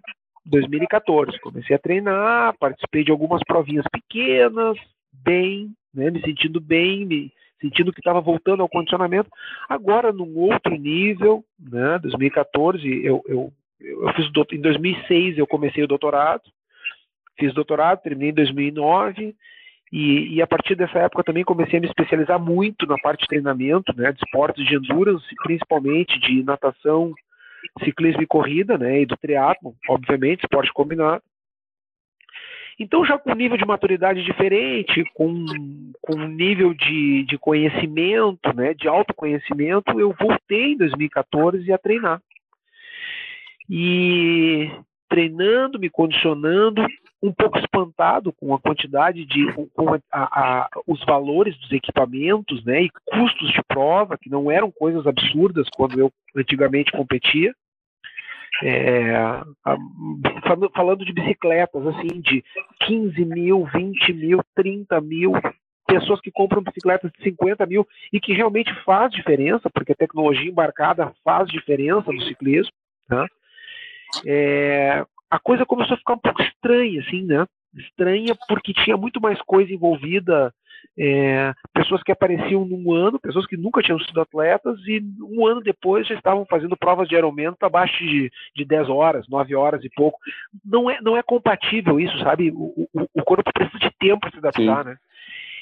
2014, 0.45 1.39
comecei 1.39 1.75
a 1.75 1.79
treinar, 1.79 2.55
participei 2.59 3.03
de 3.03 3.11
algumas 3.11 3.41
provinhas 3.43 3.85
pequenas, 3.91 4.77
bem, 5.11 5.71
né, 5.93 6.09
me 6.09 6.21
sentindo 6.21 6.59
bem, 6.59 7.05
me 7.05 7.31
sentindo 7.61 7.91
que 7.91 7.99
estava 7.99 8.21
voltando 8.21 8.61
ao 8.61 8.69
condicionamento. 8.69 9.29
Agora, 9.67 10.11
num 10.11 10.37
outro 10.37 10.75
nível, 10.75 11.43
né, 11.59 11.99
2014, 11.99 12.87
eu, 13.03 13.21
eu, 13.27 13.51
eu 13.79 14.13
fiz 14.13 14.27
em 14.51 14.61
2006 14.61 15.37
eu 15.37 15.47
comecei 15.47 15.83
o 15.83 15.87
doutorado, 15.87 16.43
fiz 17.37 17.53
doutorado, 17.53 18.01
terminei 18.01 18.29
em 18.29 18.35
2009 18.35 19.35
e, 19.91 20.35
e, 20.35 20.41
a 20.41 20.47
partir 20.47 20.75
dessa 20.75 20.99
época 20.99 21.23
também 21.23 21.43
comecei 21.43 21.79
a 21.79 21.81
me 21.81 21.87
especializar 21.87 22.39
muito 22.39 22.85
na 22.85 22.95
parte 22.97 23.21
de 23.21 23.27
treinamento, 23.27 23.91
né, 23.95 24.11
de 24.11 24.19
esportes 24.23 24.63
de 24.65 24.75
endurance, 24.75 25.25
principalmente 25.43 26.19
de 26.19 26.43
natação, 26.43 27.13
ciclismo 27.83 28.21
e 28.21 28.27
corrida, 28.27 28.77
né, 28.77 29.01
e 29.01 29.05
do 29.05 29.17
triatlo, 29.17 29.73
obviamente, 29.89 30.43
esporte 30.43 30.71
combinado. 30.73 31.23
Então, 32.79 33.03
já 33.03 33.17
com 33.17 33.31
um 33.31 33.35
nível 33.35 33.57
de 33.57 33.65
maturidade 33.65 34.23
diferente, 34.23 35.03
com, 35.13 35.43
com 36.01 36.15
um 36.15 36.27
nível 36.27 36.73
de, 36.73 37.25
de 37.25 37.37
conhecimento, 37.37 38.55
né, 38.55 38.73
de 38.73 38.87
autoconhecimento, 38.87 39.99
eu 39.99 40.15
voltei 40.17 40.73
em 40.73 40.77
2014 40.77 41.73
a 41.73 41.77
treinar. 41.77 42.21
E 43.69 44.71
treinando, 45.09 45.79
me 45.79 45.89
condicionando, 45.89 46.85
um 47.21 47.33
pouco 47.33 47.59
espantado 47.59 48.31
com 48.33 48.53
a 48.53 48.59
quantidade 48.59 49.25
de 49.25 49.51
com 49.73 49.93
a, 49.93 49.99
a, 50.11 50.69
os 50.87 51.03
valores 51.05 51.57
dos 51.57 51.71
equipamentos, 51.71 52.63
né, 52.63 52.83
e 52.83 52.89
custos 53.05 53.51
de 53.51 53.61
prova 53.67 54.17
que 54.17 54.29
não 54.29 54.49
eram 54.49 54.71
coisas 54.71 55.05
absurdas 55.05 55.67
quando 55.75 55.99
eu 55.99 56.11
antigamente 56.35 56.91
competia. 56.91 57.53
É, 58.61 59.13
falando 60.73 61.05
de 61.05 61.13
bicicletas 61.13 61.87
assim 61.87 62.19
de 62.19 62.43
15 62.81 63.23
mil, 63.23 63.65
20 63.73 64.13
mil, 64.13 64.39
30 64.55 64.99
mil 64.99 65.31
pessoas 65.89 66.21
que 66.21 66.31
compram 66.31 66.61
bicicletas 66.61 67.11
de 67.11 67.23
50 67.23 67.65
mil 67.65 67.87
e 68.13 68.19
que 68.19 68.33
realmente 68.33 68.73
faz 68.83 69.11
diferença, 69.11 69.69
porque 69.73 69.93
a 69.93 69.95
tecnologia 69.95 70.49
embarcada 70.49 71.13
faz 71.23 71.49
diferença 71.49 72.11
no 72.11 72.21
ciclismo. 72.21 72.71
Né? 73.09 73.25
É, 74.25 75.05
a 75.29 75.39
coisa 75.39 75.65
começou 75.65 75.95
a 75.95 75.97
ficar 75.97 76.13
um 76.13 76.19
pouco 76.19 76.41
estranha, 76.41 77.01
assim, 77.01 77.23
né? 77.23 77.45
Estranha 77.75 78.35
porque 78.47 78.73
tinha 78.73 78.97
muito 78.97 79.21
mais 79.21 79.39
coisa 79.43 79.71
envolvida, 79.71 80.53
é, 80.97 81.53
pessoas 81.73 82.01
que 82.03 82.11
apareciam 82.11 82.65
num 82.65 82.91
ano, 82.91 83.19
pessoas 83.19 83.45
que 83.45 83.55
nunca 83.55 83.81
tinham 83.81 83.99
sido 83.99 84.19
atletas 84.19 84.77
e 84.87 85.01
um 85.21 85.45
ano 85.45 85.61
depois 85.61 86.07
já 86.07 86.15
estavam 86.15 86.45
fazendo 86.45 86.75
provas 86.75 87.07
de 87.07 87.15
Ironman 87.15 87.53
para 87.53 87.67
abaixo 87.67 87.97
de, 88.03 88.31
de 88.55 88.65
10 88.65 88.89
horas, 88.89 89.27
9 89.29 89.55
horas 89.55 89.83
e 89.83 89.89
pouco. 89.89 90.19
Não 90.65 90.89
é, 90.89 90.99
não 91.01 91.15
é 91.15 91.23
compatível 91.23 91.99
isso, 91.99 92.17
sabe? 92.19 92.51
O, 92.51 92.87
o, 92.93 93.07
o 93.13 93.23
corpo 93.23 93.51
precisa 93.53 93.79
de 93.79 93.91
tempo 93.99 94.21
para 94.21 94.31
se 94.31 94.37
adaptar, 94.37 94.83
Sim. 94.83 94.89
né? 94.89 94.97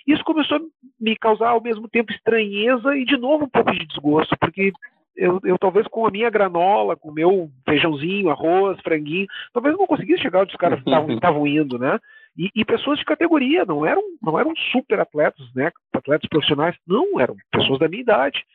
Isso 0.08 0.24
começou 0.24 0.58
a 0.58 0.62
me 1.00 1.18
causar 1.18 1.50
ao 1.50 1.62
mesmo 1.62 1.90
tempo 1.90 2.14
estranheza 2.14 2.96
e 2.96 3.04
de 3.04 3.18
novo 3.18 3.44
um 3.44 3.50
pouco 3.50 3.74
de 3.74 3.86
desgosto, 3.86 4.38
porque 4.40 4.72
eu, 5.18 5.40
eu, 5.44 5.58
talvez 5.58 5.88
com 5.88 6.06
a 6.06 6.12
minha 6.12 6.30
granola, 6.30 6.96
com 6.96 7.10
o 7.10 7.14
meu 7.14 7.50
feijãozinho, 7.66 8.30
arroz, 8.30 8.80
franguinho, 8.82 9.28
talvez 9.52 9.74
eu 9.74 9.80
não 9.80 9.88
conseguisse 9.88 10.22
chegar 10.22 10.42
onde 10.42 10.52
os 10.52 10.58
caras 10.58 10.80
estavam 10.80 11.46
indo, 11.48 11.80
né? 11.80 12.00
E, 12.38 12.52
e, 12.56 12.64
pessoas 12.64 13.00
de 13.00 13.06
categoria, 13.06 13.66
não 13.66 13.84
eram, 13.84 14.02
não 14.22 14.40
eram 14.40 14.54
super 14.72 15.00
atletas, 15.00 15.44
né? 15.56 15.72
Atletas 15.92 16.30
profissionais, 16.30 16.76
não, 16.88 17.20
eram 17.20 17.36
pessoas 17.52 17.80
da 17.80 17.88
minha 17.88 18.04
idade, 18.04 18.46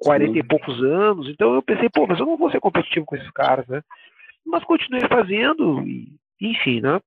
40 0.00 0.38
e 0.38 0.42
poucos 0.42 0.82
anos. 0.82 1.28
Então 1.30 1.54
eu 1.54 1.62
pensei, 1.62 1.88
pô, 1.88 2.06
mas 2.06 2.20
eu 2.20 2.26
não 2.26 2.36
vou 2.36 2.50
ser 2.50 2.60
competitivo 2.60 3.06
com 3.06 3.16
esses 3.16 3.30
caras, 3.30 3.66
né? 3.66 3.82
Mas 4.44 4.62
continuei 4.64 5.08
fazendo, 5.08 5.80
e, 5.86 6.12
enfim, 6.40 6.82
né? 6.82 7.00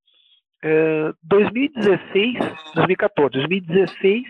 É, 0.63 1.13
2016, 1.21 2.39
2014, 2.73 3.33
2016, 3.33 4.23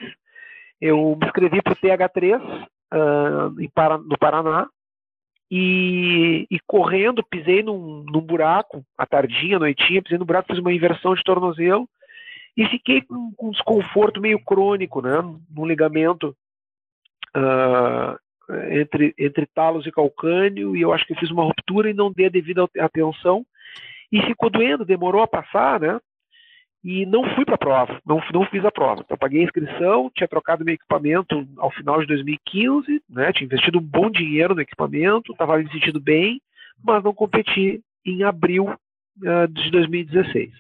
eu 0.81 1.17
me 1.17 1.25
inscrevi 1.25 1.61
para 1.61 1.71
o 1.71 1.77
TH3 1.77 2.67
uh, 2.93 3.59
em 3.59 3.69
Para, 3.69 3.97
no 3.97 4.17
Paraná. 4.17 4.67
E, 5.49 6.47
e, 6.49 6.59
correndo 6.65 7.23
pisei 7.23 7.61
num, 7.61 8.03
num 8.11 8.21
buraco, 8.21 8.83
à 8.97 9.05
tardinha, 9.05 9.57
à 9.57 9.59
noitinha, 9.59 10.01
pisei 10.01 10.17
no 10.17 10.25
buraco, 10.25 10.47
fiz 10.47 10.59
uma 10.59 10.73
inversão 10.73 11.13
de 11.13 11.23
tornozelo 11.23 11.87
e 12.57 12.65
fiquei 12.67 13.01
com, 13.01 13.31
com 13.33 13.47
um 13.49 13.51
desconforto 13.51 14.21
meio 14.21 14.39
crônico, 14.39 15.01
né, 15.01 15.21
no 15.49 15.65
ligamento 15.65 16.35
uh, 17.35 18.17
entre, 18.71 19.13
entre 19.17 19.45
talos 19.47 19.85
e 19.85 19.91
calcânio 19.91 20.75
e 20.75 20.81
eu 20.81 20.93
acho 20.93 21.05
que 21.05 21.15
fiz 21.15 21.29
uma 21.29 21.43
ruptura 21.43 21.89
e 21.89 21.93
não 21.93 22.11
dei 22.11 22.27
a 22.27 22.29
devida 22.29 22.67
atenção. 22.79 23.45
E 24.11 24.21
ficou 24.21 24.49
doendo, 24.49 24.85
demorou 24.85 25.21
a 25.21 25.27
passar, 25.27 25.79
né, 25.79 25.99
e 26.85 27.03
não 27.03 27.23
fui 27.33 27.43
para 27.43 27.55
a 27.55 27.57
prova, 27.57 27.99
não, 28.05 28.21
não 28.31 28.45
fiz 28.45 28.63
a 28.63 28.71
prova. 28.71 29.01
Então, 29.03 29.17
paguei 29.17 29.41
a 29.41 29.43
inscrição, 29.43 30.11
tinha 30.13 30.27
trocado 30.27 30.63
meu 30.63 30.75
equipamento 30.75 31.43
ao 31.57 31.71
final 31.71 31.99
de 31.99 32.05
2015, 32.05 33.01
né, 33.09 33.33
tinha 33.33 33.45
investido 33.45 33.79
um 33.79 33.81
bom 33.81 34.07
dinheiro 34.07 34.53
no 34.53 34.61
equipamento, 34.61 35.31
estava 35.31 35.57
me 35.57 35.67
sentindo 35.71 35.99
bem, 35.99 36.39
mas 36.83 37.03
não 37.03 37.11
competi 37.11 37.81
em 38.05 38.21
abril 38.21 38.65
uh, 38.67 39.47
de 39.49 39.71
2016. 39.71 40.51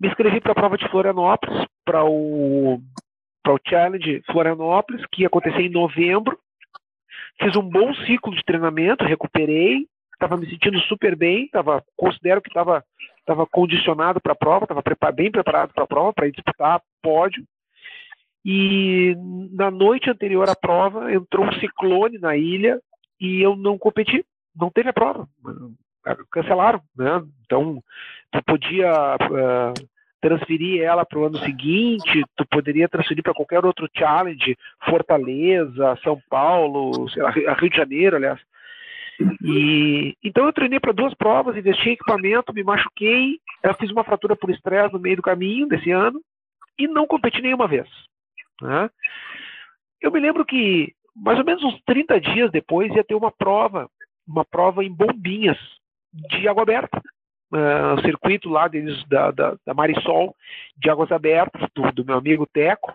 Me 0.00 0.08
inscrevi 0.08 0.40
para 0.40 0.52
a 0.52 0.54
prova 0.54 0.78
de 0.78 0.88
Florianópolis, 0.88 1.66
para 1.84 2.02
o, 2.02 2.76
o 2.76 3.58
Challenge 3.68 4.22
Florianópolis, 4.32 5.04
que 5.12 5.20
ia 5.20 5.26
acontecer 5.26 5.60
em 5.60 5.68
novembro. 5.68 6.38
Fiz 7.38 7.54
um 7.56 7.62
bom 7.62 7.94
ciclo 8.06 8.34
de 8.34 8.42
treinamento, 8.42 9.04
recuperei, 9.04 9.86
estava 10.16 10.36
me 10.36 10.48
sentindo 10.48 10.78
super 10.80 11.14
bem, 11.14 11.48
tava, 11.48 11.84
considero 11.96 12.42
que 12.42 12.48
estava 12.48 12.82
estava 13.26 13.44
condicionado 13.44 14.20
para 14.20 14.32
a 14.32 14.36
prova, 14.36 14.64
estava 14.64 15.12
bem 15.12 15.32
preparado 15.32 15.72
para 15.74 15.82
a 15.82 15.86
prova, 15.86 16.12
para 16.12 16.30
disputar 16.30 16.80
pódio. 17.02 17.44
E 18.44 19.16
na 19.50 19.68
noite 19.68 20.08
anterior 20.08 20.48
à 20.48 20.54
prova 20.54 21.12
entrou 21.12 21.44
um 21.44 21.52
ciclone 21.54 22.18
na 22.18 22.36
ilha 22.36 22.80
e 23.20 23.42
eu 23.42 23.56
não 23.56 23.76
competi, 23.76 24.24
não 24.54 24.70
teve 24.70 24.90
a 24.90 24.92
prova, 24.92 25.28
cancelaram, 26.30 26.80
né? 26.96 27.24
Então 27.44 27.82
tu 28.30 28.40
podia 28.44 29.16
uh, 29.16 29.86
transferir 30.20 30.82
ela 30.82 31.04
para 31.04 31.18
o 31.18 31.26
ano 31.26 31.38
seguinte, 31.38 32.24
tu 32.36 32.46
poderia 32.46 32.88
transferir 32.88 33.24
para 33.24 33.34
qualquer 33.34 33.64
outro 33.64 33.88
challenge, 33.96 34.56
Fortaleza, 34.88 35.98
São 36.04 36.20
Paulo, 36.30 37.06
lá, 37.16 37.30
Rio 37.30 37.70
de 37.70 37.76
Janeiro, 37.76 38.14
aliás. 38.14 38.40
E 39.42 40.16
então 40.22 40.44
eu 40.44 40.52
treinei 40.52 40.78
para 40.78 40.92
duas 40.92 41.14
provas, 41.14 41.56
investi 41.56 41.90
em 41.90 41.92
equipamento, 41.92 42.52
me 42.52 42.62
machuquei, 42.62 43.38
eu 43.62 43.74
fiz 43.74 43.90
uma 43.90 44.04
fratura 44.04 44.36
por 44.36 44.50
estresse 44.50 44.92
no 44.92 45.00
meio 45.00 45.16
do 45.16 45.22
caminho 45.22 45.66
desse 45.68 45.90
ano 45.90 46.20
e 46.78 46.86
não 46.86 47.06
competi 47.06 47.40
nenhuma 47.40 47.66
vez. 47.66 47.88
Né? 48.60 48.90
Eu 50.00 50.12
me 50.12 50.20
lembro 50.20 50.44
que 50.44 50.94
mais 51.14 51.38
ou 51.38 51.44
menos 51.44 51.62
uns 51.64 51.80
30 51.86 52.20
dias 52.20 52.50
depois 52.50 52.94
ia 52.94 53.04
ter 53.04 53.14
uma 53.14 53.30
prova, 53.30 53.88
uma 54.26 54.44
prova 54.44 54.84
em 54.84 54.92
Bombinhas 54.92 55.58
de 56.12 56.46
água 56.46 56.62
aberta. 56.62 57.00
Uh, 57.52 58.00
circuito 58.02 58.48
lá 58.48 58.66
deles 58.66 59.06
da, 59.08 59.30
da, 59.30 59.56
da, 59.64 59.72
Marisol 59.72 60.34
de 60.76 60.90
águas 60.90 61.12
abertas 61.12 61.62
do, 61.76 61.92
do 61.92 62.04
meu 62.04 62.18
amigo 62.18 62.44
Teco 62.52 62.92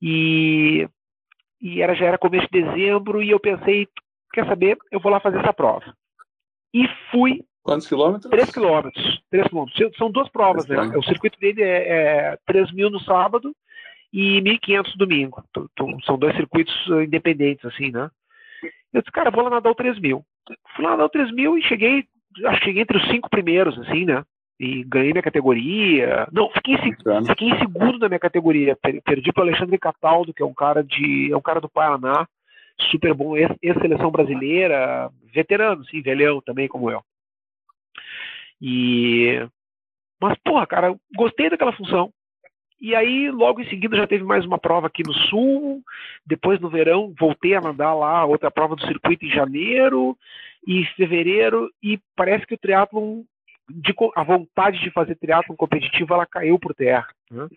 e, 0.00 0.86
e 1.58 1.80
era 1.80 1.94
já 1.94 2.04
era 2.04 2.18
começo 2.18 2.46
de 2.52 2.62
dezembro 2.62 3.22
e 3.22 3.30
eu 3.30 3.40
pensei 3.40 3.88
quer 4.36 4.46
saber, 4.46 4.76
eu 4.92 5.00
vou 5.00 5.10
lá 5.10 5.18
fazer 5.18 5.38
essa 5.38 5.52
prova. 5.52 5.94
E 6.74 6.86
fui. 7.10 7.42
Quantos 7.62 7.88
quilômetros? 7.88 8.30
3 8.30 8.52
quilômetros. 8.52 9.22
3 9.30 9.48
quilômetros. 9.48 9.96
São 9.96 10.10
duas 10.10 10.28
provas, 10.28 10.66
né? 10.68 10.78
O 10.96 11.02
circuito 11.02 11.38
dele 11.40 11.62
é, 11.62 12.32
é 12.32 12.38
3 12.46 12.70
mil 12.72 12.90
no 12.90 13.00
sábado 13.00 13.52
e 14.12 14.40
1.500 14.42 14.96
domingo. 14.96 15.42
São 16.04 16.18
dois 16.18 16.36
circuitos 16.36 16.74
uh, 16.88 17.02
independentes, 17.02 17.64
assim, 17.64 17.90
né? 17.90 18.10
Eu 18.92 19.00
disse, 19.00 19.10
cara, 19.10 19.30
vou 19.30 19.42
lá 19.42 19.50
nadar 19.50 19.70
o 19.70 19.74
3 19.74 19.98
mil. 19.98 20.22
Fui 20.74 20.84
lá 20.84 20.92
nadar 20.92 21.06
o 21.06 21.10
3 21.10 21.32
mil 21.32 21.58
e 21.58 21.62
cheguei, 21.62 22.04
acho 22.44 22.58
que 22.60 22.66
cheguei 22.66 22.82
entre 22.82 22.98
os 22.98 23.08
cinco 23.08 23.28
primeiros, 23.28 23.76
assim, 23.80 24.04
né? 24.04 24.22
E 24.60 24.84
ganhei 24.84 25.12
minha 25.12 25.22
categoria. 25.22 26.28
Não, 26.32 26.50
fiquei 26.50 26.74
em, 26.74 27.26
fiquei 27.26 27.48
em 27.48 27.58
segundo 27.58 27.98
na 27.98 28.08
minha 28.08 28.20
categoria. 28.20 28.76
Perdi 29.04 29.32
para 29.32 29.44
o 29.44 29.48
Alexandre 29.48 29.78
Cataldo, 29.78 30.32
que 30.32 30.42
é 30.42 30.46
um 30.46 30.54
cara 30.54 30.82
de. 30.82 31.30
é 31.32 31.36
um 31.36 31.42
cara 31.42 31.60
do 31.60 31.68
Paraná 31.68 32.26
super 32.78 33.14
bom, 33.14 33.36
ex-seleção 33.36 34.10
brasileira, 34.10 35.10
veterano, 35.32 35.84
sim, 35.86 36.00
velhão 36.02 36.40
também 36.40 36.68
como 36.68 36.90
eu. 36.90 37.02
E 38.60 39.46
mas 40.20 40.38
porra, 40.38 40.66
cara, 40.66 40.96
gostei 41.14 41.50
daquela 41.50 41.72
função. 41.72 42.10
E 42.80 42.94
aí, 42.94 43.30
logo 43.30 43.60
em 43.60 43.68
seguida, 43.68 43.96
já 43.96 44.06
teve 44.06 44.22
mais 44.22 44.44
uma 44.44 44.58
prova 44.58 44.86
aqui 44.86 45.02
no 45.02 45.12
Sul. 45.12 45.82
Depois, 46.26 46.60
no 46.60 46.68
verão, 46.68 47.14
voltei 47.18 47.54
a 47.54 47.60
mandar 47.60 47.94
lá 47.94 48.24
outra 48.24 48.50
prova 48.50 48.76
do 48.76 48.86
circuito 48.86 49.24
em 49.24 49.30
janeiro 49.30 50.16
e 50.66 50.84
fevereiro. 50.96 51.70
E 51.82 51.98
parece 52.14 52.46
que 52.46 52.54
o 52.54 52.58
triatlon, 52.58 53.22
de, 53.68 53.94
a 54.14 54.22
vontade 54.22 54.78
de 54.80 54.90
fazer 54.90 55.16
triatlon 55.16 55.56
competitivo, 55.56 56.12
ela 56.12 56.26
caiu 56.26 56.58
por 56.58 56.74
terra. 56.74 57.08
Né? 57.30 57.48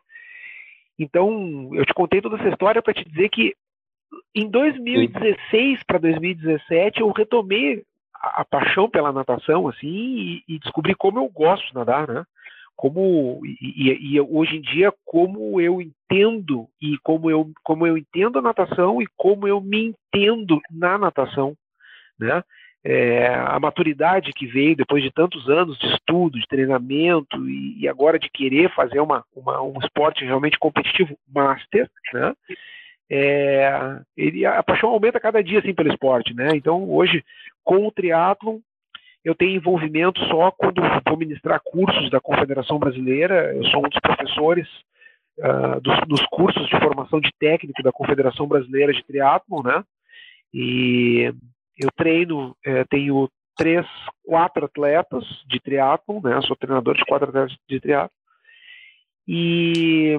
Então, 0.97 1.69
eu 1.73 1.85
te 1.85 1.93
contei 1.93 2.21
toda 2.21 2.37
essa 2.37 2.49
história 2.49 2.81
para 2.81 2.93
te 2.93 3.03
dizer 3.03 3.29
que 3.29 3.53
em 4.33 4.49
2016 4.49 5.83
para 5.83 5.99
2017 5.99 7.01
eu 7.01 7.11
retomei 7.11 7.83
a, 8.15 8.41
a, 8.41 8.45
paixão 8.45 8.89
pela 8.89 9.11
natação 9.11 9.67
assim 9.67 9.87
e, 9.87 10.43
e, 10.47 10.59
descobri 10.59 10.95
como 10.95 11.19
eu 11.19 11.29
gosto 11.29 11.67
de 11.67 11.73
nadar, 11.73 12.07
né? 12.07 12.25
Como 12.75 13.41
e, 13.45 13.89
e, 13.89 14.15
e, 14.15 14.21
hoje 14.21 14.57
em 14.57 14.61
dia 14.61 14.93
como 15.05 15.59
eu 15.59 15.81
entendo 15.81 16.67
e 16.81 16.97
como 17.03 17.29
eu 17.29 17.51
como 17.63 17.85
eu 17.85 17.97
entendo 17.97 18.39
a 18.39 18.41
natação 18.41 19.01
e 19.01 19.07
como 19.17 19.47
eu 19.47 19.61
me 19.61 19.93
entendo 19.93 20.61
na 20.71 20.97
natação, 20.97 21.55
né? 22.19 22.43
É, 22.81 23.27
a 23.35 23.59
maturidade 23.59 24.31
que 24.31 24.45
veio 24.45 24.73
depois 24.73 25.03
de 25.03 25.11
tantos 25.11 25.49
anos 25.49 25.77
de 25.77 25.87
estudo, 25.87 26.39
de 26.39 26.47
treinamento 26.47 27.49
e, 27.49 27.85
agora 27.89 28.17
de 28.17 28.29
querer 28.29 28.73
fazer 28.73 29.01
uma, 29.01 29.21
uma, 29.35 29.61
um 29.61 29.77
esporte 29.79 30.23
realmente 30.23 30.57
competitivo 30.57 31.17
master, 31.27 31.89
né? 32.13 32.33
É, 33.11 33.99
ele, 34.15 34.45
a 34.45 34.61
paixão 34.61 34.89
aumenta 34.89 35.19
cada 35.19 35.43
dia 35.43 35.59
assim 35.59 35.73
pelo 35.73 35.89
esporte, 35.89 36.33
né? 36.33 36.49
Então 36.55 36.89
hoje 36.89 37.23
com 37.63 37.87
o 37.87 37.91
triatlon 37.91 38.59
eu 39.23 39.35
tenho 39.35 39.55
envolvimento 39.55 40.19
só 40.25 40.51
quando 40.51 40.81
vou 41.07 41.17
ministrar 41.17 41.59
cursos 41.63 42.09
da 42.09 42.21
Confederação 42.21 42.79
Brasileira. 42.79 43.53
Eu 43.53 43.65
sou 43.65 43.85
um 43.85 43.89
dos 43.89 43.99
professores 43.99 44.67
uh, 45.39 45.81
dos, 45.81 45.99
dos, 46.07 46.25
cursos 46.27 46.67
de 46.67 46.79
formação 46.79 47.19
de 47.19 47.29
técnico 47.37 47.83
da 47.83 47.91
Confederação 47.91 48.47
Brasileira 48.47 48.93
de 48.93 49.03
Triatlon, 49.03 49.61
né? 49.63 49.83
E 50.53 51.33
eu 51.77 51.89
treino, 51.95 52.55
é, 52.65 52.83
tenho 52.85 53.29
três, 53.57 53.85
quatro 54.23 54.65
atletas 54.65 55.23
de 55.47 55.59
triatlon, 55.59 56.21
né? 56.23 56.41
Sou 56.43 56.55
treinador 56.55 56.95
de 56.95 57.05
quatro 57.05 57.27
atletas 57.29 57.55
de 57.69 57.79
triatlon. 57.79 58.09
E, 59.27 60.17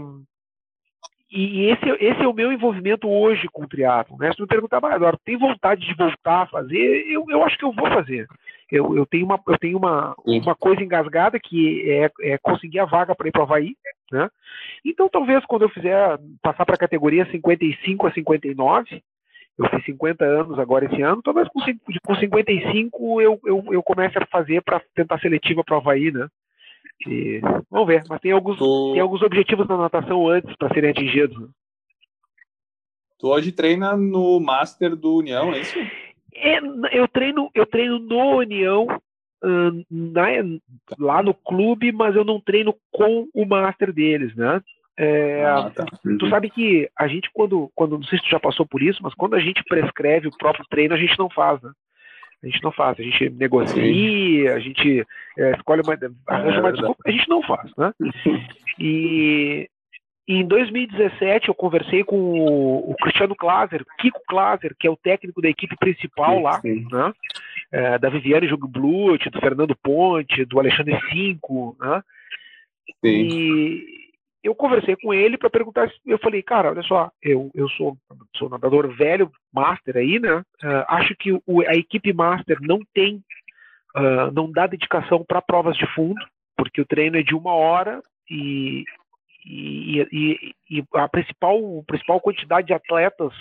e 1.30 1.70
esse, 1.70 1.88
esse 2.04 2.22
é 2.22 2.26
o 2.26 2.34
meu 2.34 2.52
envolvimento 2.52 3.08
hoje 3.08 3.46
com 3.52 3.62
o 3.62 3.68
triatlon, 3.68 4.16
né? 4.18 4.32
Se 4.32 4.40
me 4.40 4.48
perguntar, 4.48 4.78
Eduardo, 4.78 5.18
tem 5.24 5.38
vontade 5.38 5.86
de 5.86 5.94
voltar 5.94 6.42
a 6.42 6.46
fazer? 6.46 7.06
Eu, 7.08 7.24
eu 7.28 7.44
acho 7.44 7.56
que 7.56 7.64
eu 7.64 7.72
vou 7.72 7.86
fazer. 7.88 8.26
Eu, 8.70 8.96
eu 8.96 9.06
tenho, 9.06 9.26
uma, 9.26 9.40
eu 9.46 9.58
tenho 9.58 9.78
uma, 9.78 10.14
uma 10.24 10.54
coisa 10.56 10.82
engasgada 10.82 11.38
que 11.38 11.88
é, 11.88 12.10
é 12.32 12.38
conseguir 12.38 12.80
a 12.80 12.84
vaga 12.84 13.14
para 13.14 13.28
ir 13.28 13.32
para 13.32 13.40
o 13.40 13.44
Havaí, 13.44 13.76
né? 14.10 14.28
Então, 14.84 15.08
talvez 15.08 15.44
quando 15.46 15.62
eu 15.62 15.68
fizer 15.68 16.18
passar 16.42 16.64
para 16.64 16.74
a 16.74 16.78
categoria 16.78 17.24
55 17.30 18.06
a 18.06 18.12
59, 18.12 19.02
eu 19.58 19.68
fiz 19.68 19.84
50 19.84 20.24
anos 20.24 20.58
agora 20.58 20.86
esse 20.86 21.02
ano, 21.02 21.22
talvez 21.22 21.48
com, 21.48 21.60
com 22.04 22.14
55 22.16 23.20
eu, 23.20 23.40
eu, 23.44 23.64
eu 23.70 23.82
comece 23.82 24.18
a 24.18 24.26
fazer 24.26 24.62
para 24.62 24.80
tentar 24.94 25.18
seletiva 25.20 25.62
para 25.62 25.76
o 25.76 25.78
Havaí, 25.78 26.10
né? 26.10 26.26
E, 27.06 27.40
vamos 27.70 27.86
ver, 27.86 28.04
mas 28.08 28.20
tem 28.20 28.32
alguns, 28.32 28.58
tu... 28.58 28.92
tem 28.92 29.00
alguns 29.00 29.22
objetivos 29.22 29.66
na 29.66 29.76
natação 29.76 30.28
antes 30.28 30.54
para 30.56 30.72
serem 30.74 30.90
atingidos. 30.90 31.38
Né? 31.40 31.48
Tu 33.18 33.28
hoje 33.28 33.52
treina 33.52 33.96
no 33.96 34.38
Master 34.40 34.94
do 34.96 35.16
União, 35.16 35.52
é 35.52 35.60
isso? 35.60 35.78
É, 36.34 36.58
eu 36.92 37.08
treino, 37.08 37.50
eu 37.54 37.66
treino 37.66 37.98
no 37.98 38.38
União, 38.38 38.86
na, 39.90 40.22
lá 40.98 41.22
no 41.22 41.34
clube, 41.34 41.92
mas 41.92 42.14
eu 42.14 42.24
não 42.24 42.40
treino 42.40 42.74
com 42.90 43.28
o 43.34 43.44
Master 43.44 43.92
deles, 43.92 44.34
né? 44.34 44.62
É, 44.96 45.44
ah, 45.46 45.70
tá. 45.70 45.86
Tu 46.18 46.28
sabe 46.28 46.50
que 46.50 46.90
a 46.98 47.08
gente, 47.08 47.30
quando, 47.32 47.70
quando, 47.74 47.96
não 47.96 48.04
sei 48.04 48.18
se 48.18 48.24
tu 48.24 48.30
já 48.30 48.40
passou 48.40 48.66
por 48.66 48.82
isso, 48.82 49.02
mas 49.02 49.14
quando 49.14 49.34
a 49.34 49.40
gente 49.40 49.62
prescreve 49.64 50.28
o 50.28 50.36
próprio 50.36 50.66
treino, 50.68 50.94
a 50.94 50.98
gente 50.98 51.18
não 51.18 51.30
faz, 51.30 51.60
né? 51.62 51.72
A 52.42 52.46
gente 52.46 52.62
não 52.62 52.72
faz, 52.72 52.98
a 52.98 53.02
gente 53.02 53.28
negocia, 53.30 54.54
a 54.54 54.58
gente 54.58 55.06
é, 55.38 55.52
escolhe 55.52 55.82
uma, 55.82 55.98
arranja 56.26 56.56
é, 56.56 56.60
uma 56.60 56.72
desculpa, 56.72 57.02
a 57.06 57.10
gente 57.10 57.28
não 57.28 57.42
faz, 57.42 57.70
né? 57.76 57.92
E, 58.82 59.68
em 60.26 60.46
2017 60.46 61.48
eu 61.48 61.54
conversei 61.54 62.02
com 62.02 62.16
o, 62.16 62.92
o 62.92 62.94
Cristiano 62.94 63.36
Klaser, 63.36 63.84
Kiko 63.98 64.20
Klaser, 64.26 64.74
que 64.78 64.86
é 64.86 64.90
o 64.90 64.96
técnico 64.96 65.42
da 65.42 65.50
equipe 65.50 65.76
principal 65.76 66.36
sim, 66.36 66.42
lá, 66.42 66.60
sim. 66.60 66.86
né? 66.90 67.12
É, 67.72 67.98
da 67.98 68.08
Viviane 68.08 68.48
Jugblut, 68.48 69.28
do 69.28 69.40
Fernando 69.40 69.76
Ponte, 69.76 70.44
do 70.44 70.58
Alexandre 70.58 70.98
Cinco, 71.10 71.76
né? 71.78 72.02
Sim. 73.04 73.28
E, 73.28 73.99
eu 74.42 74.54
conversei 74.54 74.96
com 74.96 75.12
ele 75.12 75.36
para 75.36 75.50
perguntar, 75.50 75.90
eu 76.06 76.18
falei, 76.18 76.42
cara, 76.42 76.70
olha 76.70 76.82
só, 76.82 77.10
eu, 77.22 77.50
eu 77.54 77.68
sou, 77.70 77.96
sou 78.36 78.48
nadador 78.48 78.88
velho, 78.96 79.30
master 79.52 79.96
aí, 79.96 80.18
né? 80.18 80.38
Uh, 80.62 80.84
acho 80.88 81.14
que 81.16 81.32
o, 81.32 81.60
a 81.66 81.74
equipe 81.74 82.12
master 82.12 82.58
não 82.60 82.80
tem, 82.94 83.22
uh, 83.96 84.30
não 84.32 84.50
dá 84.50 84.66
dedicação 84.66 85.24
para 85.24 85.42
provas 85.42 85.76
de 85.76 85.86
fundo, 85.94 86.20
porque 86.56 86.80
o 86.80 86.86
treino 86.86 87.18
é 87.18 87.22
de 87.22 87.34
uma 87.34 87.52
hora 87.52 88.02
e, 88.30 88.84
e, 89.44 90.00
e, 90.10 90.54
e 90.70 90.84
a 90.94 91.08
principal, 91.08 91.80
a 91.80 91.84
principal 91.84 92.20
quantidade 92.20 92.68
de 92.68 92.74
atletas 92.74 93.32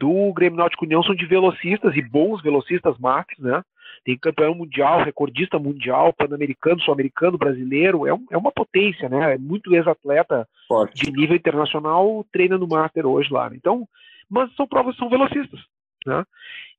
do 0.00 0.32
Grêmio 0.32 0.58
Náutico 0.58 0.84
União 0.84 1.02
são 1.02 1.14
de 1.14 1.26
velocistas 1.26 1.96
e 1.96 2.02
bons 2.02 2.40
velocistas 2.42 2.96
masters, 2.98 3.40
né? 3.40 3.62
Tem 4.06 4.16
campeão 4.16 4.54
mundial, 4.54 5.02
recordista 5.02 5.58
mundial, 5.58 6.12
pan-americano, 6.12 6.80
sul-americano, 6.80 7.36
brasileiro, 7.36 8.06
é, 8.06 8.14
um, 8.14 8.24
é, 8.30 8.36
uma 8.36 8.52
potência, 8.52 9.08
né? 9.08 9.34
É 9.34 9.38
muito 9.38 9.74
ex-atleta 9.74 10.48
de 10.94 11.10
nível 11.10 11.34
internacional, 11.34 12.24
treina 12.32 12.56
no 12.56 12.68
Master 12.68 13.04
hoje 13.04 13.32
lá. 13.32 13.50
Né? 13.50 13.56
Então, 13.56 13.84
mas 14.30 14.54
são 14.54 14.64
provas, 14.64 14.96
são 14.96 15.08
velocistas, 15.08 15.58
né? 16.06 16.24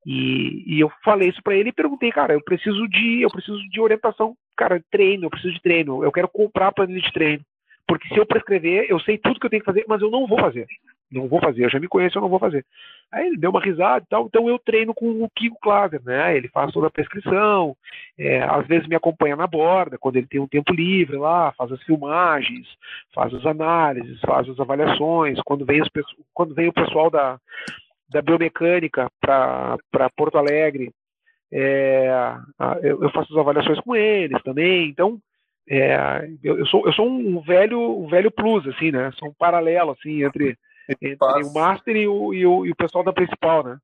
E, 0.05 0.63
e 0.65 0.79
eu 0.79 0.89
falei 1.03 1.27
isso 1.27 1.43
para 1.43 1.53
ele 1.53 1.67
e 1.67 1.73
perguntei, 1.73 2.09
cara, 2.13 2.33
eu 2.33 2.41
preciso 2.41 2.87
de, 2.87 3.21
eu 3.21 3.29
preciso 3.29 3.59
de 3.69 3.81
orientação, 3.81 4.33
cara, 4.55 4.81
treino, 4.89 5.25
eu 5.25 5.29
preciso 5.29 5.53
de 5.53 5.61
treino, 5.61 6.05
eu 6.05 6.13
quero 6.13 6.29
comprar 6.29 6.71
planilha 6.71 7.01
de 7.01 7.11
treino. 7.11 7.43
Porque 7.87 8.07
se 8.09 8.17
eu 8.17 8.25
prescrever, 8.25 8.85
eu 8.89 8.99
sei 8.99 9.17
tudo 9.17 9.39
que 9.39 9.45
eu 9.45 9.49
tenho 9.49 9.61
que 9.61 9.71
fazer, 9.71 9.85
mas 9.87 10.01
eu 10.01 10.11
não 10.11 10.27
vou 10.27 10.39
fazer. 10.39 10.67
Não 11.09 11.27
vou 11.27 11.39
fazer, 11.39 11.63
eu 11.63 11.69
já 11.69 11.79
me 11.79 11.87
conheço, 11.87 12.17
eu 12.17 12.21
não 12.21 12.27
vou 12.27 12.37
fazer. 12.37 12.65
Aí 13.09 13.27
ele 13.27 13.37
deu 13.37 13.49
uma 13.49 13.63
risada 13.63 14.03
e 14.05 14.09
tal, 14.09 14.25
então 14.25 14.49
eu 14.49 14.59
treino 14.59 14.93
com 14.93 15.23
o 15.23 15.29
Kiko 15.29 15.57
Klaser, 15.61 16.01
né? 16.03 16.35
Ele 16.35 16.49
faz 16.49 16.69
toda 16.73 16.87
a 16.87 16.91
prescrição, 16.91 17.77
é, 18.19 18.43
às 18.43 18.67
vezes 18.67 18.87
me 18.89 18.95
acompanha 18.95 19.37
na 19.37 19.47
borda, 19.47 19.97
quando 19.97 20.17
ele 20.17 20.27
tem 20.27 20.41
um 20.41 20.47
tempo 20.47 20.73
livre 20.73 21.15
lá, 21.15 21.53
faz 21.53 21.71
as 21.71 21.81
filmagens, 21.83 22.67
faz 23.13 23.33
as 23.33 23.45
análises, 23.45 24.19
faz 24.19 24.49
as 24.49 24.59
avaliações. 24.59 25.39
Quando 25.45 25.65
vem, 25.65 25.81
os, 25.81 25.89
quando 26.33 26.53
vem 26.53 26.67
o 26.67 26.73
pessoal 26.73 27.09
da, 27.09 27.39
da 28.09 28.21
biomecânica 28.21 29.09
para 29.21 30.09
Porto 30.17 30.37
Alegre, 30.37 30.91
é, 31.53 32.35
eu, 32.83 33.01
eu 33.01 33.09
faço 33.11 33.31
as 33.31 33.39
avaliações 33.39 33.79
com 33.79 33.95
eles 33.95 34.43
também. 34.43 34.89
Então, 34.89 35.17
é, 35.69 36.29
eu, 36.43 36.59
eu, 36.59 36.65
sou, 36.65 36.85
eu 36.85 36.93
sou 36.93 37.07
um 37.07 37.41
velho, 37.41 37.79
um 37.99 38.07
velho 38.07 38.31
plus, 38.31 38.65
assim, 38.67 38.91
né? 38.91 39.11
Sou 39.19 39.29
um 39.29 39.33
paralelo, 39.33 39.91
assim, 39.91 40.23
entre, 40.23 40.57
entre 40.89 41.17
o 41.43 41.53
Master 41.53 41.95
e 41.95 42.07
o, 42.07 42.33
e, 42.33 42.45
o, 42.45 42.65
e 42.65 42.71
o 42.71 42.75
pessoal 42.75 43.03
da 43.03 43.11
principal, 43.11 43.63
né? 43.63 43.77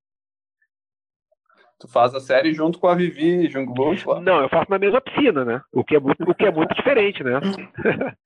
Tu 1.79 1.88
faz 1.89 2.15
a 2.15 2.21
série 2.21 2.53
junto 2.53 2.79
com 2.79 2.88
a 2.88 2.95
Vivi 2.95 3.49
Jungwirth 3.49 4.05
lá? 4.05 4.21
Não, 4.21 4.41
eu 4.41 4.47
faço 4.47 4.71
na 4.71 4.79
mesma 4.79 5.01
piscina, 5.01 5.43
né? 5.43 5.61
O 5.73 5.84
que 5.84 5.97
é 5.97 5.99
muito, 5.99 6.23
o 6.23 6.34
que 6.34 6.45
é 6.45 6.51
muito 6.51 6.73
diferente, 6.73 7.21
né? 7.21 7.41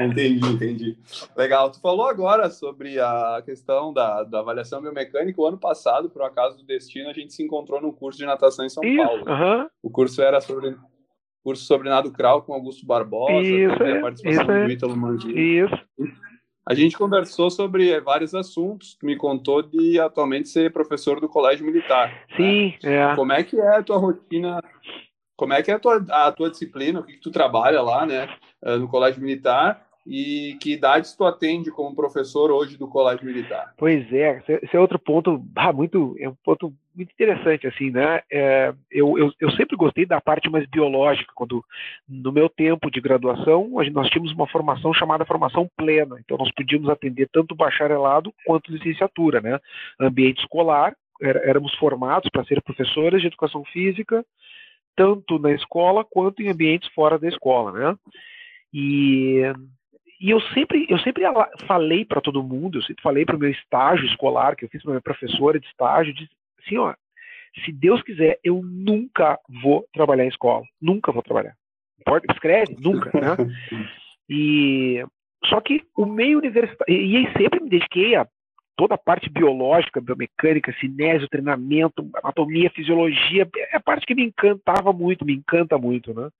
entendi, 0.00 0.48
entendi. 0.48 0.98
Legal. 1.36 1.70
Tu 1.70 1.78
falou 1.82 2.06
agora 2.06 2.48
sobre 2.48 2.98
a 2.98 3.42
questão 3.44 3.92
da, 3.92 4.22
da 4.22 4.40
avaliação 4.40 4.80
biomecânica. 4.80 5.38
O 5.38 5.46
ano 5.46 5.58
passado, 5.58 6.08
por 6.08 6.22
acaso 6.22 6.56
do 6.56 6.64
destino, 6.64 7.10
a 7.10 7.12
gente 7.12 7.34
se 7.34 7.42
encontrou 7.42 7.78
num 7.82 7.92
curso 7.92 8.18
de 8.18 8.24
natação 8.24 8.64
em 8.64 8.70
São 8.70 8.82
Isso, 8.82 9.04
Paulo. 9.04 9.22
Uh 9.24 9.26
-huh. 9.26 9.66
O 9.82 9.90
curso 9.90 10.22
era 10.22 10.40
sobre 10.40 10.74
curso 11.44 11.64
sobre 11.64 11.90
nado 11.90 12.10
crawl 12.10 12.40
com 12.40 12.54
Augusto 12.54 12.86
Barbosa, 12.86 13.42
isso, 13.42 13.74
a 13.74 14.00
participação 14.00 14.56
isso, 14.56 14.66
do 14.66 14.70
Ítalo 14.70 14.96
Mandini. 14.96 15.60
Isso. 15.60 15.78
A 16.66 16.72
gente 16.72 16.96
conversou 16.96 17.50
sobre 17.50 18.00
vários 18.00 18.34
assuntos. 18.34 18.94
Tu 18.94 19.04
me 19.04 19.16
contou 19.16 19.60
de 19.62 20.00
atualmente 20.00 20.48
ser 20.48 20.72
professor 20.72 21.20
do 21.20 21.28
Colégio 21.28 21.66
Militar. 21.66 22.08
Né? 22.08 22.36
Sim, 22.36 22.74
né? 22.82 23.12
é. 23.12 23.14
Como 23.14 23.32
é 23.32 23.42
que 23.44 23.60
é 23.60 23.76
a 23.76 23.82
tua 23.82 23.98
rotina? 23.98 24.62
Como 25.36 25.52
é 25.52 25.62
que 25.62 25.70
é 25.70 25.74
a 25.74 25.78
tua, 25.78 26.02
a 26.08 26.32
tua 26.32 26.50
disciplina? 26.50 27.00
O 27.00 27.04
que, 27.04 27.12
que 27.12 27.20
tu 27.20 27.30
trabalha 27.30 27.82
lá, 27.82 28.06
né, 28.06 28.28
eh, 28.64 28.76
no 28.78 28.88
Colégio 28.88 29.20
Militar? 29.20 29.84
E 30.06 30.56
que 30.60 30.74
idades 30.74 31.14
tu 31.16 31.24
atende 31.24 31.70
como 31.70 31.96
professor 31.96 32.50
hoje 32.50 32.76
do 32.76 32.86
Colégio 32.86 33.24
Militar? 33.24 33.72
Pois 33.76 34.12
é, 34.12 34.42
esse 34.46 34.76
é 34.76 34.80
outro 34.80 34.98
ponto 34.98 35.42
ah, 35.56 35.72
muito, 35.72 36.14
é 36.18 36.28
um 36.28 36.34
ponto 36.34 36.72
muito 36.94 37.10
interessante, 37.12 37.66
assim, 37.66 37.90
né? 37.90 38.20
É, 38.30 38.72
eu, 38.90 39.18
eu, 39.18 39.32
eu, 39.40 39.50
sempre 39.52 39.76
gostei 39.76 40.04
da 40.04 40.20
parte 40.20 40.48
mais 40.50 40.66
biológica, 40.66 41.32
quando 41.34 41.64
no 42.08 42.30
meu 42.30 42.48
tempo 42.48 42.90
de 42.90 43.00
graduação, 43.00 43.68
nós 43.90 44.10
tínhamos 44.10 44.32
uma 44.32 44.46
formação 44.46 44.92
chamada 44.92 45.24
formação 45.24 45.68
plena, 45.76 46.16
então 46.20 46.36
nós 46.36 46.52
podíamos 46.52 46.88
atender 46.88 47.28
tanto 47.32 47.54
bacharelado 47.54 48.32
quanto 48.46 48.70
licenciatura, 48.70 49.40
né? 49.40 49.58
Ambiente 49.98 50.40
escolar, 50.40 50.94
éramos 51.20 51.74
formados 51.76 52.28
para 52.30 52.44
ser 52.44 52.62
professores 52.62 53.22
de 53.22 53.28
educação 53.28 53.64
física, 53.64 54.24
tanto 54.94 55.38
na 55.38 55.52
escola 55.52 56.04
quanto 56.04 56.42
em 56.42 56.50
ambientes 56.50 56.88
fora 56.94 57.18
da 57.18 57.26
escola, 57.26 57.72
né? 57.72 57.96
E 58.72 59.42
e 60.20 60.30
eu 60.30 60.40
sempre, 60.40 60.86
eu 60.88 60.98
sempre 60.98 61.24
falei 61.66 62.04
para 62.04 62.20
todo 62.20 62.42
mundo, 62.42 62.78
eu 62.78 62.82
sempre 62.82 63.02
falei 63.02 63.24
para 63.24 63.36
o 63.36 63.38
meu 63.38 63.50
estágio 63.50 64.06
escolar, 64.06 64.56
que 64.56 64.64
eu 64.64 64.68
fiz 64.68 64.82
para 64.82 64.92
minha 64.92 65.02
professora 65.02 65.58
de 65.58 65.66
estágio, 65.66 66.14
disse 66.14 66.30
assim, 66.64 66.76
ó, 66.78 66.94
se 67.64 67.72
Deus 67.72 68.02
quiser, 68.02 68.38
eu 68.42 68.62
nunca 68.62 69.38
vou 69.62 69.86
trabalhar 69.92 70.24
em 70.24 70.28
escola, 70.28 70.64
nunca 70.80 71.12
vou 71.12 71.22
trabalhar. 71.22 71.54
Pode, 72.04 72.26
escreve, 72.30 72.76
nunca, 72.80 73.10
né? 73.18 73.36
E 74.26 75.04
só 75.44 75.60
que 75.60 75.82
o 75.94 76.06
meio 76.06 76.38
universitário, 76.38 76.94
e 76.94 77.16
aí 77.18 77.32
sempre 77.36 77.60
me 77.60 77.68
dediquei 77.68 78.14
a 78.14 78.26
toda 78.74 78.94
a 78.94 78.98
parte 78.98 79.28
biológica, 79.28 80.00
biomecânica, 80.00 80.74
cinésio, 80.80 81.28
treinamento, 81.28 82.08
anatomia, 82.22 82.70
fisiologia, 82.70 83.46
é 83.70 83.76
a 83.76 83.80
parte 83.80 84.06
que 84.06 84.14
me 84.14 84.24
encantava 84.24 84.94
muito, 84.94 85.26
me 85.26 85.34
encanta 85.34 85.76
muito, 85.76 86.14
né? 86.14 86.30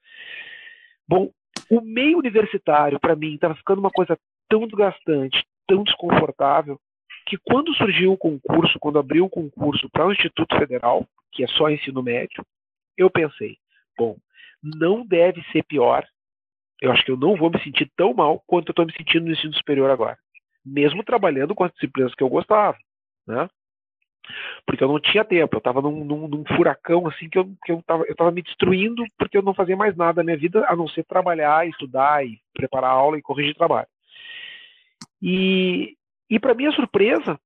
Bom, 1.06 1.30
o 1.70 1.80
meio 1.80 2.18
universitário, 2.18 3.00
para 3.00 3.16
mim, 3.16 3.34
estava 3.34 3.54
ficando 3.54 3.78
uma 3.78 3.90
coisa 3.90 4.18
tão 4.48 4.66
desgastante, 4.66 5.44
tão 5.66 5.82
desconfortável, 5.82 6.78
que 7.26 7.38
quando 7.38 7.74
surgiu 7.74 8.12
o 8.12 8.18
concurso, 8.18 8.78
quando 8.78 8.98
abriu 8.98 9.24
o 9.24 9.30
concurso 9.30 9.88
para 9.90 10.06
o 10.06 10.12
Instituto 10.12 10.56
Federal, 10.58 11.06
que 11.32 11.42
é 11.42 11.46
só 11.48 11.70
ensino 11.70 12.02
médio, 12.02 12.44
eu 12.96 13.10
pensei, 13.10 13.56
bom, 13.96 14.16
não 14.62 15.06
deve 15.06 15.42
ser 15.50 15.64
pior, 15.64 16.06
eu 16.82 16.92
acho 16.92 17.04
que 17.04 17.10
eu 17.10 17.16
não 17.16 17.34
vou 17.34 17.50
me 17.50 17.62
sentir 17.62 17.90
tão 17.96 18.12
mal 18.12 18.42
quanto 18.46 18.68
eu 18.68 18.72
estou 18.72 18.86
me 18.86 18.92
sentindo 18.92 19.26
no 19.26 19.32
ensino 19.32 19.54
superior 19.54 19.90
agora 19.90 20.18
mesmo 20.64 21.04
trabalhando 21.04 21.54
com 21.54 21.64
as 21.64 21.72
disciplinas 21.72 22.14
que 22.14 22.22
eu 22.22 22.28
gostava, 22.28 22.78
né? 23.26 23.48
Porque 24.66 24.82
eu 24.82 24.88
não 24.88 24.98
tinha 24.98 25.24
tempo, 25.24 25.56
eu 25.56 25.58
estava 25.58 25.82
num, 25.82 26.04
num, 26.04 26.28
num, 26.28 26.44
furacão 26.56 27.06
assim 27.06 27.28
que 27.28 27.38
eu 27.38 27.44
que 27.64 27.72
eu 27.72 27.82
eu 28.06 28.16
tava 28.16 28.30
me 28.30 28.42
destruindo 28.42 29.04
porque 29.18 29.36
eu 29.36 29.42
não 29.42 29.54
fazia 29.54 29.76
mais 29.76 29.96
nada 29.96 30.20
na 30.20 30.24
minha 30.24 30.36
vida 30.36 30.64
a 30.68 30.74
não 30.74 30.88
ser 30.88 31.04
trabalhar, 31.04 31.66
estudar 31.68 32.24
e 32.24 32.38
preparar 32.54 32.90
aula 32.90 33.18
e 33.18 33.22
corrigir 33.22 33.54
trabalho. 33.54 33.88
E 35.20 35.96
e 36.30 36.40
para 36.40 36.54
minha 36.54 36.72
surpresa, 36.72 37.38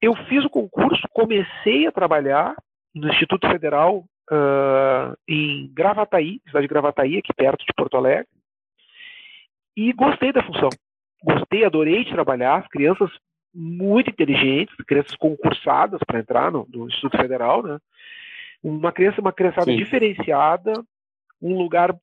eu 0.00 0.14
fiz 0.26 0.44
o 0.44 0.50
concurso, 0.50 1.02
comecei 1.12 1.86
a 1.86 1.92
trabalhar 1.92 2.56
no 2.94 3.08
Instituto 3.08 3.46
Federal 3.46 3.98
uh, 4.30 5.16
em 5.28 5.70
Gravataí, 5.74 6.40
cidade 6.46 6.66
de 6.66 6.68
Gravataí, 6.68 7.18
aqui 7.18 7.32
perto 7.34 7.64
de 7.64 7.74
Porto 7.76 7.96
Alegre, 7.96 8.26
e 9.76 9.92
gostei 9.92 10.32
da 10.32 10.42
função 10.42 10.70
gostei, 11.26 11.64
adorei 11.64 12.04
trabalhar, 12.04 12.58
as 12.58 12.68
crianças 12.68 13.10
muito 13.56 14.10
inteligentes, 14.10 14.74
crianças 14.86 15.16
concursadas 15.16 15.98
para 16.06 16.20
entrar 16.20 16.52
no, 16.52 16.66
no, 16.70 16.86
Instituto 16.86 17.16
Federal, 17.16 17.62
né? 17.62 17.78
Uma 18.62 18.92
criança, 18.92 19.20
uma 19.20 19.32
criançada 19.32 19.70
Sim. 19.70 19.76
diferenciada, 19.76 20.72
um 21.40 21.56
lugar 21.56 21.96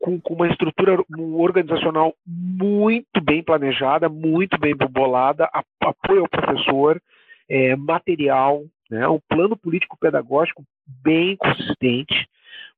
com, 0.00 0.20
com, 0.20 0.34
uma 0.34 0.48
estrutura 0.48 0.98
organizacional 1.16 2.14
muito 2.26 3.20
bem 3.22 3.42
planejada, 3.42 4.08
muito 4.08 4.58
bem 4.58 4.74
bolada, 4.74 5.48
apoio 5.80 6.22
ao 6.22 6.28
professor, 6.28 7.00
é, 7.48 7.76
material, 7.76 8.64
né? 8.90 9.06
um 9.08 9.20
plano 9.28 9.56
político-pedagógico 9.56 10.64
bem 10.86 11.36
consistente, 11.36 12.28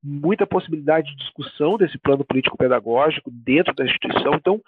muita 0.03 0.47
possibilidade 0.47 1.11
de 1.11 1.16
discussão 1.16 1.76
desse 1.76 1.99
plano 1.99 2.24
político-pedagógico 2.24 3.31
dentro 3.31 3.74
da 3.74 3.85
instituição. 3.85 4.35
Então, 4.35 4.61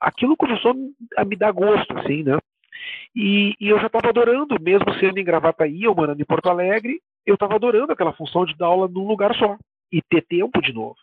aquilo 0.00 0.36
começou 0.36 0.74
a 1.16 1.24
me 1.24 1.36
dar 1.36 1.52
gosto, 1.52 1.96
assim, 1.98 2.22
né? 2.22 2.38
E, 3.14 3.54
e 3.60 3.68
eu 3.68 3.78
já 3.78 3.86
estava 3.86 4.08
adorando, 4.08 4.56
mesmo 4.60 4.92
sendo 5.00 5.18
em 5.18 5.24
Gravataí 5.24 5.86
ou 5.86 5.94
morando 5.94 6.20
em 6.20 6.26
Porto 6.26 6.48
Alegre, 6.48 7.00
eu 7.26 7.34
estava 7.34 7.54
adorando 7.54 7.92
aquela 7.92 8.12
função 8.12 8.44
de 8.44 8.56
dar 8.56 8.66
aula 8.66 8.88
num 8.88 9.06
lugar 9.06 9.34
só 9.36 9.56
e 9.92 10.00
ter 10.02 10.22
tempo 10.22 10.60
de 10.60 10.72
novo. 10.72 10.96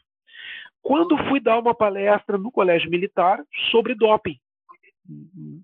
Quando 0.82 1.18
fui 1.30 1.40
dar 1.40 1.60
uma 1.60 1.74
palestra 1.74 2.38
no 2.38 2.52
Colégio 2.52 2.90
Militar 2.90 3.44
sobre 3.72 3.96
doping, 3.96 4.38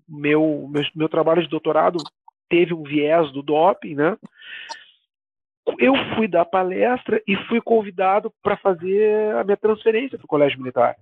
meu, 0.08 0.68
meu, 0.68 0.82
meu 0.94 1.08
trabalho 1.08 1.42
de 1.42 1.48
doutorado 1.48 1.98
teve 2.48 2.74
um 2.74 2.82
viés 2.82 3.30
do 3.32 3.42
doping, 3.42 3.94
né? 3.94 4.16
eu 5.78 5.94
fui 6.16 6.26
dar 6.26 6.44
palestra 6.44 7.22
e 7.26 7.36
fui 7.46 7.60
convidado 7.60 8.32
para 8.42 8.56
fazer 8.56 9.34
a 9.36 9.44
minha 9.44 9.56
transferência 9.56 10.18
para 10.18 10.24
o 10.24 10.28
Colégio 10.28 10.58
Militar. 10.58 10.96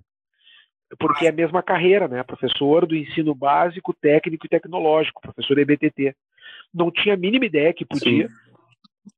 Porque 0.99 1.27
é 1.27 1.31
a 1.31 1.33
mesma 1.33 1.63
carreira, 1.63 2.09
né? 2.09 2.23
Professor 2.23 2.87
do 2.87 2.97
ensino 2.97 3.35
básico, 3.35 3.95
técnico 3.95 4.47
e 4.47 4.49
tecnológico, 4.49 5.21
professor 5.21 5.59
EBTT. 5.59 6.15
Não 6.75 6.91
tinha 6.91 7.15
a 7.15 7.19
mínima 7.19 7.45
ideia 7.45 7.73
que 7.73 7.85
podia, 7.85 8.29
Sim. 8.29 8.35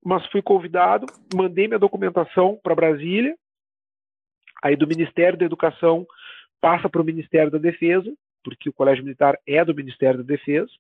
mas 0.05 0.27
fui 0.27 0.43
convidado, 0.43 1.07
mandei 1.35 1.67
minha 1.67 1.79
documentação 1.79 2.59
para 2.63 2.75
Brasília, 2.75 3.35
aí 4.63 4.77
do 4.77 4.87
Ministério 4.87 5.39
da 5.39 5.45
Educação 5.45 6.07
passa 6.61 6.89
para 6.89 7.03
o 7.03 7.05
Ministério 7.05 7.51
da 7.51 7.59
Defesa, 7.59 8.13
porque 8.45 8.69
o 8.69 8.73
Colégio 8.73 9.05
Militar 9.05 9.39
é 9.47 9.65
do 9.65 9.75
Ministério 9.75 10.19
da 10.19 10.25
Defesa, 10.25 10.71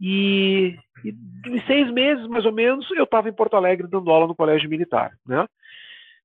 e, 0.00 0.76
e 1.04 1.14
em 1.46 1.66
seis 1.66 1.90
meses, 1.92 2.26
mais 2.26 2.44
ou 2.44 2.52
menos, 2.52 2.86
eu 2.92 3.04
estava 3.04 3.28
em 3.28 3.32
Porto 3.32 3.56
Alegre 3.56 3.86
dando 3.86 4.10
aula 4.10 4.26
no 4.26 4.34
Colégio 4.34 4.68
Militar. 4.68 5.16
Né? 5.26 5.46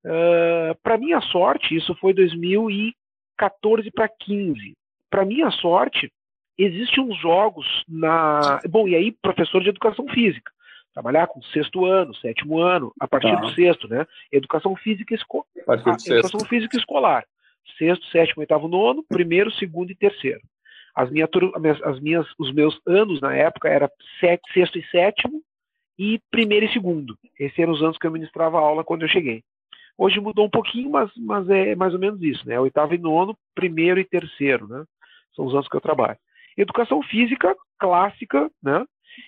Uh, 0.03 0.75
para 0.81 0.97
minha 0.97 1.21
sorte, 1.21 1.75
isso 1.75 1.95
foi 1.95 2.13
2014 3.39 3.91
para 3.91 4.09
15. 4.09 4.75
Para 5.09 5.25
minha 5.25 5.49
sorte, 5.51 6.11
existem 6.57 7.03
uns 7.03 7.17
jogos 7.19 7.65
na. 7.87 8.59
Bom, 8.69 8.87
e 8.87 8.95
aí, 8.95 9.11
professor 9.11 9.63
de 9.63 9.69
educação 9.69 10.07
física. 10.09 10.51
Trabalhar 10.93 11.27
com 11.27 11.41
sexto 11.43 11.85
ano, 11.85 12.13
sétimo 12.15 12.59
ano, 12.59 12.91
a 12.99 13.07
partir 13.07 13.31
tá. 13.31 13.39
do 13.39 13.53
sexto, 13.53 13.87
né? 13.87 14.05
Educação 14.31 14.75
física, 14.75 15.13
esco... 15.13 15.45
educação 16.15 16.47
física 16.47 16.77
escolar. 16.77 17.23
Sexto, 17.77 18.05
sétimo, 18.07 18.41
oitavo, 18.41 18.67
nono, 18.67 19.03
primeiro, 19.07 19.51
segundo 19.51 19.91
e 19.91 19.95
terceiro. 19.95 20.41
As, 20.93 21.09
minha, 21.09 21.29
as 21.85 21.99
minhas, 22.01 22.27
os 22.37 22.51
meus 22.51 22.77
anos 22.85 23.21
na 23.21 23.33
época 23.33 23.69
era 23.69 23.89
sexto 24.19 24.77
e 24.77 24.85
sétimo 24.87 25.41
e 25.97 26.19
primeiro 26.31 26.65
e 26.65 26.73
segundo. 26.73 27.17
Esses 27.39 27.57
eram 27.57 27.71
os 27.71 27.81
anos 27.81 27.97
que 27.97 28.07
eu 28.07 28.11
ministrava 28.11 28.57
aula 28.57 28.83
quando 28.83 29.03
eu 29.03 29.07
cheguei. 29.09 29.43
Hoje 29.99 30.17
mudou 30.21 30.45
um 30.45 30.49
pouquinho, 30.49 30.89
mas, 30.89 31.11
mas 31.17 31.49
é 31.49 31.75
mais 31.75 31.93
ou 31.93 31.99
menos 31.99 32.21
isso, 32.23 32.47
né? 32.47 32.57
Oitavo 32.57 32.95
e 32.95 32.97
nono, 32.97 33.37
primeiro 33.53 33.99
e 33.99 34.05
terceiro, 34.05 34.65
né? 34.65 34.85
São 35.35 35.45
os 35.45 35.53
anos 35.53 35.67
que 35.67 35.75
eu 35.75 35.81
trabalho. 35.81 36.17
Educação 36.57 37.03
física 37.03 37.53
clássica, 37.77 38.49
né? 38.63 38.85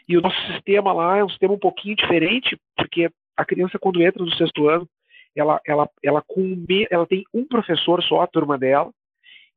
E 0.07 0.17
o 0.17 0.21
nosso 0.21 0.39
sistema 0.47 0.93
lá 0.93 1.17
é 1.17 1.23
um 1.25 1.29
sistema 1.29 1.53
um 1.53 1.59
pouquinho 1.59 1.97
diferente, 1.97 2.57
porque 2.77 3.11
a 3.35 3.43
criança 3.43 3.77
quando 3.77 4.01
entra 4.01 4.23
no 4.23 4.31
sexto 4.31 4.69
ano, 4.69 4.87
ela, 5.35 5.59
ela, 5.67 5.89
ela, 6.01 6.21
com, 6.25 6.65
ela 6.89 7.05
tem 7.05 7.25
um 7.33 7.45
professor 7.45 8.01
só, 8.03 8.21
a 8.21 8.27
turma 8.27 8.57
dela, 8.57 8.91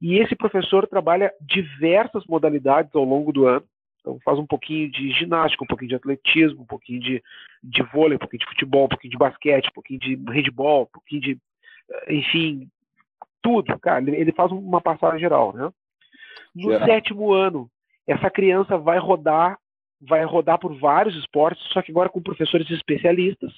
e 0.02 0.18
esse 0.18 0.34
professor 0.34 0.84
trabalha 0.88 1.32
diversas 1.40 2.26
modalidades 2.26 2.92
ao 2.92 3.04
longo 3.04 3.32
do 3.32 3.46
ano. 3.46 3.64
Então 4.04 4.20
faz 4.22 4.38
um 4.38 4.46
pouquinho 4.46 4.90
de 4.90 5.10
ginástica, 5.12 5.64
um 5.64 5.66
pouquinho 5.66 5.88
de 5.88 5.94
atletismo, 5.94 6.60
um 6.60 6.66
pouquinho 6.66 7.00
de, 7.00 7.22
de 7.62 7.82
vôlei, 7.84 8.16
um 8.16 8.18
pouquinho 8.18 8.40
de 8.40 8.46
futebol, 8.46 8.84
um 8.84 8.88
pouquinho 8.88 9.12
de 9.12 9.16
basquete, 9.16 9.68
um 9.68 9.72
pouquinho 9.72 9.98
de 9.98 10.14
handball, 10.28 10.82
um 10.82 10.92
pouquinho 10.92 11.22
de, 11.22 11.38
enfim, 12.10 12.68
tudo, 13.42 13.78
cara. 13.78 14.04
Ele 14.06 14.30
faz 14.32 14.52
uma 14.52 14.82
passagem 14.82 15.20
geral, 15.20 15.54
né? 15.54 15.72
No 16.54 16.70
yeah. 16.70 16.84
sétimo 16.84 17.32
ano, 17.32 17.70
essa 18.06 18.30
criança 18.30 18.76
vai 18.76 18.98
rodar, 18.98 19.58
vai 20.02 20.22
rodar 20.22 20.58
por 20.58 20.78
vários 20.78 21.16
esportes, 21.16 21.66
só 21.72 21.80
que 21.80 21.90
agora 21.90 22.10
com 22.10 22.22
professores 22.22 22.70
especialistas. 22.70 23.52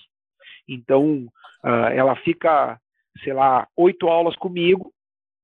Então, 0.68 1.26
uh, 1.64 1.90
ela 1.92 2.14
fica, 2.16 2.80
sei 3.24 3.32
lá, 3.32 3.66
oito 3.76 4.06
aulas 4.06 4.36
comigo, 4.36 4.92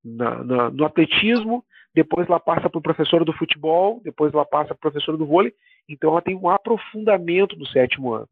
na, 0.04 0.44
na, 0.44 0.70
no 0.70 0.84
atletismo, 0.84 1.64
depois 1.94 2.28
ela 2.28 2.40
passa 2.40 2.70
para 2.70 2.78
o 2.78 2.82
professor 2.82 3.24
do 3.24 3.32
futebol, 3.32 4.00
depois 4.02 4.32
ela 4.32 4.44
passa 4.44 4.68
para 4.68 4.76
o 4.76 4.92
professor 4.92 5.16
do 5.16 5.26
vôlei, 5.26 5.52
então 5.88 6.10
ela 6.10 6.22
tem 6.22 6.34
um 6.34 6.48
aprofundamento 6.48 7.56
no 7.56 7.66
sétimo 7.66 8.12
ano. 8.14 8.28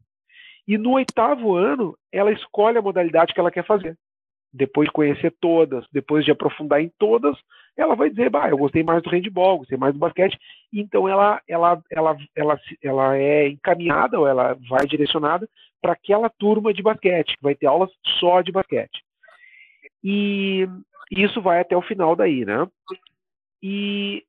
E 0.67 0.77
no 0.77 0.91
oitavo 0.91 1.55
ano, 1.55 1.97
ela 2.11 2.31
escolhe 2.31 2.77
a 2.77 2.81
modalidade 2.81 3.33
que 3.33 3.39
ela 3.39 3.51
quer 3.51 3.65
fazer. 3.65 3.97
Depois 4.53 4.87
de 4.87 4.93
conhecer 4.93 5.33
todas, 5.39 5.85
depois 5.91 6.25
de 6.25 6.31
aprofundar 6.31 6.81
em 6.81 6.91
todas, 6.99 7.37
ela 7.77 7.95
vai 7.95 8.09
dizer, 8.09 8.29
bah, 8.29 8.49
eu 8.49 8.57
gostei 8.57 8.83
mais 8.83 9.01
do 9.01 9.09
handball, 9.09 9.59
gostei 9.59 9.77
mais 9.77 9.93
do 9.93 9.99
basquete. 9.99 10.37
Então 10.73 11.07
ela, 11.07 11.41
ela, 11.47 11.81
ela, 11.89 12.17
ela, 12.35 12.59
ela 12.83 13.17
é 13.17 13.47
encaminhada 13.47 14.19
ou 14.19 14.27
ela 14.27 14.57
vai 14.69 14.85
direcionada 14.85 15.47
para 15.81 15.93
aquela 15.93 16.29
turma 16.29 16.73
de 16.73 16.83
basquete, 16.83 17.35
que 17.37 17.43
vai 17.43 17.55
ter 17.55 17.65
aulas 17.65 17.89
só 18.19 18.41
de 18.41 18.51
basquete. 18.51 19.03
E 20.03 20.67
isso 21.11 21.41
vai 21.41 21.59
até 21.61 21.75
o 21.75 21.81
final 21.81 22.15
daí, 22.15 22.45
né? 22.45 22.67
E 23.61 24.23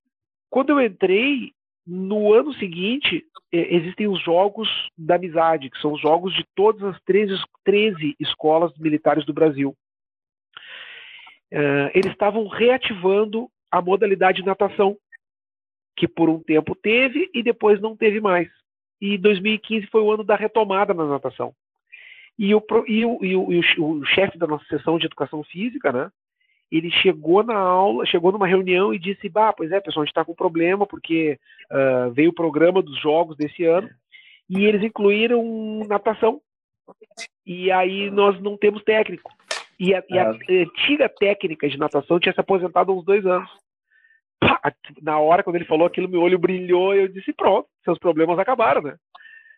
quando 0.51 0.71
eu 0.71 0.81
entrei, 0.81 1.53
no 1.87 2.33
ano 2.33 2.53
seguinte, 2.55 3.25
existem 3.51 4.09
os 4.09 4.23
Jogos 4.23 4.69
da 4.97 5.17
Amizade, 5.17 5.71
que 5.71 5.81
são 5.81 5.93
os 5.93 6.01
jogos 6.01 6.35
de 6.35 6.45
todas 6.55 6.83
as 6.83 7.01
13, 7.03 7.35
13 7.65 8.17
escolas 8.19 8.77
militares 8.79 9.25
do 9.25 9.33
Brasil. 9.33 9.77
Uh, 11.53 11.93
eles 11.95 12.13
estavam 12.13 12.47
reativando 12.49 13.51
a 13.71 13.83
modalidade 13.83 14.41
de 14.41 14.47
natação, 14.47 14.97
que 15.97 16.09
por 16.09 16.31
um 16.31 16.39
tempo 16.39 16.75
teve 16.75 17.31
e 17.35 17.43
depois 17.43 17.81
não 17.81 17.95
teve 17.95 18.21
mais. 18.21 18.49
E 19.01 19.19
2015 19.19 19.87
foi 19.89 20.01
o 20.01 20.11
ano 20.11 20.25
da 20.25 20.35
retomada 20.35 20.95
na 20.95 21.05
natação. 21.05 21.55
E 22.39 22.55
o, 22.55 22.63
e 22.87 23.05
o, 23.05 23.19
e 23.23 23.37
o, 23.37 23.53
e 23.53 23.79
o, 23.79 23.87
o 23.87 24.07
chefe 24.07 24.39
da 24.39 24.47
nossa 24.47 24.65
sessão 24.65 24.99
de 24.99 25.07
educação 25.07 25.45
física, 25.45 25.93
né, 25.93 26.11
ele 26.73 26.91
chegou 26.91 27.43
na 27.43 27.59
aula, 27.59 28.07
chegou 28.07 28.33
numa 28.33 28.47
reunião 28.47 28.95
e 28.95 28.99
disse, 28.99 29.29
bah, 29.29 29.53
pois 29.53 29.71
é, 29.71 29.79
pessoal, 29.79 30.03
a 30.03 30.07
gente 30.07 30.13
está 30.13 30.25
com 30.25 30.33
um 30.33 30.37
problema 30.37 30.87
porque 30.87 31.39
uh, 31.71 32.11
veio 32.13 32.31
o 32.31 32.35
programa 32.35 32.81
dos 32.81 32.99
jogos 32.99 33.37
desse 33.37 33.65
ano 33.65 33.91
e 34.49 34.65
eles 34.65 34.83
incluíram 34.83 35.85
natação. 35.87 36.41
E 37.45 37.71
aí 37.71 38.11
nós 38.11 38.41
não 38.41 38.57
temos 38.57 38.83
técnico. 38.85 39.31
E 39.79 39.95
a, 39.95 40.03
e 40.09 40.19
a 40.19 40.31
ah. 40.31 40.39
antiga 40.49 41.11
técnica 41.11 41.69
de 41.69 41.79
natação 41.79 42.19
tinha 42.19 42.33
se 42.33 42.41
aposentado 42.41 42.91
há 42.91 42.95
uns 42.95 43.05
dois 43.05 43.27
anos. 43.27 43.51
na 45.03 45.19
hora 45.19 45.43
quando 45.43 45.57
ele 45.57 45.67
falou 45.67 45.87
aquilo, 45.87 46.09
meu 46.09 46.23
olho 46.23 46.39
brilhou 46.39 46.95
e 46.95 47.01
eu 47.01 47.09
disse, 47.09 47.35
pronto, 47.35 47.69
seus 47.85 47.99
problemas 47.99 48.39
acabaram, 48.39 48.81
né? 48.81 48.97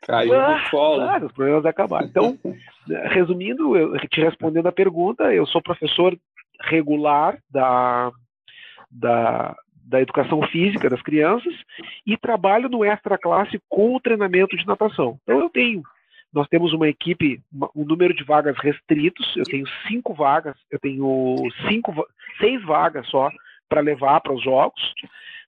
Caiu 0.02 0.34
ah, 0.34 0.58
no 0.58 0.70
colo. 0.70 1.02
Ah, 1.02 1.20
os 1.24 1.32
problemas 1.32 1.64
acabaram. 1.64 2.06
Então, 2.06 2.38
resumindo, 3.10 3.76
eu, 3.76 3.96
te 4.08 4.20
respondendo 4.20 4.66
a 4.66 4.72
pergunta, 4.72 5.32
eu 5.32 5.46
sou 5.46 5.62
professor 5.62 6.18
regular 6.66 7.38
da, 7.50 8.10
da, 8.90 9.56
da 9.86 10.00
educação 10.00 10.42
física 10.48 10.88
das 10.88 11.02
crianças 11.02 11.54
e 12.06 12.16
trabalho 12.16 12.68
no 12.68 12.84
extra 12.84 13.18
classe 13.18 13.60
com 13.68 13.94
o 13.94 14.00
treinamento 14.00 14.56
de 14.56 14.66
natação. 14.66 15.18
Então 15.22 15.40
eu 15.40 15.50
tenho, 15.50 15.82
nós 16.32 16.48
temos 16.48 16.72
uma 16.72 16.88
equipe, 16.88 17.40
um 17.74 17.84
número 17.84 18.14
de 18.14 18.24
vagas 18.24 18.56
restritos. 18.58 19.36
Eu 19.36 19.44
tenho 19.44 19.66
cinco 19.86 20.14
vagas, 20.14 20.56
eu 20.70 20.78
tenho 20.80 21.36
cinco, 21.68 21.92
seis 22.38 22.62
vagas 22.64 23.06
só 23.08 23.30
para 23.68 23.80
levar 23.80 24.20
para 24.20 24.32
os 24.32 24.42
jogos, 24.42 24.82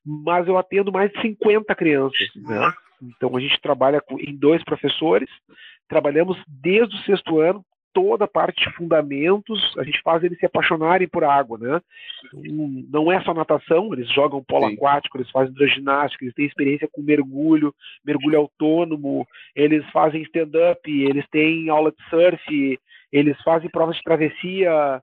mas 0.04 0.46
eu 0.46 0.56
atendo 0.56 0.92
mais 0.92 1.10
de 1.12 1.20
50 1.20 1.74
crianças, 1.74 2.28
né? 2.36 2.72
Então 3.02 3.36
a 3.36 3.40
gente 3.40 3.60
trabalha 3.60 4.02
em 4.20 4.34
dois 4.34 4.64
professores, 4.64 5.28
trabalhamos 5.88 6.40
desde 6.48 6.96
o 6.96 7.00
sexto 7.00 7.40
ano 7.40 7.64
toda 7.97 8.26
a 8.26 8.28
parte 8.28 8.62
de 8.62 8.76
fundamentos, 8.76 9.74
a 9.78 9.82
gente 9.82 10.03
faz 10.03 10.22
eles 10.22 10.38
se 10.38 10.44
apaixonarem 10.44 11.09
por 11.09 11.24
água, 11.24 11.57
né? 11.57 11.80
Não 12.90 13.11
é 13.11 13.22
só 13.22 13.32
natação, 13.32 13.90
eles 13.94 14.07
jogam 14.12 14.44
polo 14.44 14.68
Sim. 14.68 14.74
aquático, 14.74 15.16
eles 15.16 15.30
fazem 15.30 15.51
hidroginástica, 15.51 16.22
eles 16.22 16.34
têm 16.34 16.44
experiência 16.44 16.86
com 16.92 17.01
mergulho, 17.01 17.74
mergulho 18.05 18.38
autônomo, 18.38 19.26
eles 19.55 19.82
fazem 19.92 20.20
stand-up, 20.24 20.78
eles 20.84 21.26
têm 21.30 21.70
aula 21.70 21.90
de 21.90 22.11
surf, 22.11 22.78
eles 23.11 23.40
fazem 23.42 23.70
provas 23.70 23.97
de 23.97 24.03
travessia. 24.03 25.01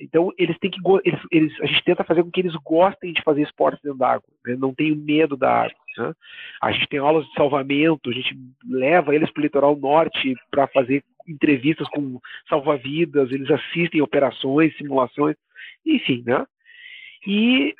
Então, 0.00 0.32
eles 0.38 0.56
têm 0.58 0.70
que 0.70 0.78
eles, 1.04 1.20
eles, 1.30 1.60
a 1.60 1.66
gente 1.66 1.84
tenta 1.84 2.04
fazer 2.04 2.22
com 2.22 2.30
que 2.30 2.40
eles 2.40 2.54
gostem 2.64 3.12
de 3.12 3.22
fazer 3.22 3.42
esporte 3.42 3.82
dentro 3.82 3.98
da 3.98 4.12
água, 4.12 4.28
né? 4.46 4.56
não 4.56 4.72
tenham 4.72 4.96
medo 4.96 5.36
da 5.36 5.62
água. 5.62 5.76
Né? 5.96 6.12
A 6.62 6.72
gente 6.72 6.88
tem 6.88 6.98
aulas 6.98 7.26
de 7.26 7.32
salvamento, 7.34 8.10
a 8.10 8.12
gente 8.12 8.36
leva 8.68 9.14
eles 9.14 9.30
para 9.30 9.40
o 9.40 9.42
litoral 9.42 9.76
norte 9.76 10.34
para 10.50 10.66
fazer 10.68 11.02
entrevistas 11.26 11.88
com 11.88 12.20
salva-vidas, 12.48 13.30
eles 13.30 13.50
assistem 13.50 14.00
operações, 14.00 14.76
simulações, 14.76 15.36
enfim, 15.84 16.22
né? 16.24 16.46
E 17.26 17.74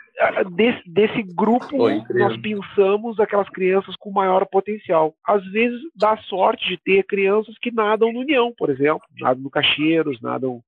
desse, 0.50 0.82
desse 0.90 1.22
grupo 1.22 1.84
Oi, 1.84 2.02
nós 2.10 2.36
pensamos 2.38 3.18
aquelas 3.20 3.48
crianças 3.48 3.94
com 3.96 4.10
maior 4.10 4.44
potencial. 4.46 5.14
Às 5.24 5.44
vezes 5.50 5.80
dá 5.94 6.16
sorte 6.18 6.68
de 6.68 6.76
ter 6.76 7.04
crianças 7.04 7.56
que 7.58 7.70
nadam 7.70 8.12
no 8.12 8.20
União, 8.20 8.52
por 8.56 8.68
exemplo, 8.68 9.02
nadam 9.20 9.42
no 9.42 9.50
Cacheiros, 9.50 10.20
nadam 10.20 10.60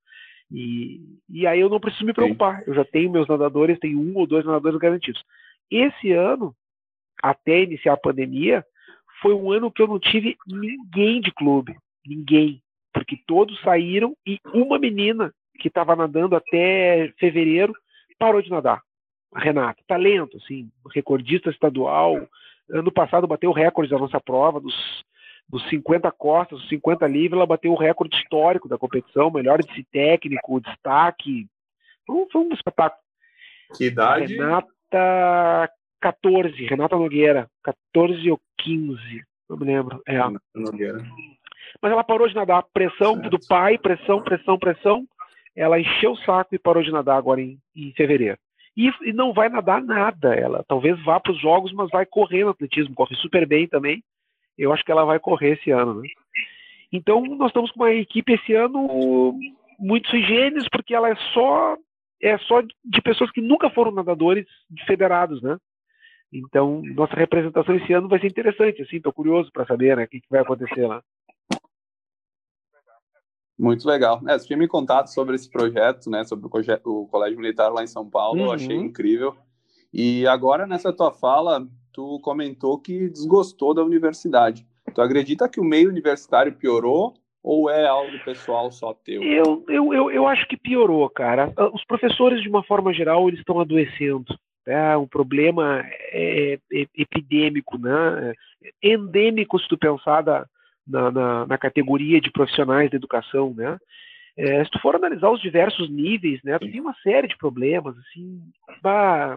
e, 0.51 1.01
e 1.29 1.47
aí 1.47 1.61
eu 1.61 1.69
não 1.69 1.81
preciso 1.81 2.05
me 2.05 2.13
preocupar. 2.13 2.63
Eu 2.67 2.75
já 2.75 2.85
tenho 2.85 3.11
meus 3.11 3.29
nadadores, 3.29 3.79
tenho 3.79 4.01
um 4.01 4.17
ou 4.17 4.27
dois 4.27 4.45
nadadores 4.45 4.79
garantidos. 4.79 5.23
Esse 5.71 6.13
ano, 6.13 6.55
até 7.23 7.63
iniciar 7.63 7.93
a 7.93 7.99
pandemia, 7.99 8.65
foi 9.23 9.35
um 9.35 9.53
ano 9.53 9.71
que 9.71 9.83
eu 9.83 9.87
não 9.87 9.99
tive 9.99 10.37
ninguém 10.47 11.21
de 11.21 11.31
clube, 11.31 11.77
ninguém 12.05 12.63
porque 12.93 13.17
todos 13.27 13.61
saíram 13.63 14.17
e 14.27 14.39
uma 14.53 14.79
menina 14.79 15.33
que 15.59 15.69
estava 15.69 15.95
nadando 15.95 16.37
até 16.37 17.13
fevereiro 17.19 17.75
parou 18.19 18.43
de 18.43 18.51
nadar. 18.51 18.83
A 19.35 19.41
Renata, 19.41 19.83
talento, 19.87 20.37
assim, 20.39 20.69
recordista 20.93 21.51
estadual. 21.51 22.17
Ano 22.71 22.93
passado 22.93 23.27
bateu 23.27 23.51
o 23.51 23.55
recorde 23.55 23.91
da 23.91 23.99
nossa 23.99 24.21
prova, 24.21 24.61
dos, 24.61 24.75
dos 25.51 25.69
50 25.69 26.11
costas, 26.13 26.59
dos 26.59 26.69
50 26.69 27.07
livres, 27.07 27.33
ela 27.33 27.47
bateu 27.47 27.73
o 27.73 27.79
recorde 27.79 28.17
histórico 28.17 28.69
da 28.69 28.79
competição, 28.79 29.31
melhor 29.31 29.61
de 29.63 29.85
técnico, 29.85 30.61
destaque. 30.61 31.47
Foi 32.07 32.17
um, 32.17 32.27
foi 32.31 32.41
um 32.43 32.53
espetáculo. 32.53 33.03
Que 33.77 33.87
idade? 33.87 34.35
Renata 34.35 35.71
14, 36.01 36.67
Renata 36.67 36.97
Nogueira, 36.97 37.49
14 37.65 38.31
ou 38.31 38.41
15, 38.59 38.99
não 39.49 39.57
me 39.57 39.65
lembro. 39.65 40.03
É. 40.07 40.19
Nogueira 40.55 41.05
mas 41.81 41.93
ela 41.93 42.05
parou 42.05 42.29
de 42.29 42.35
nadar. 42.35 42.65
Pressão 42.73 43.15
certo. 43.15 43.31
do 43.31 43.39
pai, 43.47 43.79
pressão, 43.79 44.23
pressão, 44.23 44.59
pressão. 44.59 45.05
Ela 45.55 45.81
encheu 45.81 46.13
o 46.13 46.19
saco 46.19 46.55
e 46.55 46.59
parou 46.59 46.83
de 46.83 46.91
nadar 46.91 47.17
agora 47.17 47.41
em, 47.41 47.59
em 47.75 47.93
fevereiro. 47.93 48.39
E, 48.77 48.91
e, 49.03 49.13
não 49.13 49.33
vai 49.33 49.49
nadar 49.49 49.83
nada. 49.83 50.35
Ela 50.35 50.65
talvez 50.67 51.03
vá 51.05 51.19
para 51.19 51.33
os 51.33 51.41
jogos, 51.41 51.73
mas 51.73 51.91
vai 51.91 52.07
correr 52.07 52.45
no 52.45 52.51
atletismo. 52.51 52.95
Corre 52.95 53.17
super 53.17 53.47
bem 53.47 53.67
também. 53.67 54.03
Eu 54.57 54.73
acho 54.73 54.85
que 54.85 54.93
ela 54.93 55.05
vai 55.05 55.19
correr 55.19 55.53
esse 55.53 55.71
ano. 55.71 56.03
Né? 56.03 56.09
Então, 56.93 57.23
nós 57.23 57.49
estamos 57.49 57.71
com 57.71 57.81
uma 57.81 57.93
equipe 57.93 58.33
esse 58.33 58.55
ano 58.55 59.39
muito 59.79 60.09
sui 60.11 60.23
generis, 60.23 60.69
porque 60.69 60.95
ela 60.95 61.09
é 61.09 61.17
só 61.33 61.77
é 62.23 62.37
só 62.39 62.61
de 62.61 63.03
pessoas 63.03 63.31
que 63.31 63.41
nunca 63.41 63.71
foram 63.71 63.91
nadadores 63.91 64.47
federados, 64.87 65.41
né? 65.41 65.57
Então, 66.33 66.83
nossa 66.95 67.15
representação 67.15 67.75
esse 67.75 67.93
ano 67.93 68.09
vai 68.09 68.21
ser 68.21 68.29
interessante, 68.29 68.83
assim, 68.83 69.01
tô 69.01 69.13
curioso 69.13 69.51
para 69.51 69.67
saber, 69.67 69.97
né, 69.97 70.05
o 70.05 70.09
que, 70.09 70.21
que 70.21 70.29
vai 70.31 70.41
acontecer 70.41 70.87
lá. 70.87 71.03
Muito 73.59 73.87
legal. 73.87 74.23
É, 74.29 74.39
você 74.39 74.47
tinha 74.47 74.59
me 74.59 74.69
contado 74.69 75.09
sobre 75.09 75.35
esse 75.35 75.51
projeto, 75.51 76.09
né, 76.09 76.25
sobre 76.25 76.47
o, 76.47 76.51
o 76.85 77.09
Colégio 77.09 77.39
Militar 77.39 77.71
lá 77.73 77.83
em 77.83 77.89
São 77.89 78.09
Paulo, 78.09 78.45
uhum. 78.45 78.53
achei 78.53 78.77
incrível. 78.77 79.37
E 79.93 80.27
agora, 80.29 80.67
nessa 80.67 80.93
tua 80.93 81.13
fala, 81.13 81.67
tu 81.93 82.19
comentou 82.21 82.79
que 82.79 83.09
desgostou 83.09 83.75
da 83.75 83.83
universidade. 83.83 84.67
Tu 84.95 85.01
acredita 85.01 85.49
que 85.49 85.61
o 85.61 85.65
meio 85.65 85.89
universitário 85.89 86.53
piorou 86.53 87.15
ou 87.43 87.71
é 87.71 87.87
algo 87.87 88.19
pessoal 88.25 88.71
só 88.71 88.93
teu? 88.93 89.23
Eu, 89.23 89.65
eu, 89.69 89.95
eu, 89.95 90.11
eu 90.11 90.27
acho 90.27 90.47
que 90.47 90.57
piorou, 90.57 91.09
cara. 91.09 91.53
Os 91.73 91.85
professores, 91.85 92.43
de 92.43 92.49
uma 92.49 92.63
forma 92.63 92.93
geral, 92.93 93.29
eles 93.29 93.41
estão 93.41 93.61
adoecendo. 93.61 94.39
É 94.67 94.97
um 94.97 95.07
problema 95.07 95.83
é, 96.13 96.59
é, 96.73 96.87
epidêmico, 96.97 97.79
né? 97.79 98.35
endêmico, 98.83 99.59
se 99.59 99.67
tu 99.69 99.79
pensar 99.79 100.23
da, 100.23 100.47
na, 100.87 101.11
na, 101.11 101.47
na 101.47 101.59
categoria 101.59 102.21
de 102.21 102.31
profissionais 102.31 102.91
da 102.91 102.97
educação, 102.97 103.55
né? 103.55 103.79
É, 104.37 104.65
se 104.65 104.71
tu 104.71 104.79
for 104.81 104.95
analisar 104.95 105.31
os 105.31 105.41
diversos 105.41 105.91
níveis, 105.91 106.41
né, 106.43 106.59
tu 106.59 106.71
tem 106.71 106.81
uma 106.81 106.95
série 107.03 107.29
de 107.29 107.37
problemas, 107.37 107.95
assim, 107.99 108.41
bah, 108.81 109.37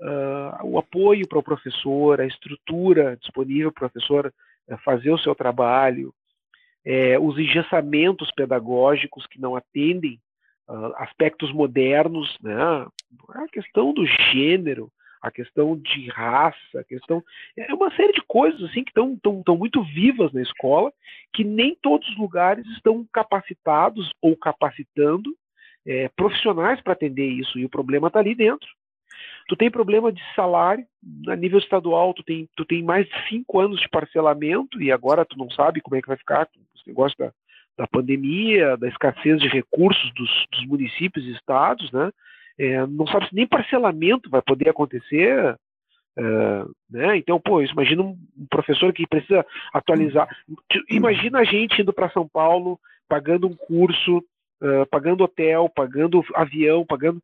uh, 0.00 0.64
o 0.64 0.78
apoio 0.78 1.26
para 1.28 1.38
o 1.38 1.42
professor, 1.42 2.20
a 2.20 2.26
estrutura 2.26 3.16
disponível 3.16 3.72
para 3.72 3.86
o 3.86 3.90
professor 3.90 4.32
uh, 4.68 4.78
fazer 4.78 5.10
o 5.10 5.18
seu 5.18 5.34
trabalho, 5.34 6.14
é, 6.84 7.18
os 7.18 7.36
engessamentos 7.36 8.30
pedagógicos 8.36 9.26
que 9.26 9.40
não 9.40 9.56
atendem 9.56 10.20
uh, 10.68 10.94
aspectos 10.98 11.52
modernos, 11.52 12.38
né, 12.40 12.54
a 13.30 13.48
questão 13.48 13.92
do 13.92 14.06
gênero, 14.06 14.90
a 15.20 15.30
questão 15.30 15.76
de 15.76 16.08
raça, 16.08 16.78
a 16.78 16.84
questão. 16.84 17.24
É 17.56 17.74
uma 17.74 17.90
série 17.96 18.12
de 18.12 18.22
coisas 18.22 18.62
assim 18.62 18.84
que 18.84 18.90
estão 18.90 19.18
tão, 19.20 19.42
tão 19.42 19.56
muito 19.56 19.82
vivas 19.82 20.32
na 20.32 20.40
escola, 20.40 20.92
que 21.34 21.42
nem 21.42 21.76
todos 21.82 22.08
os 22.08 22.16
lugares 22.16 22.64
estão 22.68 23.04
capacitados 23.12 24.12
ou 24.22 24.36
capacitando 24.36 25.36
é, 25.84 26.08
profissionais 26.10 26.80
para 26.80 26.92
atender 26.92 27.26
isso, 27.26 27.58
e 27.58 27.64
o 27.64 27.68
problema 27.70 28.06
está 28.06 28.20
ali 28.20 28.34
dentro. 28.34 28.68
Tu 29.48 29.56
tem 29.56 29.70
problema 29.70 30.12
de 30.12 30.20
salário, 30.34 30.84
a 31.28 31.36
nível 31.36 31.58
estadual, 31.58 32.12
tu 32.14 32.22
tem, 32.22 32.48
tu 32.56 32.64
tem 32.64 32.82
mais 32.82 33.06
de 33.06 33.28
cinco 33.28 33.60
anos 33.60 33.80
de 33.80 33.88
parcelamento, 33.88 34.80
e 34.82 34.90
agora 34.90 35.24
tu 35.24 35.38
não 35.38 35.50
sabe 35.50 35.80
como 35.80 35.96
é 35.96 36.02
que 36.02 36.08
vai 36.08 36.16
ficar 36.16 36.48
esse 36.74 36.86
negócio 36.86 37.16
da, 37.18 37.32
da 37.78 37.86
pandemia, 37.86 38.76
da 38.76 38.88
escassez 38.88 39.40
de 39.40 39.48
recursos 39.48 40.12
dos, 40.14 40.30
dos 40.52 40.66
municípios 40.66 41.24
e 41.24 41.32
estados, 41.32 41.90
né? 41.92 42.10
é, 42.58 42.86
não 42.86 43.06
sabe 43.06 43.28
se 43.28 43.34
nem 43.34 43.46
parcelamento 43.46 44.30
vai 44.30 44.42
poder 44.42 44.68
acontecer. 44.68 45.56
É, 46.18 46.64
né? 46.90 47.16
Então, 47.18 47.38
pô, 47.38 47.60
imagina 47.60 48.02
um 48.02 48.16
professor 48.48 48.92
que 48.92 49.06
precisa 49.06 49.44
atualizar. 49.72 50.28
Imagina 50.88 51.40
a 51.40 51.44
gente 51.44 51.82
indo 51.82 51.92
para 51.92 52.10
São 52.10 52.26
Paulo, 52.26 52.80
pagando 53.08 53.46
um 53.46 53.54
curso, 53.54 54.18
uh, 54.18 54.86
pagando 54.90 55.24
hotel, 55.24 55.68
pagando 55.68 56.24
avião, 56.34 56.84
pagando. 56.86 57.20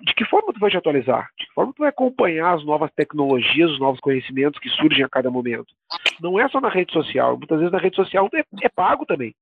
De 0.00 0.14
que 0.14 0.24
forma 0.24 0.52
tu 0.52 0.60
vai 0.60 0.70
te 0.70 0.76
atualizar? 0.76 1.30
De 1.38 1.46
que 1.46 1.52
forma 1.52 1.72
tu 1.72 1.80
vai 1.80 1.88
acompanhar 1.88 2.54
as 2.54 2.64
novas 2.64 2.90
tecnologias, 2.92 3.70
os 3.70 3.78
novos 3.78 4.00
conhecimentos 4.00 4.58
que 4.60 4.68
surgem 4.70 5.04
a 5.04 5.08
cada 5.08 5.30
momento? 5.30 5.72
Não 6.20 6.38
é 6.38 6.48
só 6.48 6.60
na 6.60 6.68
rede 6.68 6.92
social. 6.92 7.36
Muitas 7.36 7.58
vezes 7.58 7.72
na 7.72 7.78
rede 7.78 7.96
social 7.96 8.28
é, 8.34 8.44
é 8.62 8.68
pago 8.68 9.06
também. 9.06 9.34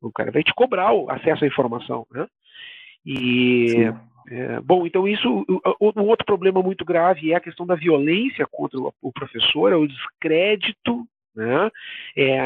O 0.00 0.12
cara 0.12 0.30
vai 0.30 0.42
te 0.42 0.54
cobrar 0.54 0.92
o 0.92 1.10
acesso 1.10 1.44
à 1.44 1.46
informação, 1.46 2.06
né? 2.10 2.26
E. 3.04 3.92
É, 4.30 4.60
bom, 4.60 4.86
então 4.86 5.08
isso, 5.08 5.46
um 5.80 6.02
outro 6.02 6.26
problema 6.26 6.62
muito 6.62 6.84
grave 6.84 7.32
é 7.32 7.36
a 7.36 7.40
questão 7.40 7.64
da 7.64 7.74
violência 7.74 8.46
contra 8.50 8.78
o 9.00 9.10
professor, 9.10 9.72
é 9.72 9.74
o 9.74 9.86
descrédito, 9.86 11.08
né? 11.34 11.70
é 12.14 12.42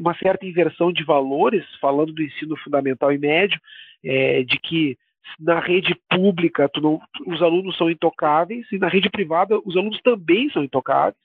uma 0.00 0.16
certa 0.16 0.46
inversão 0.46 0.90
de 0.90 1.04
valores, 1.04 1.62
falando 1.82 2.14
do 2.14 2.22
ensino 2.22 2.56
fundamental 2.56 3.12
e 3.12 3.18
médio, 3.18 3.60
é, 4.02 4.42
de 4.42 4.58
que 4.58 4.96
na 5.38 5.60
rede 5.60 5.94
pública 6.10 6.70
não, 6.80 7.00
os 7.26 7.42
alunos 7.42 7.76
são 7.76 7.90
intocáveis 7.90 8.66
e 8.72 8.78
na 8.78 8.88
rede 8.88 9.10
privada 9.10 9.58
os 9.64 9.76
alunos 9.76 10.00
também 10.02 10.50
são 10.50 10.62
intocáveis, 10.62 11.16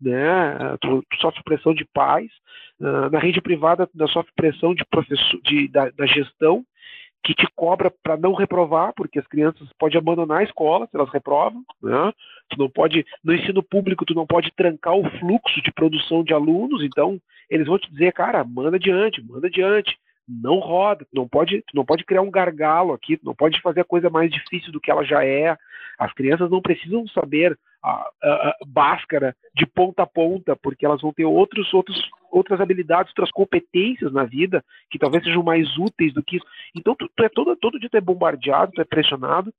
né? 0.00 0.76
Tu, 0.80 1.04
tu 1.10 1.20
sofre 1.20 1.42
pressão 1.44 1.74
de 1.74 1.84
pais, 1.84 2.30
uh, 2.80 3.10
na 3.10 3.18
rede 3.18 3.40
privada 3.40 3.86
tu 3.86 4.08
sofre 4.08 4.32
pressão 4.34 4.74
de 4.74 4.84
professor, 4.84 5.40
de, 5.42 5.68
da, 5.68 5.90
da 5.90 6.06
gestão 6.06 6.64
que 7.22 7.34
te 7.34 7.46
cobra 7.54 7.92
para 8.02 8.16
não 8.16 8.32
reprovar, 8.32 8.92
porque 8.94 9.18
as 9.18 9.26
crianças 9.26 9.68
podem 9.78 9.98
abandonar 9.98 10.38
a 10.38 10.44
escola 10.44 10.86
se 10.86 10.96
elas 10.96 11.10
reprovam, 11.10 11.62
né? 11.82 12.12
Tu 12.48 12.58
não 12.58 12.68
pode, 12.68 13.04
no 13.22 13.34
ensino 13.34 13.62
público, 13.62 14.04
tu 14.04 14.14
não 14.14 14.26
pode 14.26 14.50
trancar 14.56 14.94
o 14.94 15.08
fluxo 15.18 15.62
de 15.62 15.70
produção 15.72 16.24
de 16.24 16.32
alunos, 16.32 16.82
então 16.82 17.20
eles 17.48 17.66
vão 17.66 17.78
te 17.78 17.90
dizer, 17.90 18.12
cara, 18.12 18.42
manda 18.42 18.76
adiante, 18.76 19.22
manda 19.22 19.48
adiante, 19.48 19.98
não 20.30 20.58
roda, 20.58 21.06
não 21.12 21.28
pode, 21.28 21.64
não 21.74 21.84
pode 21.84 22.04
criar 22.04 22.22
um 22.22 22.30
gargalo 22.30 22.92
aqui, 22.92 23.18
não 23.22 23.34
pode 23.34 23.60
fazer 23.60 23.80
a 23.80 23.84
coisa 23.84 24.08
mais 24.08 24.30
difícil 24.30 24.70
do 24.70 24.80
que 24.80 24.90
ela 24.90 25.04
já 25.04 25.24
é. 25.24 25.56
As 25.98 26.12
crianças 26.12 26.50
não 26.50 26.62
precisam 26.62 27.06
saber 27.08 27.58
a, 27.82 28.10
a, 28.22 28.48
a 28.48 28.56
Bhaskara 28.66 29.34
de 29.54 29.66
ponta 29.66 30.02
a 30.02 30.06
ponta, 30.06 30.54
porque 30.54 30.86
elas 30.86 31.00
vão 31.00 31.12
ter 31.12 31.24
outros, 31.24 31.72
outros, 31.74 32.08
outras 32.30 32.60
habilidades, 32.60 33.10
outras 33.10 33.30
competências 33.32 34.12
na 34.12 34.24
vida 34.24 34.64
que 34.90 34.98
talvez 34.98 35.24
sejam 35.24 35.42
mais 35.42 35.76
úteis 35.76 36.14
do 36.14 36.22
que 36.22 36.36
isso. 36.36 36.46
Então 36.76 36.94
tu, 36.94 37.10
tu 37.14 37.24
é 37.24 37.28
todo, 37.28 37.56
todo 37.56 37.80
dia 37.80 37.90
tu 37.90 37.96
é 37.96 38.00
bombardeado, 38.00 38.72
tu 38.72 38.80
é 38.80 38.84
pressionado 38.84 39.52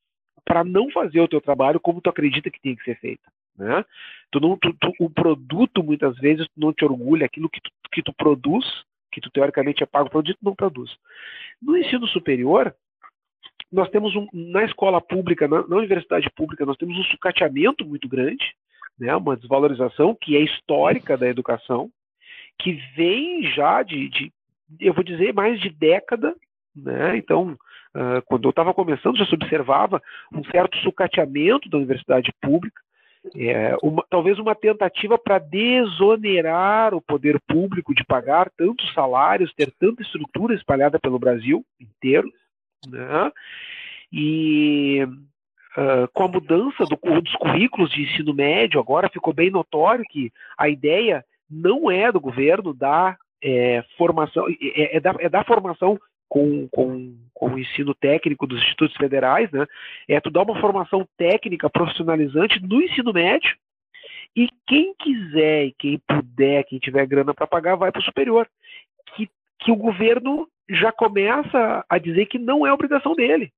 para 0.45 0.63
não 0.63 0.89
fazer 0.91 1.19
o 1.19 1.27
teu 1.27 1.41
trabalho 1.41 1.79
como 1.79 2.01
tu 2.01 2.09
acredita 2.09 2.49
que 2.49 2.61
tem 2.61 2.75
que 2.75 2.83
ser 2.83 2.97
feito. 2.99 3.23
Né? 3.57 3.83
Tu 4.31 4.39
não, 4.39 4.57
tu, 4.57 4.73
tu, 4.79 4.93
o 4.99 5.09
produto, 5.09 5.83
muitas 5.83 6.17
vezes, 6.17 6.45
tu 6.47 6.53
não 6.57 6.73
te 6.73 6.85
orgulha, 6.85 7.25
aquilo 7.25 7.49
que 7.49 7.61
tu, 7.61 7.69
que 7.91 8.01
tu 8.01 8.13
produz, 8.13 8.65
que 9.11 9.21
tu 9.21 9.29
teoricamente 9.29 9.83
é 9.83 9.85
pago 9.85 10.09
para 10.09 10.19
o 10.19 10.23
não 10.41 10.55
produz. 10.55 10.91
No 11.61 11.77
ensino 11.77 12.07
superior, 12.07 12.73
nós 13.71 13.89
temos 13.89 14.15
um, 14.15 14.27
na 14.33 14.63
escola 14.63 14.99
pública, 14.99 15.47
na, 15.47 15.65
na, 15.67 15.77
universidade 15.77 16.29
pública, 16.35 16.65
nós 16.65 16.77
temos 16.77 16.97
um 16.97 17.03
sucateamento 17.03 17.85
muito 17.85 18.07
grande, 18.07 18.53
né, 18.99 19.15
uma 19.15 19.37
desvalorização 19.37 20.15
que 20.19 20.35
é 20.35 20.41
histórica 20.41 21.17
da 21.17 21.27
educação, 21.27 21.89
que 22.59 22.73
vem 22.95 23.43
já 23.53 23.81
de, 23.81 24.09
de 24.09 24.31
eu 24.79 24.93
vou 24.93 25.03
dizer, 25.03 25.33
mais 25.33 25.59
de 25.59 25.69
década, 25.69 26.35
né? 26.75 27.17
Então, 27.17 27.57
uh, 27.95 28.21
quando 28.25 28.45
eu 28.45 28.51
estava 28.51 28.73
começando, 28.73 29.17
já 29.17 29.25
se 29.25 29.35
observava 29.35 30.01
um 30.31 30.43
certo 30.45 30.77
sucateamento 30.77 31.69
da 31.69 31.77
universidade 31.77 32.31
pública, 32.41 32.81
é, 33.35 33.75
uma, 33.83 34.03
talvez 34.09 34.39
uma 34.39 34.55
tentativa 34.55 35.17
para 35.17 35.37
desonerar 35.37 36.93
o 36.93 37.01
poder 37.01 37.39
público 37.47 37.93
de 37.93 38.03
pagar 38.03 38.49
tantos 38.57 38.91
salários, 38.93 39.53
ter 39.53 39.71
tanta 39.79 40.01
estrutura 40.01 40.55
espalhada 40.55 40.99
pelo 40.99 41.19
Brasil 41.19 41.63
inteiro, 41.79 42.31
né? 42.87 43.31
E 44.11 45.03
uh, 45.03 46.07
com 46.13 46.23
a 46.23 46.27
mudança 46.27 46.83
do, 46.85 47.21
dos 47.21 47.35
currículos 47.35 47.91
de 47.91 48.01
ensino 48.03 48.33
médio, 48.33 48.79
agora 48.79 49.09
ficou 49.09 49.33
bem 49.33 49.51
notório 49.51 50.03
que 50.09 50.31
a 50.57 50.67
ideia 50.67 51.23
não 51.49 51.91
é 51.91 52.11
do 52.11 52.19
governo 52.19 52.73
dar 52.73 53.17
é, 53.43 53.83
formação, 53.97 54.45
é, 54.49 54.97
é, 54.97 54.99
da, 54.99 55.15
é 55.19 55.29
da 55.29 55.43
formação 55.43 55.99
com, 56.31 56.65
com, 56.69 57.13
com 57.33 57.47
o 57.49 57.59
ensino 57.59 57.93
técnico 57.93 58.47
dos 58.47 58.61
institutos 58.61 58.95
federais, 58.95 59.51
né? 59.51 59.67
É 60.07 60.17
tu 60.21 60.29
dar 60.29 60.43
uma 60.43 60.61
formação 60.61 61.05
técnica 61.17 61.69
profissionalizante 61.69 62.57
no 62.65 62.81
ensino 62.81 63.11
médio 63.11 63.53
e 64.33 64.47
quem 64.65 64.95
quiser 64.97 65.65
e 65.65 65.73
quem 65.73 65.99
puder, 66.07 66.63
quem 66.63 66.79
tiver 66.79 67.05
grana 67.05 67.33
para 67.33 67.45
pagar, 67.45 67.75
vai 67.75 67.91
para 67.91 67.99
o 67.99 68.03
superior. 68.03 68.47
Que, 69.13 69.29
que 69.59 69.73
o 69.73 69.75
governo 69.75 70.47
já 70.69 70.89
começa 70.89 71.85
a 71.89 71.97
dizer 71.97 72.27
que 72.27 72.39
não 72.39 72.65
é 72.65 72.71
obrigação 72.71 73.13
dele. 73.13 73.51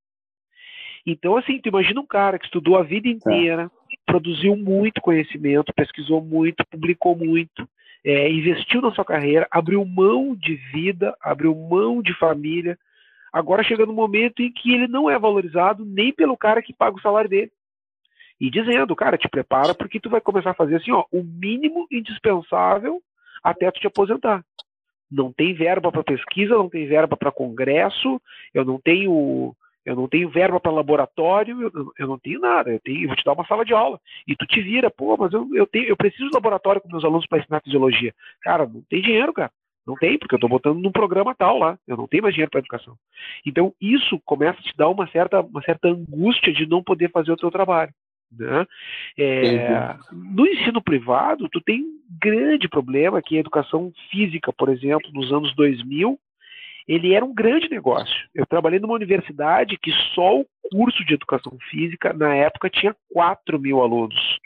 Então, 1.05 1.37
assim, 1.37 1.59
tu 1.59 1.69
imagina 1.69 2.01
um 2.01 2.07
cara 2.07 2.39
que 2.39 2.45
estudou 2.45 2.75
a 2.75 2.81
vida 2.81 3.07
inteira, 3.07 3.69
produziu 4.03 4.55
muito 4.55 4.99
conhecimento, 4.99 5.71
pesquisou 5.75 6.23
muito, 6.23 6.65
publicou 6.71 7.15
muito, 7.15 7.69
é, 8.03 8.29
investiu 8.29 8.81
na 8.81 8.91
sua 8.91 9.05
carreira, 9.05 9.47
abriu 9.49 9.83
mão 9.85 10.35
de 10.35 10.55
vida, 10.73 11.15
abriu 11.21 11.55
mão 11.55 12.01
de 12.01 12.13
família. 12.17 12.77
Agora 13.31 13.63
chega 13.63 13.85
no 13.85 13.93
momento 13.93 14.41
em 14.41 14.51
que 14.51 14.73
ele 14.73 14.87
não 14.87 15.09
é 15.09 15.17
valorizado 15.17 15.85
nem 15.85 16.13
pelo 16.13 16.37
cara 16.37 16.61
que 16.61 16.73
paga 16.73 16.97
o 16.97 17.01
salário 17.01 17.29
dele. 17.29 17.51
E 18.39 18.49
dizendo, 18.49 18.95
cara, 18.95 19.17
te 19.17 19.29
prepara 19.29 19.73
porque 19.73 19.99
tu 19.99 20.09
vai 20.09 20.19
começar 20.19 20.51
a 20.51 20.55
fazer 20.55 20.75
assim, 20.75 20.91
ó, 20.91 21.05
o 21.11 21.23
mínimo 21.23 21.87
indispensável 21.91 23.01
até 23.43 23.71
tu 23.71 23.79
te 23.79 23.87
aposentar 23.87 24.43
não 25.13 25.31
tem 25.31 25.53
verba 25.53 25.91
para 25.91 26.03
pesquisa, 26.03 26.55
não 26.55 26.67
tem 26.67 26.87
verba 26.87 27.15
para 27.15 27.31
congresso, 27.31 28.19
eu 28.53 28.65
não 28.65 28.79
tenho 28.79 29.55
eu 29.85 29.95
não 29.95 30.07
tenho 30.07 30.29
verba 30.29 30.59
para 30.59 30.71
laboratório, 30.71 31.61
eu, 31.61 31.91
eu, 31.97 32.07
não 32.07 32.17
tenho 32.17 32.39
nada, 32.39 32.71
eu, 32.71 32.79
tenho, 32.79 33.03
eu 33.03 33.07
vou 33.07 33.15
te 33.15 33.23
dar 33.23 33.33
uma 33.33 33.45
sala 33.45 33.65
de 33.65 33.73
aula. 33.73 33.99
E 34.27 34.35
tu 34.35 34.45
te 34.45 34.61
vira, 34.61 34.89
pô, 34.89 35.17
mas 35.17 35.33
eu, 35.33 35.47
eu, 35.53 35.67
tenho, 35.67 35.85
eu 35.85 35.97
preciso 35.97 36.29
de 36.29 36.35
laboratório 36.35 36.81
com 36.81 36.89
meus 36.89 37.03
alunos 37.03 37.27
para 37.27 37.39
ensinar 37.39 37.61
fisiologia. 37.61 38.13
Cara, 38.41 38.65
não 38.65 38.81
tem 38.89 39.01
dinheiro, 39.01 39.33
cara. 39.33 39.51
Não 39.85 39.95
tem, 39.95 40.17
porque 40.17 40.33
eu 40.33 40.37
estou 40.37 40.49
botando 40.49 40.79
num 40.79 40.91
programa 40.91 41.35
tal 41.35 41.57
lá. 41.57 41.77
Eu 41.85 41.97
não 41.97 42.07
tenho 42.07 42.23
mais 42.23 42.33
dinheiro 42.33 42.49
para 42.49 42.61
educação. 42.61 42.95
Então, 43.45 43.73
isso 43.81 44.17
começa 44.23 44.57
a 44.57 44.63
te 44.63 44.75
dar 44.77 44.87
uma 44.87 45.05
certa, 45.07 45.41
uma 45.41 45.61
certa 45.61 45.89
angústia 45.89 46.53
de 46.53 46.65
não 46.65 46.81
poder 46.81 47.11
fazer 47.11 47.33
o 47.33 47.37
teu 47.37 47.51
trabalho. 47.51 47.91
Né? 48.31 48.65
É, 49.17 49.95
no 50.11 50.47
ensino 50.47 50.81
privado, 50.81 51.49
tu 51.49 51.61
tem 51.61 51.81
um 51.81 51.99
grande 52.19 52.67
problema 52.67 53.21
que 53.21 53.35
a 53.37 53.39
educação 53.41 53.91
física, 54.09 54.51
por 54.53 54.69
exemplo, 54.69 55.11
nos 55.13 55.31
anos 55.31 55.53
2000, 55.55 56.17
ele 56.87 57.13
era 57.13 57.23
um 57.23 57.33
grande 57.33 57.69
negócio. 57.69 58.15
Eu 58.33 58.45
trabalhei 58.45 58.79
numa 58.79 58.93
universidade 58.93 59.77
que 59.77 59.91
só 60.13 60.39
o 60.39 60.45
curso 60.71 61.03
de 61.05 61.13
educação 61.13 61.57
física, 61.69 62.13
na 62.13 62.35
época, 62.35 62.69
tinha 62.69 62.95
4 63.11 63.59
mil 63.59 63.81
alunos. 63.81 64.39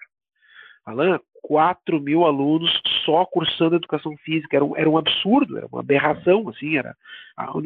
Alan, 0.85 1.19
4 1.41 1.99
mil 1.99 2.25
alunos 2.25 2.69
só 3.05 3.25
cursando 3.25 3.75
educação 3.75 4.15
física. 4.17 4.55
Era 4.55 4.65
um, 4.65 4.75
era 4.75 4.89
um 4.89 4.97
absurdo, 4.97 5.57
era 5.57 5.67
uma 5.67 5.79
aberração, 5.79 6.47
assim, 6.49 6.77
era 6.77 6.95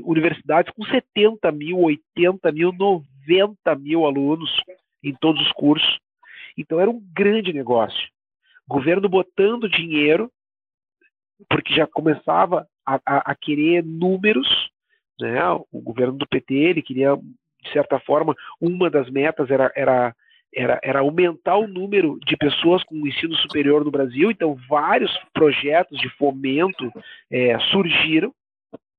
universidades 0.05 0.73
com 0.73 0.83
70 0.85 1.51
mil, 1.51 1.79
80 1.79 2.51
mil, 2.51 2.71
90 2.71 3.75
mil 3.75 4.05
alunos 4.05 4.49
em 5.03 5.13
todos 5.15 5.41
os 5.41 5.51
cursos. 5.53 5.99
Então 6.57 6.79
era 6.79 6.89
um 6.89 7.01
grande 7.13 7.53
negócio. 7.53 8.09
Governo 8.67 9.09
botando 9.09 9.69
dinheiro, 9.69 10.31
porque 11.49 11.73
já 11.73 11.87
começava 11.87 12.67
a, 12.85 12.99
a, 13.05 13.31
a 13.31 13.35
querer 13.35 13.83
números, 13.83 14.60
né? 15.21 15.41
O 15.71 15.81
governo 15.81 16.17
do 16.17 16.27
PT 16.27 16.53
ele 16.53 16.81
queria, 16.81 17.15
de 17.15 17.71
certa 17.71 17.99
forma, 17.99 18.35
uma 18.59 18.89
das 18.89 19.09
metas 19.09 19.49
era, 19.49 19.71
era 19.75 20.15
era, 20.53 20.77
era, 20.83 20.99
aumentar 20.99 21.55
o 21.55 21.65
número 21.65 22.19
de 22.25 22.35
pessoas 22.35 22.83
com 22.83 23.07
ensino 23.07 23.33
superior 23.37 23.85
no 23.85 23.91
Brasil, 23.91 24.29
então 24.29 24.59
vários 24.67 25.09
projetos 25.33 25.97
de 25.97 26.09
fomento 26.17 26.91
é, 27.31 27.57
surgiram, 27.71 28.33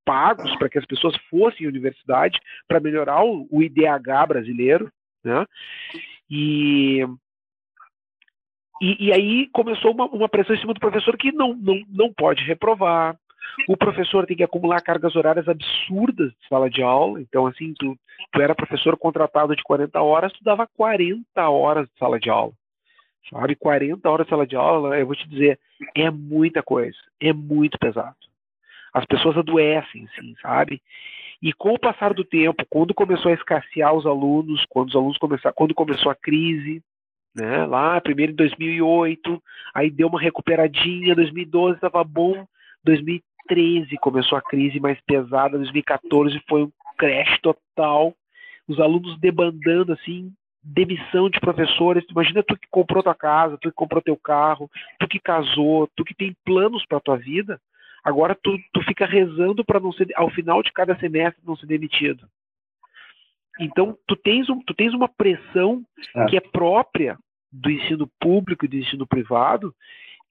pagos 0.03 0.57
para 0.57 0.70
que 0.70 0.79
as 0.79 0.87
pessoas 0.87 1.14
fossem 1.29 1.66
à 1.66 1.68
universidade, 1.68 2.41
para 2.66 2.81
melhorar 2.81 3.23
o, 3.23 3.47
o, 3.51 3.62
IDH 3.62 4.27
brasileiro. 4.27 4.91
Né? 5.23 5.45
E 6.31 7.07
e, 8.81 9.07
e 9.07 9.12
aí 9.12 9.49
começou 9.53 9.93
uma, 9.93 10.07
uma, 10.07 10.29
pressão 10.29 10.57
em 10.57 10.59
cima 10.59 10.75
do 10.75 10.81
professor 10.81 11.16
que 11.16 11.31
não, 11.31 11.55
não, 11.55 11.81
não 11.89 12.12
pode 12.12 12.43
reprovar. 12.43 13.16
O 13.68 13.76
professor 13.76 14.26
tem 14.26 14.36
que 14.36 14.42
acumular 14.42 14.80
cargas 14.80 15.14
horárias 15.14 15.48
absurdas 15.48 16.30
de 16.30 16.48
sala 16.48 16.70
de 16.70 16.82
aula. 16.82 17.20
Então, 17.20 17.46
assim, 17.46 17.74
tu, 17.78 17.96
tu 18.32 18.40
era 18.40 18.55
professor 18.55 18.96
contratado 18.96 19.55
de 19.55 19.62
40 19.62 20.00
horas, 20.00 20.32
tu 20.32 20.42
dava 20.42 20.66
40 20.76 21.48
horas 21.48 21.86
de 21.88 21.98
sala 21.98 22.18
de 22.18 22.30
aula. 22.30 22.53
Sabe? 23.30 23.55
40 23.55 24.09
horas 24.09 24.26
de 24.26 24.30
sala 24.30 24.46
de 24.46 24.57
aula, 24.57 24.98
eu 24.98 25.07
vou 25.07 25.14
te 25.14 25.28
dizer, 25.28 25.59
é 25.94 26.11
muita 26.11 26.62
coisa. 26.62 26.98
É 27.20 27.32
muito 27.32 27.78
pesado. 27.78 28.16
As 28.92 29.05
pessoas 29.07 29.36
adoecem, 29.36 30.07
assim, 30.07 30.34
sabe? 30.42 30.82
E 31.42 31.53
com 31.53 31.74
o 31.74 31.78
passar 31.78 32.14
do 32.14 32.24
tempo, 32.24 32.64
quando 32.68 32.94
começou 32.94 33.30
a 33.30 33.34
escassear 33.34 33.92
os 33.94 34.07
alunos, 34.07 34.64
quando 34.68 34.88
os 34.88 34.94
alunos 34.94 35.18
começaram, 35.18 35.55
quando 35.55 35.74
começou 35.74 36.12
a 36.12 36.14
crise, 36.14 36.82
né? 37.34 37.64
Lá, 37.64 38.00
primeiro 38.00 38.32
em 38.32 38.36
2008, 38.36 39.42
aí 39.74 39.90
deu 39.90 40.09
uma 40.09 40.20
recuperadinha, 40.20 41.14
2012 41.14 41.76
estava 41.76 42.05
bom, 42.05 42.46
2013 43.49 43.97
começou 43.99 44.38
a 44.38 44.43
crise 44.43 44.80
mais 44.80 45.01
pesada, 45.03 45.59
2014 45.59 46.40
foi 46.49 46.64
um 46.64 46.72
crash 46.97 47.38
total, 47.40 48.14
os 48.68 48.78
alunos 48.78 49.18
debandando 49.18 49.93
assim, 49.93 50.32
demissão 50.62 51.28
de 51.28 51.40
professores. 51.40 52.05
Imagina 52.11 52.43
tu 52.43 52.57
que 52.57 52.68
comprou 52.70 53.03
tua 53.03 53.14
casa, 53.14 53.59
tu 53.59 53.68
que 53.68 53.74
comprou 53.74 54.01
teu 54.01 54.16
carro, 54.16 54.70
tu 54.99 55.09
que 55.09 55.18
casou, 55.18 55.88
tu 55.97 56.05
que 56.05 56.14
tem 56.14 56.36
planos 56.45 56.84
para 56.86 57.01
tua 57.01 57.16
vida. 57.16 57.61
Agora 58.05 58.36
tu, 58.40 58.59
tu 58.72 58.82
fica 58.82 59.07
rezando 59.07 59.64
para 59.64 59.80
não 59.80 59.93
ser, 59.93 60.09
ao 60.16 60.30
final 60.30 60.62
de 60.62 60.72
cada 60.72 60.97
semestre, 60.99 61.43
não 61.45 61.57
ser 61.57 61.66
demitido. 61.66 62.26
Então, 63.61 63.97
tu 64.07 64.16
tens, 64.16 64.49
um, 64.49 64.61
tu 64.61 64.74
tens 64.74 64.95
uma 64.95 65.09
pressão 65.09 65.84
é. 66.16 66.24
que 66.26 66.36
é 66.36 66.40
própria 66.40 67.18
do 67.53 67.70
ensino 67.70 68.11
público 68.18 68.64
e 68.64 68.68
do 68.68 68.76
ensino 68.76 69.07
privado, 69.07 69.74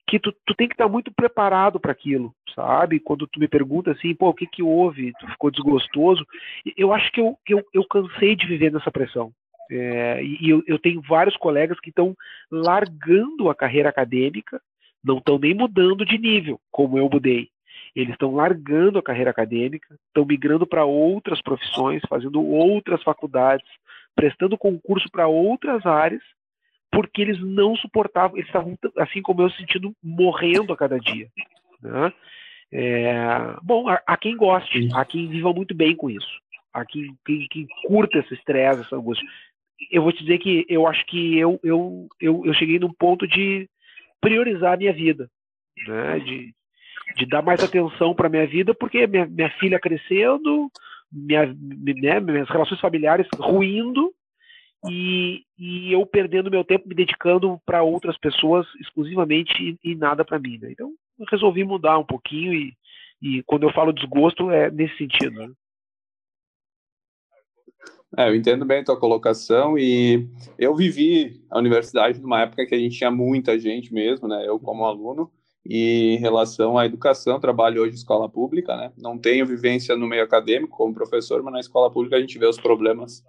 que 0.06 0.18
tu, 0.18 0.32
tu 0.44 0.54
tem 0.54 0.68
que 0.68 0.74
estar 0.74 0.88
muito 0.88 1.12
preparado 1.12 1.80
para 1.80 1.92
aquilo, 1.92 2.34
sabe? 2.54 3.00
Quando 3.00 3.26
tu 3.26 3.40
me 3.40 3.48
pergunta 3.48 3.92
assim, 3.92 4.14
pô, 4.14 4.28
o 4.28 4.34
que 4.34 4.46
que 4.46 4.62
houve? 4.62 5.12
Tu 5.18 5.26
ficou 5.28 5.50
desgostoso? 5.50 6.26
Eu 6.76 6.92
acho 6.92 7.10
que 7.12 7.20
eu, 7.20 7.38
eu, 7.48 7.64
eu 7.72 7.84
cansei 7.86 8.36
de 8.36 8.46
viver 8.46 8.72
nessa 8.72 8.90
pressão. 8.90 9.32
É, 9.70 10.22
e 10.22 10.50
eu, 10.50 10.62
eu 10.66 10.78
tenho 10.78 11.00
vários 11.00 11.36
colegas 11.36 11.80
que 11.80 11.88
estão 11.88 12.14
largando 12.50 13.48
a 13.48 13.54
carreira 13.54 13.88
acadêmica, 13.88 14.60
não 15.02 15.18
estão 15.18 15.38
nem 15.38 15.54
mudando 15.54 16.04
de 16.04 16.18
nível, 16.18 16.60
como 16.70 16.98
eu 16.98 17.08
mudei. 17.08 17.48
eles 17.94 18.12
estão 18.12 18.34
largando 18.34 18.98
a 18.98 19.02
carreira 19.02 19.30
acadêmica, 19.30 19.94
estão 20.08 20.24
migrando 20.24 20.66
para 20.66 20.84
outras 20.84 21.40
profissões, 21.40 22.02
fazendo 22.08 22.42
outras 22.42 23.02
faculdades, 23.02 23.66
prestando 24.14 24.58
concurso 24.58 25.08
para 25.10 25.26
outras 25.26 25.84
áreas, 25.86 26.22
porque 26.92 27.22
eles 27.22 27.40
não 27.40 27.74
suportavam, 27.74 28.36
eles 28.36 28.46
estavam, 28.46 28.78
assim 28.98 29.22
como 29.22 29.40
eu, 29.40 29.50
sentindo 29.50 29.94
morrendo 30.02 30.72
a 30.74 30.76
cada 30.76 31.00
dia. 31.00 31.28
Né? 31.80 32.12
É, 32.70 33.14
bom, 33.62 33.88
há, 33.88 34.00
há, 34.06 34.16
quem 34.16 34.36
goste, 34.36 34.88
há 34.94 35.04
quem 35.04 35.26
viva 35.28 35.52
muito 35.52 35.74
bem 35.74 35.96
com 35.96 36.10
isso, 36.10 36.40
há 36.72 36.84
quem, 36.84 37.16
quem, 37.24 37.46
quem 37.50 37.66
curta 37.86 38.18
esse 38.18 38.34
estresse, 38.34 38.82
essa 38.82 38.96
angústia. 38.96 39.26
Eu 39.90 40.02
vou 40.02 40.12
te 40.12 40.22
dizer 40.22 40.38
que 40.38 40.66
eu 40.68 40.86
acho 40.86 41.04
que 41.06 41.38
eu, 41.38 41.58
eu, 41.64 42.06
eu, 42.20 42.42
eu 42.44 42.54
cheguei 42.54 42.78
num 42.78 42.92
ponto 42.92 43.26
de 43.26 43.68
priorizar 44.20 44.74
a 44.74 44.76
minha 44.76 44.92
vida, 44.92 45.28
né? 45.88 46.18
de, 46.20 46.54
de 47.16 47.26
dar 47.26 47.42
mais 47.42 47.64
atenção 47.64 48.14
para 48.14 48.28
minha 48.28 48.46
vida, 48.46 48.74
porque 48.74 49.06
minha, 49.06 49.26
minha 49.26 49.50
filha 49.58 49.80
crescendo, 49.80 50.70
minha, 51.10 51.46
né, 51.46 52.20
minhas 52.20 52.48
relações 52.48 52.80
familiares 52.80 53.26
ruindo, 53.34 54.12
e, 54.90 55.44
e, 55.58 55.92
eu 55.92 56.04
perdendo 56.04 56.50
meu 56.50 56.64
tempo 56.64 56.88
me 56.88 56.94
dedicando 56.94 57.60
para 57.64 57.82
outras 57.82 58.18
pessoas 58.18 58.66
exclusivamente 58.80 59.52
e, 59.62 59.92
e 59.92 59.94
nada 59.94 60.24
para 60.24 60.38
mim. 60.38 60.58
Né? 60.58 60.72
Então, 60.72 60.92
resolvi 61.30 61.62
mudar 61.62 61.98
um 61.98 62.04
pouquinho 62.04 62.52
e, 62.52 62.72
e, 63.22 63.42
quando 63.44 63.62
eu 63.62 63.72
falo 63.72 63.92
desgosto 63.92 64.50
é 64.50 64.70
nesse 64.70 64.96
sentido. 64.96 65.30
Né? 65.30 65.52
É, 68.16 68.28
eu 68.28 68.34
entendo 68.34 68.64
bem 68.64 68.80
a 68.80 68.84
tua 68.84 68.98
colocação 68.98 69.78
e 69.78 70.28
eu 70.58 70.74
vivi 70.74 71.42
a 71.48 71.58
universidade 71.58 72.20
numa 72.20 72.42
época 72.42 72.66
que 72.66 72.74
a 72.74 72.78
gente 72.78 72.98
tinha 72.98 73.10
muita 73.10 73.58
gente 73.58 73.92
mesmo, 73.92 74.28
né? 74.28 74.46
Eu 74.46 74.58
como 74.58 74.84
aluno 74.84 75.30
e 75.64 76.16
em 76.16 76.18
relação 76.18 76.76
à 76.76 76.84
educação, 76.84 77.40
trabalho 77.40 77.80
hoje 77.80 77.92
em 77.92 77.96
escola 77.96 78.28
pública, 78.28 78.76
né? 78.76 78.92
Não 78.98 79.16
tenho 79.16 79.46
vivência 79.46 79.96
no 79.96 80.06
meio 80.06 80.24
acadêmico 80.24 80.76
como 80.76 80.92
professor, 80.92 81.42
mas 81.42 81.54
na 81.54 81.60
escola 81.60 81.90
pública 81.90 82.16
a 82.16 82.20
gente 82.20 82.38
vê 82.38 82.46
os 82.46 82.60
problemas 82.60 83.24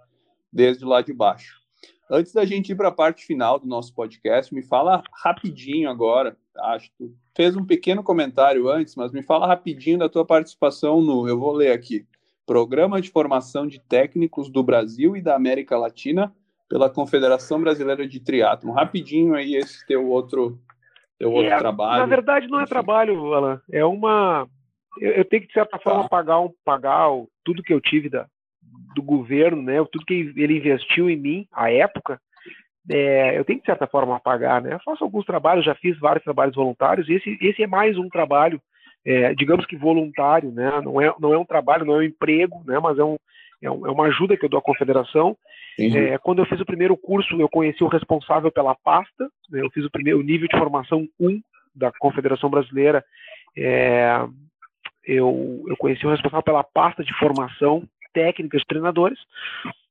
desde 0.54 0.84
lá 0.84 1.02
de 1.02 1.12
baixo. 1.12 1.60
Antes 2.08 2.32
da 2.32 2.44
gente 2.44 2.70
ir 2.70 2.76
para 2.76 2.88
a 2.88 2.92
parte 2.92 3.24
final 3.24 3.58
do 3.58 3.66
nosso 3.66 3.92
podcast, 3.92 4.54
me 4.54 4.62
fala 4.62 5.02
rapidinho 5.12 5.90
agora, 5.90 6.36
acho 6.56 6.90
que 6.90 6.96
tu 6.98 7.14
fez 7.34 7.56
um 7.56 7.64
pequeno 7.64 8.02
comentário 8.04 8.68
antes, 8.68 8.94
mas 8.94 9.10
me 9.10 9.22
fala 9.22 9.46
rapidinho 9.46 9.98
da 9.98 10.08
tua 10.08 10.24
participação 10.24 11.00
no, 11.00 11.26
eu 11.28 11.38
vou 11.38 11.52
ler 11.52 11.72
aqui, 11.72 12.06
Programa 12.46 13.00
de 13.00 13.10
Formação 13.10 13.66
de 13.66 13.80
Técnicos 13.80 14.50
do 14.50 14.62
Brasil 14.62 15.16
e 15.16 15.22
da 15.22 15.34
América 15.34 15.76
Latina 15.78 16.32
pela 16.68 16.90
Confederação 16.90 17.60
Brasileira 17.60 18.06
de 18.06 18.20
Triatlo. 18.20 18.72
Rapidinho 18.72 19.34
aí 19.34 19.56
esse 19.56 19.84
teu 19.86 20.06
outro, 20.06 20.60
teu 21.18 21.32
outro 21.32 21.50
é, 21.50 21.58
trabalho. 21.58 22.00
Na 22.00 22.06
verdade 22.06 22.46
não 22.48 22.60
é 22.60 22.66
trabalho, 22.66 23.32
Alan, 23.32 23.60
é 23.72 23.84
uma... 23.84 24.46
Eu, 25.00 25.10
eu 25.12 25.24
tenho 25.24 25.42
que, 25.42 25.48
de 25.48 25.54
certa 25.54 25.78
forma, 25.78 26.02
tá. 26.02 26.08
pagar, 26.08 26.40
um, 26.40 26.50
pagar 26.64 27.10
o, 27.10 27.28
tudo 27.42 27.62
que 27.62 27.72
eu 27.72 27.80
tive 27.80 28.08
da, 28.10 28.28
do 28.94 29.02
governo, 29.02 29.62
né? 29.62 29.84
Tudo 29.90 30.06
que 30.06 30.32
ele 30.36 30.58
investiu 30.58 31.08
em 31.10 31.16
mim, 31.16 31.46
à 31.52 31.70
época, 31.70 32.20
é, 32.90 33.38
eu 33.38 33.44
tenho 33.44 33.60
de 33.60 33.66
certa 33.66 33.86
forma, 33.86 34.20
pagar, 34.20 34.60
né? 34.62 34.74
Eu 34.74 34.80
faço 34.80 35.02
alguns 35.04 35.24
trabalhos, 35.24 35.64
já 35.64 35.74
fiz 35.74 35.98
vários 35.98 36.24
trabalhos 36.24 36.54
voluntários, 36.54 37.08
esse, 37.08 37.38
esse 37.40 37.62
é 37.62 37.66
mais 37.66 37.96
um 37.96 38.08
trabalho, 38.08 38.60
é, 39.04 39.34
digamos 39.34 39.66
que 39.66 39.76
voluntário, 39.76 40.50
né? 40.50 40.80
Não 40.82 41.00
é, 41.00 41.12
não 41.18 41.32
é 41.32 41.38
um 41.38 41.44
trabalho, 41.44 41.84
não 41.84 41.94
é 41.94 41.98
um 41.98 42.02
emprego, 42.02 42.62
né? 42.66 42.78
Mas 42.78 42.98
é, 42.98 43.04
um, 43.04 43.16
é, 43.62 43.70
um, 43.70 43.86
é 43.86 43.90
uma 43.90 44.06
ajuda 44.06 44.36
que 44.36 44.44
eu 44.44 44.48
dou 44.48 44.58
à 44.58 44.62
confederação. 44.62 45.36
É, 45.78 46.18
quando 46.18 46.38
eu 46.38 46.46
fiz 46.46 46.60
o 46.60 46.66
primeiro 46.66 46.96
curso, 46.96 47.40
eu 47.40 47.48
conheci 47.48 47.82
o 47.82 47.88
responsável 47.88 48.50
pela 48.52 48.76
pasta, 48.76 49.28
né? 49.50 49.60
eu 49.60 49.70
fiz 49.70 49.84
o 49.84 49.90
primeiro 49.90 50.22
nível 50.22 50.46
de 50.46 50.56
formação 50.56 51.08
1 51.18 51.40
da 51.74 51.90
Confederação 51.98 52.48
Brasileira, 52.48 53.04
é, 53.56 54.24
eu, 55.04 55.64
eu 55.66 55.76
conheci 55.76 56.06
o 56.06 56.10
responsável 56.10 56.44
pela 56.44 56.62
pasta 56.62 57.02
de 57.02 57.12
formação 57.18 57.82
técnica 58.14 58.56
de 58.56 58.64
treinadores, 58.64 59.18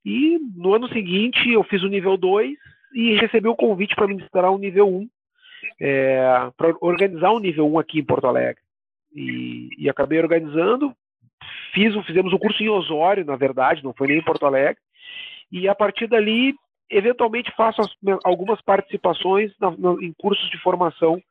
e 0.04 0.40
no 0.56 0.74
ano 0.74 0.88
seguinte 0.90 1.52
eu 1.52 1.64
fiz 1.64 1.84
o 1.84 1.88
nível 1.88 2.18
2 2.18 2.58
e 2.96 3.16
recebi 3.16 3.48
o 3.48 3.56
convite 3.56 3.96
para 3.96 4.08
ministrar 4.08 4.52
o 4.52 4.58
nível 4.58 4.88
1, 4.88 5.10
é, 5.80 6.52
para 6.58 6.76
organizar 6.82 7.32
o 7.32 7.40
nível 7.40 7.72
1 7.72 7.80
aqui 7.80 8.00
em 8.00 8.04
Porto 8.04 8.26
Alegre. 8.26 8.62
E, 9.16 9.70
e 9.78 9.90
acabei 9.90 10.20
organizando, 10.20 10.96
fiz, 11.74 11.94
fizemos 12.06 12.34
o 12.34 12.40
curso 12.40 12.64
em 12.64 12.70
Osório, 12.70 13.26
na 13.26 13.36
verdade, 13.36 13.84
não 13.84 13.94
foi 13.94 14.08
nem 14.08 14.18
em 14.18 14.24
Porto 14.24 14.46
Alegre, 14.46 14.82
e 15.52 15.68
a 15.68 15.76
partir 15.76 16.08
dali, 16.08 16.56
eventualmente 16.90 17.52
faço 17.56 17.82
as, 17.82 17.90
algumas 18.24 18.62
participações 18.62 19.52
na, 19.60 19.72
na, 19.72 19.92
em 20.02 20.14
cursos 20.14 20.50
de 20.50 20.58
formação 20.58 21.22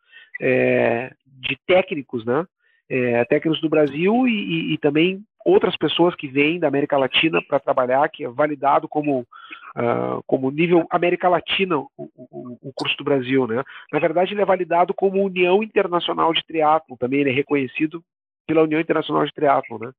é, 0.40 1.12
de 1.26 1.56
técnicos, 1.66 2.24
né? 2.24 2.46
É, 2.88 3.24
técnicos 3.24 3.60
do 3.60 3.70
Brasil 3.70 4.28
e, 4.28 4.32
e, 4.32 4.74
e, 4.74 4.78
também 4.78 5.24
outras 5.44 5.76
pessoas 5.76 6.14
que 6.14 6.28
vêm 6.28 6.58
da 6.58 6.68
América 6.68 6.96
Latina 6.96 7.40
para 7.42 7.60
trabalhar, 7.60 8.08
que 8.08 8.24
é 8.24 8.28
validado 8.28 8.88
como, 8.88 9.20
uh, 9.20 10.22
como 10.26 10.50
nível 10.50 10.86
América 10.90 11.28
Latina, 11.28 11.78
o, 11.78 11.88
o, 11.96 12.58
o, 12.62 12.72
curso 12.74 12.96
do 12.96 13.04
Brasil. 13.04 13.46
Né? 13.46 13.62
Na 13.92 13.98
verdade, 13.98 14.34
ele 14.34 14.42
é 14.42 14.46
validado 14.46 14.94
como 14.94 15.24
União 15.24 15.62
Internacional 15.62 16.32
de 16.32 16.44
Triatlo, 16.44 16.96
também 16.96 17.20
ele 17.20 17.30
é 17.30 17.34
reconhecido 17.34 18.02
pela 18.46 18.62
União 18.62 18.80
Internacional 18.80 19.24
de 19.24 19.32
Triatlo. 19.32 19.78
Né? 19.78 19.92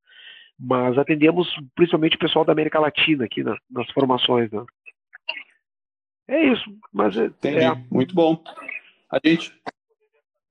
Mas 0.58 0.96
atendemos 0.98 1.48
principalmente 1.74 2.16
o 2.16 2.20
pessoal 2.20 2.44
da 2.44 2.52
América 2.52 2.78
Latina 2.78 3.24
aqui 3.24 3.42
na, 3.42 3.56
nas 3.70 3.90
formações. 3.90 4.50
Né? 4.50 4.64
É 6.28 6.44
isso. 6.46 6.64
Mas 6.92 7.16
é, 7.16 7.26
Entendi. 7.26 7.58
É... 7.58 7.74
Muito 7.90 8.14
bom. 8.14 8.42
A 9.10 9.20
gente, 9.24 9.52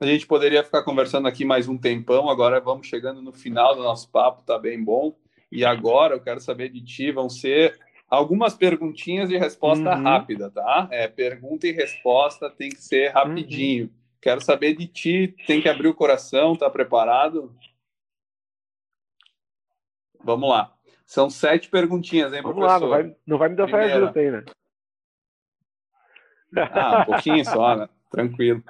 a 0.04 0.08
gente 0.08 0.28
poderia 0.28 0.64
ficar 0.64 0.84
conversando 0.84 1.28
aqui 1.28 1.46
mais 1.46 1.68
um 1.68 1.78
tempão, 1.78 2.30
agora 2.30 2.60
vamos 2.60 2.88
chegando 2.88 3.22
no 3.22 3.32
final 3.32 3.76
do 3.76 3.84
nosso 3.84 4.10
papo, 4.10 4.44
tá 4.44 4.60
bem 4.60 4.84
bom. 4.84 5.16
E 5.52 5.64
agora 5.64 6.16
eu 6.16 6.20
quero 6.20 6.40
saber 6.40 6.70
de 6.70 6.84
ti, 6.84 7.12
vão 7.12 7.30
ser 7.30 7.80
algumas 8.10 8.54
perguntinhas 8.54 9.30
de 9.30 9.38
resposta 9.38 9.96
uhum. 9.96 10.04
rápida, 10.04 10.50
tá? 10.52 10.88
É, 10.92 11.08
pergunta 11.08 11.68
e 11.68 11.72
resposta 11.72 12.50
tem 12.50 12.70
que 12.70 12.82
ser 12.82 13.10
rapidinho. 13.10 13.86
Uhum. 13.86 13.92
Quero 14.22 14.42
saber 14.42 14.76
de 14.76 14.88
ti, 14.88 15.36
tem 15.48 15.62
que 15.62 15.70
abrir 15.70 15.88
o 15.88 15.94
coração, 15.94 16.56
tá 16.56 16.70
preparado? 16.70 17.56
Vamos 20.24 20.50
lá. 20.50 20.74
São 21.06 21.30
sete 21.30 21.70
perguntinhas, 21.70 22.34
hein, 22.34 22.42
Vamos 22.42 22.58
professor? 22.58 22.80
Lá, 22.80 22.80
não, 22.80 22.90
vai, 22.90 23.16
não 23.28 23.38
vai 23.38 23.50
me 23.50 23.56
dar 23.56 23.70
saia 23.70 24.00
justa 24.00 24.20
aí, 24.20 24.32
né? 24.32 24.44
Ah, 26.56 27.02
um 27.02 27.06
pouquinho 27.06 27.46
só, 27.46 27.76
né? 27.76 27.90
Tranquilo. 28.10 28.64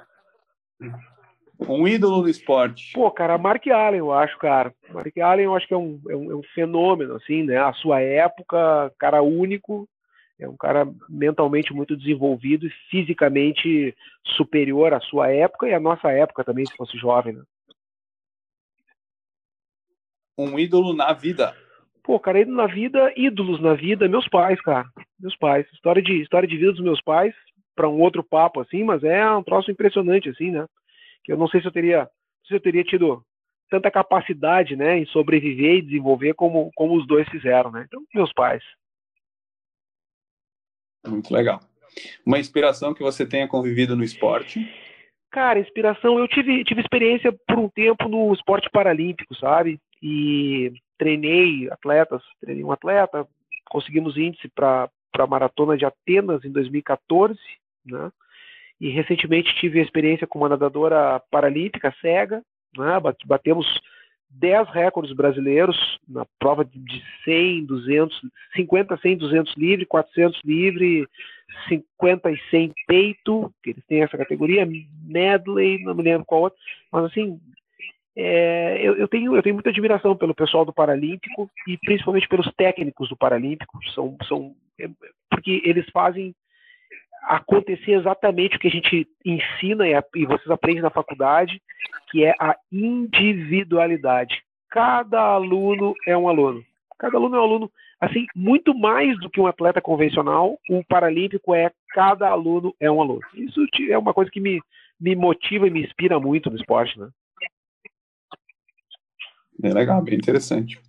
Um 1.58 1.86
ídolo 1.86 2.22
do 2.22 2.28
esporte. 2.28 2.92
Pô, 2.92 3.10
cara, 3.10 3.38
Mark 3.38 3.66
Allen, 3.68 3.98
eu 3.98 4.12
acho, 4.12 4.36
cara. 4.38 4.74
Mark 4.92 5.16
Allen, 5.18 5.44
eu 5.44 5.54
acho 5.54 5.66
que 5.66 5.74
é 5.74 5.76
um, 5.76 6.00
é 6.08 6.16
um, 6.16 6.32
é 6.32 6.34
um 6.34 6.42
fenômeno, 6.54 7.14
assim, 7.14 7.44
né? 7.44 7.58
A 7.58 7.72
sua 7.72 8.00
época, 8.00 8.92
cara 8.98 9.22
único, 9.22 9.88
é 10.38 10.48
um 10.48 10.56
cara 10.56 10.86
mentalmente 11.08 11.72
muito 11.72 11.96
desenvolvido 11.96 12.66
e 12.66 12.72
fisicamente 12.90 13.96
superior 14.36 14.92
à 14.92 15.00
sua 15.00 15.32
época 15.32 15.68
e 15.68 15.74
à 15.74 15.80
nossa 15.80 16.10
época 16.10 16.44
também, 16.44 16.66
se 16.66 16.76
fosse 16.76 16.98
jovem, 16.98 17.34
né? 17.34 17.42
Um 20.36 20.58
ídolo 20.58 20.92
na 20.92 21.12
vida. 21.12 21.56
Pô, 22.02 22.18
cara, 22.18 22.40
ídolo 22.40 22.56
na 22.56 22.66
vida, 22.66 23.12
ídolos 23.16 23.60
na 23.60 23.74
vida, 23.74 24.08
meus 24.08 24.28
pais, 24.28 24.60
cara. 24.60 24.86
Meus 25.20 25.36
pais. 25.36 25.66
História 25.72 26.02
de, 26.02 26.20
história 26.20 26.48
de 26.48 26.56
vida 26.56 26.72
dos 26.72 26.82
meus 26.82 27.00
pais, 27.00 27.32
para 27.76 27.88
um 27.88 28.00
outro 28.00 28.22
papo, 28.22 28.60
assim, 28.60 28.82
mas 28.82 29.02
é 29.04 29.28
um 29.30 29.42
troço 29.42 29.70
impressionante, 29.70 30.28
assim, 30.28 30.50
né? 30.50 30.66
Que 31.24 31.32
eu 31.32 31.36
não 31.36 31.48
sei 31.48 31.60
se 31.60 31.66
eu 31.66 31.72
teria, 31.72 32.08
se 32.46 32.54
eu 32.54 32.60
teria 32.60 32.84
tido 32.84 33.24
tanta 33.70 33.90
capacidade, 33.90 34.76
né, 34.76 34.98
em 34.98 35.06
sobreviver 35.06 35.76
e 35.76 35.82
desenvolver 35.82 36.34
como, 36.34 36.70
como 36.74 36.96
os 36.96 37.06
dois 37.06 37.28
fizeram, 37.28 37.70
né? 37.70 37.84
Então, 37.88 38.02
meus 38.14 38.32
pais. 38.32 38.62
Muito 41.06 41.32
legal. 41.32 41.60
Uma 42.24 42.38
inspiração 42.38 42.94
que 42.94 43.02
você 43.02 43.26
tenha 43.26 43.48
convivido 43.48 43.96
no 43.96 44.04
esporte? 44.04 44.60
Cara, 45.30 45.58
inspiração, 45.58 46.18
eu 46.18 46.28
tive, 46.28 46.62
tive 46.64 46.80
experiência 46.80 47.32
por 47.32 47.58
um 47.58 47.68
tempo 47.68 48.08
no 48.08 48.32
esporte 48.32 48.70
paralímpico, 48.70 49.34
sabe? 49.34 49.80
E 50.02 50.72
treinei 50.96 51.68
atletas, 51.70 52.22
treinei 52.40 52.62
um 52.62 52.70
atleta, 52.70 53.26
conseguimos 53.68 54.16
índice 54.16 54.48
para 54.48 54.88
a 55.18 55.26
maratona 55.26 55.76
de 55.76 55.84
Atenas 55.84 56.44
em 56.44 56.52
2014, 56.52 57.38
né? 57.84 58.12
E 58.84 58.90
recentemente 58.90 59.54
tive 59.54 59.80
experiência 59.80 60.26
com 60.26 60.38
uma 60.38 60.50
nadadora 60.50 61.18
paralímpica 61.30 61.90
cega, 62.02 62.42
né? 62.76 63.00
batemos 63.24 63.66
10 64.28 64.68
recordes 64.68 65.16
brasileiros 65.16 65.74
na 66.06 66.26
prova 66.38 66.66
de 66.66 67.02
100, 67.24 67.64
200, 67.64 68.20
50, 68.54 68.98
100, 68.98 69.16
200 69.16 69.56
livre, 69.56 69.86
400 69.86 70.38
livre, 70.44 71.08
50 71.66 72.30
e 72.30 72.38
100 72.50 72.74
peito, 72.86 73.50
que 73.62 73.70
eles 73.70 73.82
têm 73.86 74.02
essa 74.02 74.18
categoria, 74.18 74.68
medley, 75.02 75.82
não 75.82 75.94
me 75.94 76.02
lembro 76.02 76.26
qual 76.26 76.42
outra, 76.42 76.58
mas 76.92 77.06
assim, 77.06 77.40
é, 78.14 78.86
eu, 78.86 78.98
eu, 78.98 79.08
tenho, 79.08 79.34
eu 79.34 79.42
tenho 79.42 79.54
muita 79.54 79.70
admiração 79.70 80.14
pelo 80.14 80.34
pessoal 80.34 80.66
do 80.66 80.74
Paralímpico 80.74 81.50
e 81.66 81.78
principalmente 81.78 82.28
pelos 82.28 82.52
técnicos 82.54 83.08
do 83.08 83.16
Paralímpico, 83.16 83.78
são, 83.94 84.14
são, 84.28 84.54
é, 84.78 84.90
porque 85.30 85.62
eles 85.64 85.88
fazem 85.90 86.34
acontecer 87.26 87.92
exatamente 87.92 88.56
o 88.56 88.60
que 88.60 88.68
a 88.68 88.70
gente 88.70 89.08
ensina 89.24 89.86
e, 89.86 89.94
a, 89.94 90.04
e 90.14 90.26
vocês 90.26 90.50
aprendem 90.50 90.82
na 90.82 90.90
faculdade, 90.90 91.60
que 92.10 92.24
é 92.24 92.34
a 92.38 92.56
individualidade. 92.70 94.42
Cada 94.70 95.20
aluno 95.20 95.94
é 96.06 96.16
um 96.16 96.28
aluno. 96.28 96.64
Cada 96.98 97.16
aluno 97.16 97.36
é 97.36 97.40
um 97.40 97.42
aluno. 97.42 97.72
Assim, 98.00 98.26
muito 98.34 98.74
mais 98.74 99.18
do 99.20 99.30
que 99.30 99.40
um 99.40 99.46
atleta 99.46 99.80
convencional, 99.80 100.58
o 100.68 100.84
paralímpico 100.84 101.54
é 101.54 101.70
cada 101.90 102.28
aluno 102.28 102.74
é 102.78 102.90
um 102.90 103.00
aluno. 103.00 103.20
Isso 103.34 103.64
é 103.88 103.96
uma 103.96 104.12
coisa 104.12 104.30
que 104.30 104.40
me, 104.40 104.60
me 105.00 105.14
motiva 105.14 105.66
e 105.66 105.70
me 105.70 105.82
inspira 105.82 106.18
muito 106.20 106.50
no 106.50 106.56
esporte, 106.56 106.98
né? 106.98 107.08
Bem 109.58 109.72
legal, 109.72 110.02
bem 110.02 110.16
interessante. 110.16 110.80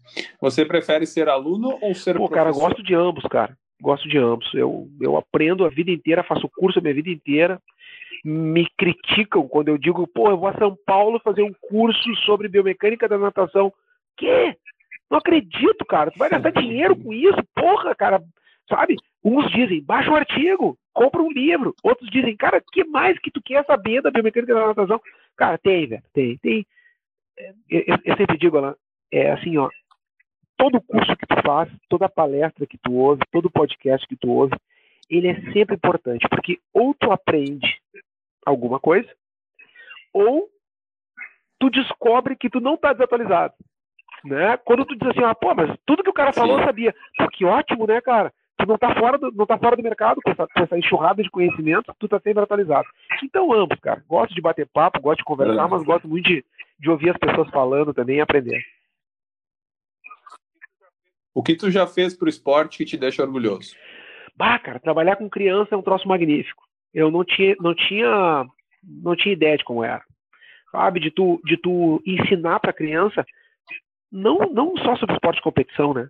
Você 0.41 0.65
prefere 0.65 1.05
ser 1.05 1.29
aluno 1.29 1.77
ou 1.81 1.93
ser 1.93 2.17
Pô, 2.17 2.27
professor? 2.27 2.35
cara, 2.35 2.51
gosto 2.51 2.83
de 2.83 2.95
ambos, 2.95 3.23
cara. 3.25 3.55
Gosto 3.81 4.07
de 4.07 4.17
ambos. 4.17 4.51
Eu, 4.53 4.87
eu 5.01 5.17
aprendo 5.17 5.65
a 5.65 5.69
vida 5.69 5.91
inteira, 5.91 6.23
faço 6.23 6.49
curso 6.49 6.79
a 6.79 6.81
minha 6.81 6.93
vida 6.93 7.09
inteira. 7.09 7.61
Me 8.23 8.67
criticam 8.77 9.47
quando 9.47 9.67
eu 9.67 9.77
digo, 9.77 10.07
pô, 10.07 10.29
eu 10.29 10.37
vou 10.37 10.47
a 10.47 10.57
São 10.57 10.75
Paulo 10.85 11.19
fazer 11.19 11.43
um 11.43 11.53
curso 11.53 12.15
sobre 12.25 12.47
biomecânica 12.47 13.07
da 13.07 13.17
natação. 13.17 13.71
Que? 14.17 14.55
Não 15.09 15.19
acredito, 15.19 15.85
cara. 15.85 16.11
Tu 16.11 16.17
vai 16.17 16.29
gastar 16.29 16.51
dinheiro 16.51 16.95
com 16.95 17.13
isso? 17.13 17.37
Porra, 17.53 17.93
cara. 17.93 18.21
Sabe? 18.67 18.95
Uns 19.23 19.49
dizem, 19.51 19.83
baixa 19.83 20.09
o 20.11 20.15
artigo, 20.15 20.77
compra 20.93 21.21
um 21.21 21.31
livro. 21.31 21.75
Outros 21.83 22.09
dizem, 22.09 22.35
cara, 22.35 22.57
o 22.57 22.71
que 22.71 22.83
mais 22.85 23.17
que 23.19 23.29
tu 23.29 23.41
quer 23.43 23.63
saber 23.65 24.01
da 24.01 24.09
biomecânica 24.09 24.53
da 24.53 24.67
natação? 24.67 24.99
Cara, 25.35 25.57
tem, 25.57 25.87
velho. 25.87 26.03
Tem, 26.13 26.37
tem. 26.37 26.65
É, 27.37 27.53
eu, 27.69 27.97
eu 28.05 28.17
sempre 28.17 28.37
digo, 28.37 28.57
Alan, 28.57 28.75
é 29.11 29.31
assim, 29.31 29.57
ó. 29.57 29.69
Todo 30.57 30.81
curso 30.81 31.15
que 31.17 31.25
tu 31.25 31.35
faz, 31.45 31.69
toda 31.89 32.09
palestra 32.09 32.65
que 32.65 32.77
tu 32.77 32.93
ouve, 32.93 33.21
todo 33.31 33.49
podcast 33.49 34.07
que 34.07 34.15
tu 34.15 34.29
ouve, 34.29 34.55
ele 35.09 35.27
é 35.27 35.35
sempre 35.51 35.75
importante, 35.75 36.27
porque 36.29 36.59
ou 36.73 36.93
tu 36.93 37.11
aprende 37.11 37.79
alguma 38.45 38.79
coisa, 38.79 39.09
ou 40.13 40.47
tu 41.59 41.69
descobre 41.69 42.35
que 42.35 42.49
tu 42.49 42.59
não 42.59 42.75
está 42.75 42.93
desatualizado. 42.93 43.53
Né? 44.23 44.57
Quando 44.57 44.85
tu 44.85 44.95
diz 44.95 45.07
assim, 45.09 45.23
ah, 45.23 45.35
pô, 45.35 45.53
mas 45.53 45.77
tudo 45.85 46.03
que 46.03 46.09
o 46.09 46.13
cara 46.13 46.33
falou 46.33 46.59
eu 46.59 46.65
sabia. 46.65 46.95
Pô, 47.17 47.27
que 47.27 47.45
ótimo, 47.45 47.85
né, 47.85 48.01
cara? 48.01 48.33
Tu 48.57 48.65
não 48.65 48.77
tá 48.77 48.95
fora 48.95 49.17
do, 49.17 49.31
não 49.31 49.45
tá 49.45 49.57
fora 49.57 49.75
do 49.75 49.83
mercado 49.83 50.21
com 50.21 50.31
essa, 50.31 50.47
com 50.47 50.63
essa 50.63 50.77
enxurrada 50.77 51.21
de 51.21 51.29
conhecimento, 51.29 51.93
tu 51.99 52.07
tá 52.07 52.19
sempre 52.19 52.41
atualizado. 52.41 52.87
Então, 53.21 53.53
ambos, 53.53 53.79
cara. 53.79 54.03
Gosto 54.07 54.33
de 54.33 54.41
bater 54.41 54.67
papo, 54.67 55.01
gosto 55.01 55.19
de 55.19 55.25
conversar, 55.25 55.65
é. 55.65 55.67
mas 55.67 55.83
gosto 55.83 56.07
muito 56.07 56.25
de, 56.25 56.43
de 56.79 56.89
ouvir 56.89 57.09
as 57.09 57.17
pessoas 57.17 57.49
falando 57.49 57.93
também 57.93 58.17
e 58.17 58.21
aprender. 58.21 58.63
O 61.35 61.43
que 61.43 61.53
tu 61.53 61.69
já 61.69 61.85
fez 61.85 62.15
pro 62.15 62.29
esporte 62.29 62.77
que 62.77 62.85
te 62.85 62.97
deixa 62.97 63.21
orgulhoso? 63.21 63.75
Bah, 64.37 64.57
cara, 64.57 64.79
trabalhar 64.79 65.17
com 65.17 65.29
criança 65.29 65.75
é 65.75 65.77
um 65.77 65.81
troço 65.81 66.07
magnífico. 66.07 66.63
Eu 66.93 67.11
não 67.11 67.25
tinha, 67.25 67.57
não 67.59 67.75
tinha, 67.75 68.45
não 68.81 69.15
tinha 69.17 69.33
ideia 69.33 69.57
de 69.57 69.65
como 69.65 69.83
era. 69.83 70.01
Sabe, 70.71 71.01
de 71.01 71.11
tu, 71.11 71.41
de 71.43 71.57
tu 71.57 72.01
ensinar 72.05 72.61
para 72.61 72.71
criança 72.71 73.25
não, 74.09 74.37
não 74.49 74.77
só 74.77 74.95
sobre 74.95 75.15
esporte 75.15 75.37
de 75.37 75.41
competição, 75.41 75.93
né? 75.93 76.07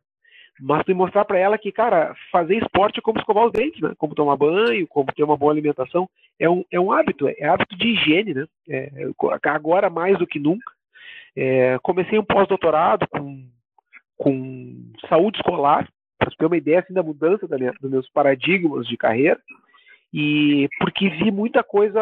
Mas 0.59 0.85
tu 0.85 0.95
mostrar 0.95 1.25
para 1.25 1.39
ela 1.39 1.57
que, 1.57 1.71
cara, 1.71 2.15
fazer 2.31 2.57
esporte 2.57 2.99
é 2.99 3.01
como 3.01 3.19
escovar 3.19 3.45
os 3.45 3.51
dentes, 3.51 3.81
né? 3.81 3.93
Como 3.97 4.13
tomar 4.13 4.37
banho, 4.37 4.87
como 4.87 5.11
ter 5.11 5.23
uma 5.23 5.35
boa 5.35 5.51
alimentação. 5.51 6.07
É 6.39 6.47
um, 6.47 6.63
é 6.71 6.79
um 6.79 6.91
hábito, 6.91 7.27
é, 7.27 7.45
hábito 7.45 7.75
de 7.75 7.87
higiene, 7.87 8.33
né? 8.35 8.45
É, 8.69 8.91
agora 9.43 9.89
mais 9.89 10.17
do 10.19 10.27
que 10.27 10.39
nunca. 10.39 10.71
É, 11.35 11.77
comecei 11.81 12.17
um 12.17 12.23
pós-doutorado 12.23 13.07
com, 13.07 13.49
com 14.17 14.91
saúde 15.09 15.37
escolar, 15.37 15.87
para 16.17 16.31
ter 16.31 16.45
uma 16.45 16.57
ideia 16.57 16.79
assim, 16.79 16.93
da 16.93 17.03
mudança 17.03 17.47
da 17.47 17.57
minha, 17.57 17.73
dos 17.81 17.91
meus 17.91 18.09
paradigmas 18.09 18.87
de 18.87 18.97
carreira. 18.97 19.39
E 20.13 20.69
porque 20.79 21.09
vi 21.09 21.29
muita 21.29 21.61
coisa 21.61 21.99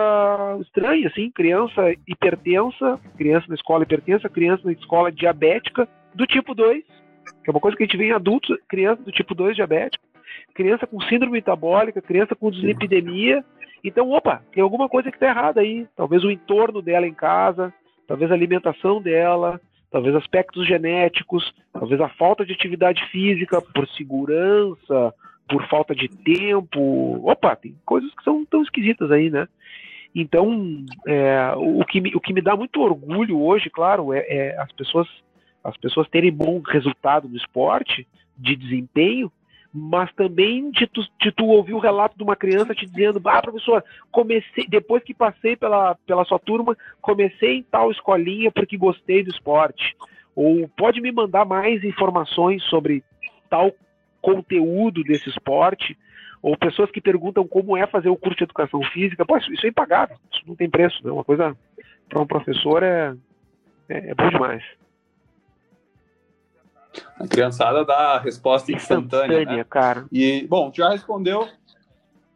estranha, 0.61 1.07
assim, 1.07 1.32
criança 1.32 1.91
hipertensa, 2.07 2.99
criança 3.18 3.47
na 3.49 3.55
escola 3.55 3.84
hipertensa, 3.84 4.30
criança 4.30 4.61
na 4.66 4.72
escola 4.72 5.11
diabética 5.11 5.89
do 6.14 6.28
tipo 6.28 6.53
2, 6.53 6.84
que 6.84 7.49
é 7.49 7.51
uma 7.51 7.59
coisa 7.59 7.76
que 7.76 7.84
a 7.84 7.86
gente 7.88 7.97
vê 7.97 8.09
em 8.09 8.11
adultos, 8.11 8.55
criança 8.70 9.01
do 9.01 9.11
tipo 9.11 9.34
2 9.34 9.55
diabético, 9.55 10.05
criança 10.53 10.86
com 10.86 11.01
síndrome 11.01 11.34
metabólica, 11.34 12.01
criança 12.01 12.36
com 12.36 12.51
dislipidemia. 12.51 13.43
Então, 13.84 14.11
opa, 14.11 14.43
tem 14.51 14.61
alguma 14.61 14.88
coisa 14.88 15.09
que 15.09 15.18
está 15.18 15.28
errada 15.28 15.61
aí. 15.61 15.88
Talvez 15.95 16.24
o 16.24 16.30
entorno 16.30 16.84
dela 16.84 17.07
em 17.07 17.14
casa, 17.14 17.74
talvez 18.07 18.30
a 18.30 18.36
alimentação 18.36 19.01
dela, 19.01 19.59
talvez 19.94 20.16
aspectos 20.16 20.68
genéticos, 20.68 21.54
talvez 21.72 22.02
a 22.02 22.10
falta 22.10 22.44
de 22.44 22.52
atividade 22.52 23.00
física 23.12 23.62
por 23.62 23.88
segurança, 23.89 25.14
por 25.48 25.68
falta 25.70 25.94
de 25.94 26.10
tempo. 26.10 27.22
Opa, 27.30 27.56
tem 27.56 27.76
coisas 27.86 28.12
que 28.16 28.24
são 28.24 28.44
tão 28.44 28.64
esquisitas 28.64 29.12
aí, 29.12 29.30
né? 29.30 29.48
Então, 30.16 30.84
é, 31.08 31.54
o, 31.56 31.86
que 31.86 32.02
me, 32.02 32.16
o 32.16 32.20
que 32.20 32.34
me 32.34 32.41
dá 32.41 32.56
muito 32.56 32.82
orgulho 32.82 33.39
hoje, 33.39 33.70
claro, 33.70 34.12
é, 34.12 34.26
é, 34.28 34.60
as 34.60 34.72
pessoas 34.72 35.08
as 35.64 35.78
pessoas 35.78 36.10
terem 36.10 36.30
bom 36.30 36.60
resultado 36.60 37.30
no 37.30 37.38
esporte, 37.38 38.06
de 38.38 38.54
desempenho, 38.54 39.32
mas 39.74 40.14
também 40.14 40.70
de 40.70 40.86
tu, 40.86 41.02
de 41.20 41.32
tu 41.32 41.46
ouvir 41.46 41.74
o 41.74 41.80
relato 41.80 42.16
de 42.16 42.24
uma 42.24 42.36
criança 42.36 42.76
te 42.76 42.86
dizendo, 42.86 43.20
ah, 43.26 43.42
professor, 43.42 43.84
comecei, 44.12 44.68
depois 44.68 45.04
que 45.04 45.14
passei 45.14 45.56
pela, 45.56 45.96
pela 46.06 46.24
sua 46.26 46.38
turma, 46.38 46.78
comecei 47.02 47.58
em 47.58 47.64
tal 47.64 47.90
escolinha 47.90 48.52
porque 48.52 48.78
gostei 48.78 49.24
do 49.24 49.32
esporte. 49.32 49.96
Ou 50.36 50.68
pode 50.78 51.02
me 51.02 51.12
mandar 51.12 51.44
mais 51.44 51.84
informações 51.84 52.62
sobre 52.66 53.04
tal 53.50 53.72
conteúdo 54.22 55.04
desse 55.04 55.28
esporte, 55.30 55.98
ou 56.42 56.58
pessoas 56.58 56.92
que 56.92 57.02
perguntam 57.02 57.48
como 57.48 57.76
é 57.76 57.88
fazer 57.88 58.10
o 58.10 58.18
curso 58.18 58.38
de 58.38 58.44
educação 58.44 58.82
física, 58.92 59.26
pô, 59.26 59.38
isso, 59.38 59.66
é 59.66 59.70
impagável, 59.70 60.18
isso 60.32 60.44
não 60.46 60.56
tem 60.56 60.70
preço, 60.70 61.04
né? 61.04 61.12
Uma 61.12 61.24
coisa 61.24 61.56
para 62.08 62.22
um 62.22 62.28
professor 62.28 62.84
é, 62.84 63.14
é, 63.90 64.10
é, 64.10 64.14
bom 64.14 64.30
demais. 64.30 64.64
A 67.20 67.28
criançada 67.28 67.84
dá 67.84 68.16
a 68.16 68.20
resposta 68.20 68.72
instantânea, 68.72 69.39
instantânea 69.39 69.58
né? 69.58 69.66
cara. 69.70 70.06
E 70.12 70.46
bom, 70.48 70.72
já 70.74 70.89
respondeu, 70.89 71.48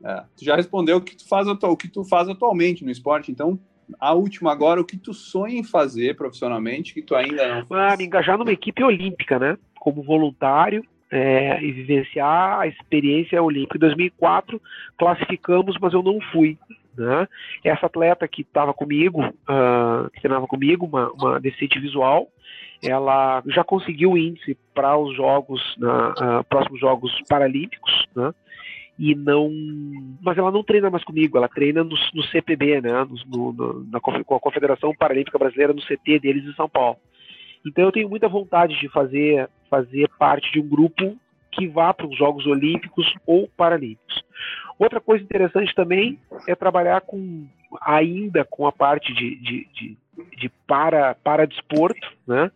é, 0.04 0.24
tu 0.36 0.44
já 0.44 0.56
respondeu 0.56 0.98
o 0.98 1.02
que 1.02 1.16
tu 1.16 1.28
faz 1.28 1.48
o 1.48 1.78
que 1.78 1.88
tu 1.88 2.04
faz 2.04 2.28
atualmente 2.28 2.84
no 2.84 2.92
esporte, 2.92 3.32
então 3.32 3.60
a 4.00 4.14
última 4.14 4.52
agora, 4.52 4.82
o 4.82 4.86
que 4.86 4.98
tu 4.98 5.14
sonha 5.14 5.58
em 5.58 5.64
fazer 5.64 6.16
profissionalmente 6.16 6.94
que 6.94 7.02
tu 7.02 7.16
ainda 7.16 7.48
não? 7.48 7.78
Ah, 7.78 7.96
me 7.96 8.06
engajar 8.06 8.38
numa 8.38 8.52
equipe 8.52 8.84
olímpica, 8.84 9.40
né? 9.40 9.58
Como 9.80 10.04
voluntário, 10.04 10.84
é, 11.12 11.62
e 11.62 11.72
vivenciar 11.72 12.60
a 12.60 12.68
experiência 12.68 13.42
olímpica. 13.42 13.78
Em 13.78 13.80
2004 13.80 14.62
classificamos, 14.98 15.78
mas 15.80 15.94
eu 15.94 16.04
não 16.04 16.20
fui. 16.32 16.58
Né? 16.98 17.28
Essa 17.64 17.86
atleta 17.86 18.28
que 18.28 18.42
estava 18.42 18.74
comigo, 18.74 19.24
uh, 19.24 20.10
que 20.14 20.20
treinava 20.20 20.48
comigo, 20.48 20.86
uma, 20.86 21.12
uma 21.12 21.40
deficiente 21.40 21.80
visual, 21.80 22.28
ela 22.84 23.42
já 23.48 23.64
conseguiu 23.64 24.12
o 24.12 24.18
índice 24.18 24.58
para 24.74 24.98
os 24.98 25.16
jogos, 25.16 25.62
uh, 25.78 26.44
próximos 26.50 26.80
Jogos 26.80 27.12
Paralímpicos, 27.28 28.08
né? 28.16 28.34
e 29.00 29.14
não, 29.14 29.52
mas 30.22 30.38
ela 30.38 30.52
não 30.52 30.64
treina 30.64 30.90
mais 30.90 31.04
comigo, 31.04 31.38
ela 31.38 31.48
treina 31.48 31.84
no, 31.84 31.96
no 32.14 32.24
CPB, 32.24 32.82
né? 32.82 33.08
No, 33.28 33.54
no, 33.54 33.86
na, 33.92 34.00
com 34.00 34.36
a 34.36 34.40
Confederação 34.40 34.94
Paralímpica 34.96 35.38
Brasileira 35.38 35.74
no 35.74 35.82
CT 35.82 36.20
deles 36.20 36.46
em 36.46 36.54
São 36.54 36.68
Paulo. 36.68 36.98
Então 37.66 37.84
eu 37.84 37.92
tenho 37.92 38.10
muita 38.10 38.28
vontade 38.28 38.80
de 38.80 38.90
fazer, 38.90 39.50
fazer 39.70 40.10
parte 40.18 40.52
de 40.52 40.60
um 40.60 40.68
grupo 40.68 41.16
que 41.52 41.68
vá 41.68 41.94
para 41.94 42.08
os 42.08 42.18
Jogos 42.18 42.46
Olímpicos 42.48 43.14
ou 43.26 43.48
Paralímpicos. 43.56 44.24
Outra 44.80 45.00
coisa 45.00 45.24
interessante 45.24 45.74
também 45.76 46.20
é 46.48 46.56
trabalhar 46.56 47.02
com 47.02 47.46
ainda 47.82 48.46
com 48.46 48.66
a 48.66 48.72
parte 48.72 49.14
de, 49.14 49.36
de, 49.36 49.68
de, 49.74 49.98
de 50.38 50.50
para, 50.66 51.16
para 51.16 51.48
desporto, 51.48 52.08
né? 52.28 52.52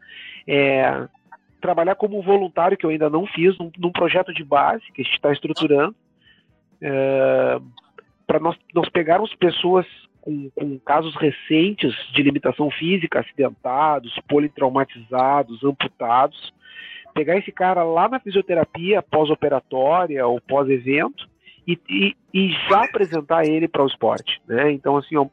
É, 0.48 1.08
trabalhar 1.62 1.96
como 1.96 2.22
voluntário, 2.22 2.78
que 2.78 2.86
eu 2.86 2.90
ainda 2.90 3.10
não 3.10 3.26
fiz, 3.28 3.58
num, 3.58 3.72
num 3.78 3.92
projeto 3.92 4.34
de 4.34 4.44
base 4.44 4.84
que 4.94 5.02
a 5.02 5.04
gente 5.04 5.16
está 5.16 5.32
estruturando, 5.32 5.96
é, 6.82 7.60
para 8.26 8.40
nós, 8.40 8.58
nós 8.74 8.90
pegarmos 8.90 9.34
pessoas 9.36 9.86
com, 10.22 10.50
com, 10.52 10.80
casos 10.80 11.16
recentes 11.16 11.94
de 12.14 12.24
limitação 12.24 12.70
física, 12.72 13.20
acidentados, 13.20 14.18
politraumatizados, 14.28 15.64
amputados, 15.64 16.54
pegar 17.14 17.38
esse 17.38 17.52
cara 17.52 17.84
lá 17.84 18.08
na 18.08 18.20
fisioterapia 18.20 19.02
pós-operatória 19.02 20.26
ou 20.26 20.40
pós-evento 20.42 21.30
e, 21.68 21.78
e, 21.90 22.16
e, 22.34 22.52
já 22.70 22.86
apresentar 22.86 23.46
ele 23.46 23.68
para 23.68 23.84
o 23.84 23.88
esporte, 23.88 24.42
né? 24.48 24.72
Então 24.72 24.98
assim, 24.98 25.16
ó, 25.16 25.28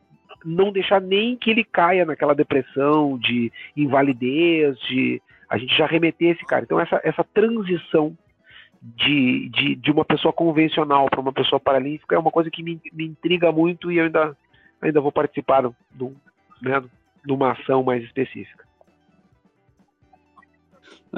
não 0.45 0.73
deixar 0.73 1.01
nem 1.01 1.37
que 1.37 1.51
ele 1.51 1.65
caia 1.65 2.05
naquela 2.05 2.35
depressão 2.35 3.19
de 3.19 3.53
invalidez, 3.77 4.79
de 4.81 5.21
a 5.49 5.57
gente 5.59 5.77
já 5.77 5.87
remeter 5.87 6.31
esse 6.31 6.45
cara. 6.45 6.65
Então 6.65 6.81
essa, 6.81 7.01
essa 7.03 7.25
transição 7.25 8.17
de, 8.83 9.49
de, 9.49 9.75
de 9.75 9.91
uma 9.91 10.05
pessoa 10.05 10.33
convencional 10.33 11.09
para 11.11 11.21
uma 11.21 11.33
pessoa 11.33 11.59
paralímpica 11.59 12.15
é 12.15 12.19
uma 12.19 12.31
coisa 12.31 12.51
que 12.51 12.63
me, 12.63 12.81
me 12.93 13.07
intriga 13.07 13.51
muito 13.51 13.91
e 13.91 13.99
eu 13.99 14.05
ainda 14.05 14.37
ainda 14.81 15.01
vou 15.01 15.11
participar 15.11 15.63
do, 15.91 16.15
né, 16.63 16.81
de 17.25 17.33
uma 17.33 17.53
ação 17.53 17.83
mais 17.83 18.05
específica. 18.05 18.68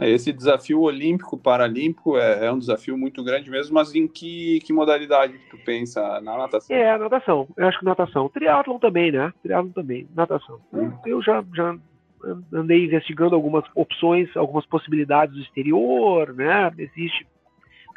Esse 0.00 0.32
desafio 0.32 0.80
olímpico, 0.80 1.36
paralímpico, 1.36 2.16
é, 2.16 2.46
é, 2.46 2.52
um 2.52 2.58
desafio 2.58 2.96
muito 2.96 3.22
grande 3.22 3.50
mesmo, 3.50 3.74
mas 3.74 3.94
em 3.94 4.08
que, 4.08 4.60
que 4.60 4.72
modalidade 4.72 5.34
tu 5.50 5.58
pensa? 5.58 6.20
Na 6.20 6.38
natação? 6.38 6.74
É, 6.76 6.96
natação. 6.96 7.46
Eu 7.56 7.68
acho 7.68 7.78
que 7.78 7.84
natação. 7.84 8.28
Triatlon 8.28 8.78
também, 8.78 9.12
né? 9.12 9.32
Triatlon 9.42 9.72
também, 9.72 10.08
natação. 10.14 10.58
Hum. 10.72 10.90
Eu 11.04 11.22
já, 11.22 11.44
já 11.54 11.76
andei 12.52 12.84
investigando 12.84 13.34
algumas 13.34 13.64
opções, 13.74 14.34
algumas 14.36 14.66
possibilidades 14.66 15.34
do 15.34 15.42
exterior, 15.42 16.32
né? 16.34 16.72
Existe, 16.78 17.26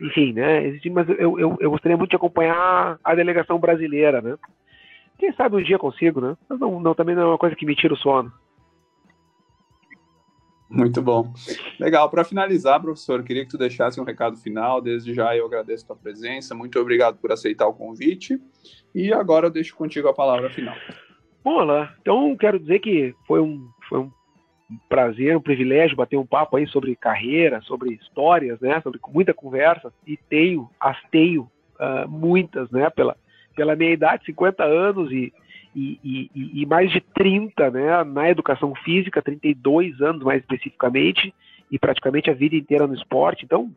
enfim, 0.01 0.33
né? 0.33 0.65
Existe, 0.67 0.89
mas 0.89 1.07
eu, 1.09 1.39
eu, 1.39 1.57
eu 1.59 1.71
gostaria 1.71 1.97
muito 1.97 2.11
de 2.11 2.15
acompanhar 2.15 2.99
a 3.03 3.15
delegação 3.15 3.57
brasileira, 3.59 4.21
né? 4.21 4.37
Quem 5.17 5.31
sabe 5.33 5.55
um 5.55 5.63
dia 5.63 5.79
consigo, 5.79 6.19
né? 6.19 6.35
Mas 6.49 6.59
não, 6.59 6.79
não, 6.79 6.93
também 6.93 7.15
não 7.15 7.23
é 7.23 7.25
uma 7.27 7.37
coisa 7.37 7.55
que 7.55 7.65
me 7.65 7.75
tira 7.75 7.93
o 7.93 7.97
sono. 7.97 8.31
Muito 10.73 11.03
bom. 11.03 11.31
Legal. 11.79 12.09
Para 12.09 12.23
finalizar, 12.23 12.81
professor, 12.81 13.23
queria 13.23 13.43
que 13.43 13.51
tu 13.51 13.59
deixasse 13.59 14.01
um 14.01 14.03
recado 14.03 14.35
final. 14.37 14.81
Desde 14.81 15.13
já 15.13 15.37
eu 15.37 15.45
agradeço 15.45 15.85
a 15.85 15.87
tua 15.89 15.95
presença. 15.95 16.55
Muito 16.55 16.79
obrigado 16.79 17.17
por 17.17 17.31
aceitar 17.31 17.67
o 17.67 17.73
convite. 17.73 18.41
E 18.93 19.13
agora 19.13 19.45
eu 19.45 19.51
deixo 19.51 19.75
contigo 19.75 20.07
a 20.07 20.13
palavra 20.13 20.49
final. 20.49 20.75
Bom, 21.43 21.59
Alain, 21.59 21.87
então 22.01 22.35
quero 22.35 22.59
dizer 22.59 22.79
que 22.79 23.13
foi 23.27 23.39
um, 23.39 23.69
foi 23.87 23.99
um 23.99 24.11
prazer, 24.89 25.37
um 25.37 25.41
privilégio 25.41 25.95
bater 25.95 26.17
um 26.17 26.25
papo 26.25 26.57
aí 26.57 26.65
sobre 26.65 26.95
carreira, 26.95 27.61
sobre 27.61 27.93
histórias, 27.93 28.59
né? 28.59 28.81
Sobre 28.81 28.99
muita 29.13 29.31
conversa. 29.31 29.93
E 30.07 30.17
tenho, 30.17 30.67
as 30.79 30.97
tenho 31.11 31.43
uh, 31.79 32.09
muitas, 32.09 32.71
né? 32.71 32.89
Pela, 32.89 33.15
pela 33.55 33.75
minha 33.75 33.91
idade, 33.91 34.25
50 34.25 34.63
anos 34.63 35.11
e 35.11 35.31
e, 35.75 36.29
e, 36.61 36.65
mais 36.65 36.91
de 36.91 37.01
30 37.01 37.71
né, 37.71 38.03
na 38.03 38.29
educação 38.29 38.75
física, 38.75 39.21
32 39.21 40.01
anos 40.01 40.23
mais 40.23 40.41
especificamente, 40.41 41.33
e 41.71 41.79
praticamente 41.79 42.29
a 42.29 42.33
vida 42.33 42.55
inteira 42.55 42.85
no 42.85 42.93
esporte. 42.93 43.45
Então, 43.45 43.71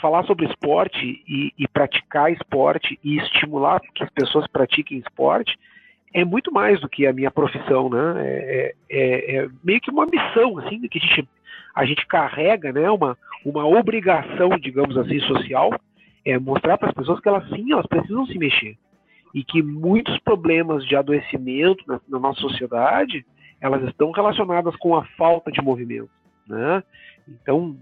falar 0.00 0.24
sobre 0.24 0.46
esporte 0.46 1.22
e, 1.26 1.52
e 1.58 1.66
praticar 1.68 2.32
esporte 2.32 2.98
e 3.02 3.18
estimular 3.18 3.80
que 3.80 4.04
as 4.04 4.10
pessoas 4.10 4.46
pratiquem 4.46 4.98
esporte 4.98 5.58
é 6.14 6.24
muito 6.24 6.52
mais 6.52 6.80
do 6.80 6.88
que 6.88 7.06
a 7.06 7.12
minha 7.12 7.30
profissão, 7.30 7.90
né? 7.90 8.14
É, 8.16 8.74
é, 8.88 9.36
é 9.36 9.48
meio 9.62 9.80
que 9.80 9.90
uma 9.90 10.06
missão, 10.06 10.58
assim, 10.58 10.80
que 10.88 10.98
a 10.98 11.00
gente, 11.00 11.28
a 11.74 11.84
gente 11.84 12.06
carrega, 12.06 12.72
né? 12.72 12.90
Uma, 12.90 13.16
uma 13.44 13.66
obrigação, 13.66 14.50
digamos 14.58 14.96
assim, 14.96 15.20
social, 15.20 15.70
é 16.24 16.38
mostrar 16.38 16.78
para 16.78 16.88
as 16.88 16.94
pessoas 16.94 17.20
que 17.20 17.28
elas 17.28 17.46
sim, 17.50 17.72
elas 17.72 17.86
precisam 17.86 18.26
se 18.26 18.38
mexer 18.38 18.76
e 19.34 19.44
que 19.44 19.62
muitos 19.62 20.18
problemas 20.20 20.84
de 20.84 20.96
adoecimento 20.96 21.84
na, 21.86 22.00
na 22.08 22.18
nossa 22.18 22.40
sociedade 22.40 23.24
elas 23.60 23.82
estão 23.88 24.10
relacionadas 24.10 24.74
com 24.76 24.96
a 24.96 25.04
falta 25.16 25.50
de 25.50 25.60
movimento, 25.60 26.10
né? 26.46 26.82
Então, 27.26 27.76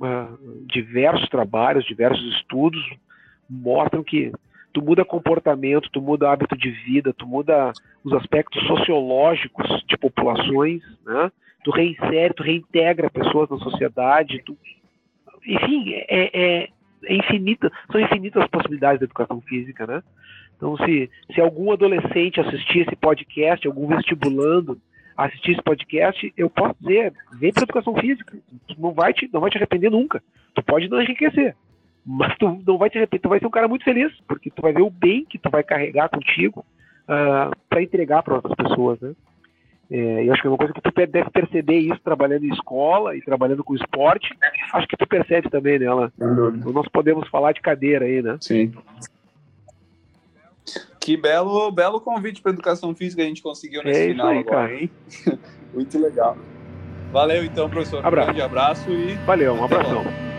uh, 0.00 0.66
diversos 0.66 1.28
trabalhos, 1.28 1.86
diversos 1.86 2.22
estudos 2.36 2.82
mostram 3.48 4.02
que 4.02 4.32
tu 4.72 4.82
muda 4.82 5.04
comportamento, 5.04 5.90
tu 5.90 6.00
muda 6.00 6.30
hábito 6.30 6.56
de 6.56 6.70
vida, 6.70 7.12
tu 7.12 7.26
muda 7.26 7.72
os 8.04 8.12
aspectos 8.14 8.62
sociológicos 8.66 9.84
de 9.86 9.96
populações, 9.96 10.82
né? 11.04 11.30
Tu 11.64 11.70
reinsere, 11.70 12.34
tu 12.34 12.42
reintegra 12.42 13.10
pessoas 13.10 13.48
na 13.48 13.58
sociedade, 13.58 14.42
tu... 14.44 14.56
enfim, 15.46 15.92
é, 15.92 16.30
é, 16.32 16.68
é 17.04 17.14
infinita, 17.14 17.70
são 17.90 18.00
infinitas 18.00 18.42
as 18.42 18.48
possibilidades 18.48 19.00
da 19.00 19.04
educação 19.04 19.40
física, 19.42 19.86
né? 19.86 20.02
Então, 20.56 20.76
se, 20.78 21.10
se 21.34 21.40
algum 21.40 21.72
adolescente 21.72 22.40
assistir 22.40 22.80
esse 22.80 22.96
podcast, 22.96 23.66
algum 23.66 23.86
vestibulando 23.88 24.78
assistir 25.16 25.52
esse 25.52 25.62
podcast, 25.62 26.32
eu 26.36 26.48
posso 26.48 26.74
dizer, 26.80 27.12
vem 27.38 27.52
para 27.52 27.64
educação 27.64 27.94
física, 27.96 28.36
tu 28.66 28.80
não 28.80 28.92
vai 28.92 29.12
te, 29.12 29.28
não 29.32 29.40
vai 29.40 29.50
te 29.50 29.58
arrepender 29.58 29.90
nunca. 29.90 30.22
Tu 30.54 30.62
pode 30.62 30.88
não 30.88 31.00
enriquecer, 31.00 31.54
mas 32.04 32.36
tu 32.38 32.62
não 32.66 32.78
vai 32.78 32.90
te 32.90 32.98
arrepender, 32.98 33.22
tu 33.22 33.28
vai 33.28 33.38
ser 33.38 33.46
um 33.46 33.50
cara 33.50 33.68
muito 33.68 33.84
feliz, 33.84 34.12
porque 34.26 34.50
tu 34.50 34.62
vai 34.62 34.72
ver 34.72 34.82
o 34.82 34.90
bem 34.90 35.24
que 35.24 35.38
tu 35.38 35.50
vai 35.50 35.62
carregar 35.62 36.08
contigo 36.08 36.60
uh, 37.08 37.12
ah, 37.12 37.50
para 37.68 37.82
entregar 37.82 38.22
para 38.22 38.36
outras 38.36 38.54
pessoas, 38.54 39.00
né? 39.00 39.12
É, 39.90 40.26
eu 40.26 40.32
acho 40.32 40.40
que 40.40 40.48
é 40.48 40.50
uma 40.50 40.56
coisa 40.56 40.72
que 40.72 40.80
tu 40.80 40.90
deve 40.90 41.28
perceber 41.28 41.78
isso 41.78 42.00
trabalhando 42.02 42.44
em 42.44 42.52
escola 42.52 43.14
e 43.14 43.20
trabalhando 43.20 43.62
com 43.62 43.74
esporte. 43.74 44.34
Acho 44.72 44.88
que 44.88 44.96
tu 44.96 45.06
percebe 45.06 45.50
também 45.50 45.78
nela. 45.78 46.10
Né, 46.16 46.50
então, 46.56 46.72
nós 46.72 46.88
podemos 46.88 47.28
falar 47.28 47.52
de 47.52 47.60
cadeira 47.60 48.06
aí, 48.06 48.22
né? 48.22 48.38
Sim. 48.40 48.72
Que 51.02 51.16
belo, 51.16 51.68
belo 51.72 52.00
convite 52.00 52.40
para 52.40 52.52
educação 52.52 52.94
física 52.94 53.22
a 53.22 53.24
gente 53.24 53.42
conseguiu 53.42 53.82
nesse 53.82 54.02
é 54.02 54.08
final 54.10 54.28
aí, 54.28 54.38
agora, 54.38 54.68
cara. 54.68 54.74
hein? 54.74 54.90
Muito 55.74 55.98
legal. 55.98 56.36
Valeu 57.10 57.44
então, 57.44 57.68
professor. 57.68 58.06
Abraço. 58.06 58.30
Um 58.30 58.32
grande 58.32 58.42
abraço 58.42 58.90
e. 58.90 59.14
Valeu, 59.26 59.52
um 59.52 59.64
abração. 59.64 60.04
Logo. 60.04 60.31